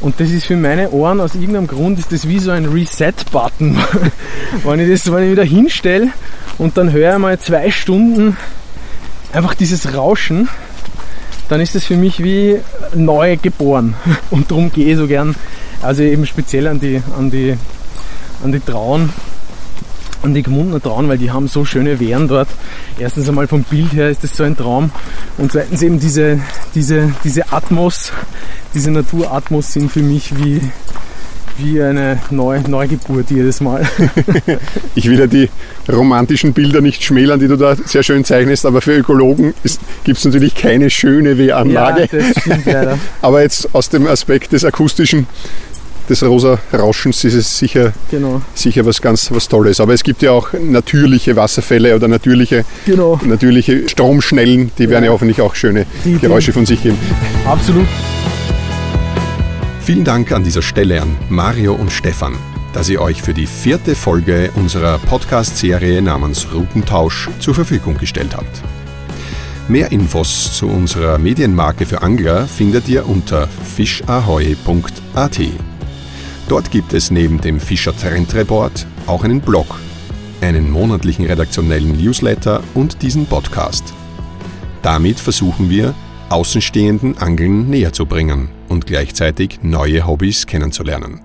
Und 0.01 0.21
das 0.21 0.31
ist 0.31 0.47
für 0.47 0.57
meine 0.57 0.91
Ohren 0.91 1.21
aus 1.21 1.35
irgendeinem 1.35 1.67
Grund 1.67 1.99
ist 1.99 2.13
das 2.13 2.29
wie 2.29 2.39
so 2.39 2.51
ein 2.51 2.67
Reset-Button. 2.67 3.79
wenn 4.65 4.81
ich 4.81 4.91
das, 4.91 5.11
wenn 5.11 5.25
ich 5.25 5.31
wieder 5.33 5.45
hinstelle 5.45 6.09
und 6.59 6.77
dann 6.77 6.93
höre 6.93 7.15
ich 7.15 7.19
mal 7.19 7.39
zwei 7.39 7.71
Stunden 7.71 8.37
einfach 9.33 9.55
dieses 9.55 9.95
Rauschen, 9.95 10.49
dann 11.49 11.61
ist 11.61 11.75
das 11.75 11.85
für 11.85 11.97
mich 11.97 12.23
wie 12.23 12.59
neu 12.95 13.37
geboren. 13.37 13.95
Und 14.31 14.51
darum 14.51 14.71
gehe 14.71 14.93
ich 14.93 14.97
so 14.97 15.07
gern, 15.07 15.35
also 15.83 16.03
eben 16.03 16.27
speziell 16.27 16.67
an 16.67 16.81
die, 16.81 17.01
an 17.17 17.31
die, 17.31 17.57
an 18.43 18.53
die 18.53 18.61
Trauen, 18.61 19.13
an 20.27 20.35
die 20.35 20.43
Gmundner 20.43 20.83
Trauen, 20.83 21.09
weil 21.09 21.19
die 21.19 21.31
haben 21.31 21.49
so 21.49 21.65
schöne 21.65 22.01
Wehren 22.01 22.29
dort. 22.29 22.49
Erstens 22.99 23.29
einmal 23.29 23.47
vom 23.47 23.63
Bild 23.63 23.93
her 23.93 24.11
ist 24.11 24.25
das 24.25 24.37
so 24.37 24.43
ein 24.43 24.57
Traum 24.57 24.91
und 25.39 25.53
zweitens 25.53 25.81
eben 25.83 26.01
diese, 26.01 26.41
diese, 26.75 27.15
diese 27.25 27.53
Atmos, 27.53 28.13
diese 28.75 28.91
Naturatmos 28.91 29.73
sind 29.73 29.91
für 29.91 30.03
mich 30.03 30.37
wie, 30.37 30.61
wie 31.59 31.81
eine 31.81 32.21
Neu 32.31 32.61
Neugeburt 32.67 33.31
jedes 33.31 33.61
Mal. 33.61 33.87
ich 34.97 35.09
will 35.09 35.19
ja 35.19 35.29
die 35.29 35.49
romantischen 35.89 36.53
Bilder 36.53 36.81
nicht 36.81 37.05
schmälern, 37.05 37.39
die 37.39 37.47
du 37.47 37.57
da 37.57 37.77
sehr 37.77 38.03
schön 38.03 38.25
zeichnest, 38.25 38.67
aber 38.67 38.81
für 38.81 38.97
Ökologen 38.97 39.55
gibt 40.03 40.19
es 40.19 40.25
natürlich 40.25 40.57
keine 40.57 40.91
schöne 40.91 41.39
Wehranlage. 41.39 42.09
Ja, 42.11 42.19
das 42.19 42.43
stimmt 42.43 42.67
leider. 42.67 42.99
aber 43.23 43.43
jetzt 43.43 43.75
aus 43.75 43.89
dem 43.91 44.09
Aspekt 44.09 44.53
des 44.53 44.65
akustischen 44.65 45.29
des 46.09 46.23
rosa 46.23 46.59
Rauschens 46.73 47.25
ist 47.25 47.35
es 47.35 47.59
sicher, 47.59 47.93
genau. 48.11 48.43
sicher 48.55 48.87
was 48.87 49.01
ganz 49.01 49.31
was 49.31 49.49
Tolles. 49.49 49.81
Aber 49.81 49.95
es 49.95 50.03
gibt 50.03 50.23
ja 50.23 50.33
auch 50.33 50.53
natürliche 50.53 51.37
Wasserfälle 51.37 51.95
oder 51.95 52.09
natürliche, 52.09 52.65
genau. 52.85 53.21
natürliche 53.25 53.89
Stromschnellen, 53.89 54.71
die 54.79 54.85
ja. 54.85 54.91
werden 54.91 55.05
ja 55.05 55.11
hoffentlich 55.11 55.41
auch 55.41 55.55
schöne 55.55 55.87
die, 56.05 56.19
Geräusche 56.19 56.53
von 56.53 56.67
sich 56.67 56.83
geben. 56.83 56.99
Absolut. 57.47 57.87
Vielen 59.81 60.05
Dank 60.05 60.33
an 60.33 60.43
dieser 60.43 60.63
Stelle 60.63 61.01
an 61.01 61.17
Mario 61.29 61.75
und 61.75 61.93
Stefan, 61.93 62.37
dass 62.73 62.89
ihr 62.89 63.01
euch 63.01 63.23
für 63.23 63.35
die 63.35 63.47
vierte 63.47 63.95
Folge 63.95 64.51
unserer 64.57 64.99
Podcast-Serie 64.99 66.03
namens 66.03 66.49
Routentausch 66.53 67.29
zur 67.39 67.55
Verfügung 67.55 67.97
gestellt 67.97 68.37
habt. 68.37 68.63
Mehr 69.69 69.91
Infos 69.91 70.57
zu 70.57 70.69
unserer 70.69 71.19
Medienmarke 71.19 71.87
für 71.87 72.03
Angler 72.03 72.47
findet 72.47 72.89
ihr 72.89 73.09
unter 73.09 73.49
fischahoy.at. 73.49 75.41
Dort 76.49 76.71
gibt 76.71 76.93
es 76.93 77.11
neben 77.11 77.41
dem 77.41 77.59
Fischer 77.59 77.97
Trend 77.97 78.35
Report 78.35 78.87
auch 79.07 79.25
einen 79.25 79.41
Blog, 79.41 79.67
einen 80.41 80.71
monatlichen 80.71 81.25
redaktionellen 81.25 81.97
Newsletter 81.97 82.63
und 82.75 83.03
diesen 83.03 83.27
Podcast. 83.27 83.93
Damit 84.83 85.19
versuchen 85.19 85.71
wir, 85.71 85.95
außenstehenden 86.29 87.19
Angeln 87.19 87.69
näher 87.69 87.93
zu 87.93 88.07
bringen 88.07 88.49
und 88.69 88.87
gleichzeitig 88.87 89.61
neue 89.63 90.07
Hobbys 90.07 90.47
kennenzulernen. 90.47 91.21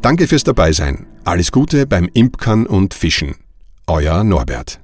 Danke 0.00 0.26
fürs 0.26 0.44
Dabeisein. 0.44 1.06
Alles 1.24 1.52
Gute 1.52 1.86
beim 1.86 2.08
Impkern 2.12 2.66
und 2.66 2.94
Fischen. 2.94 3.36
Euer 3.86 4.24
Norbert. 4.24 4.81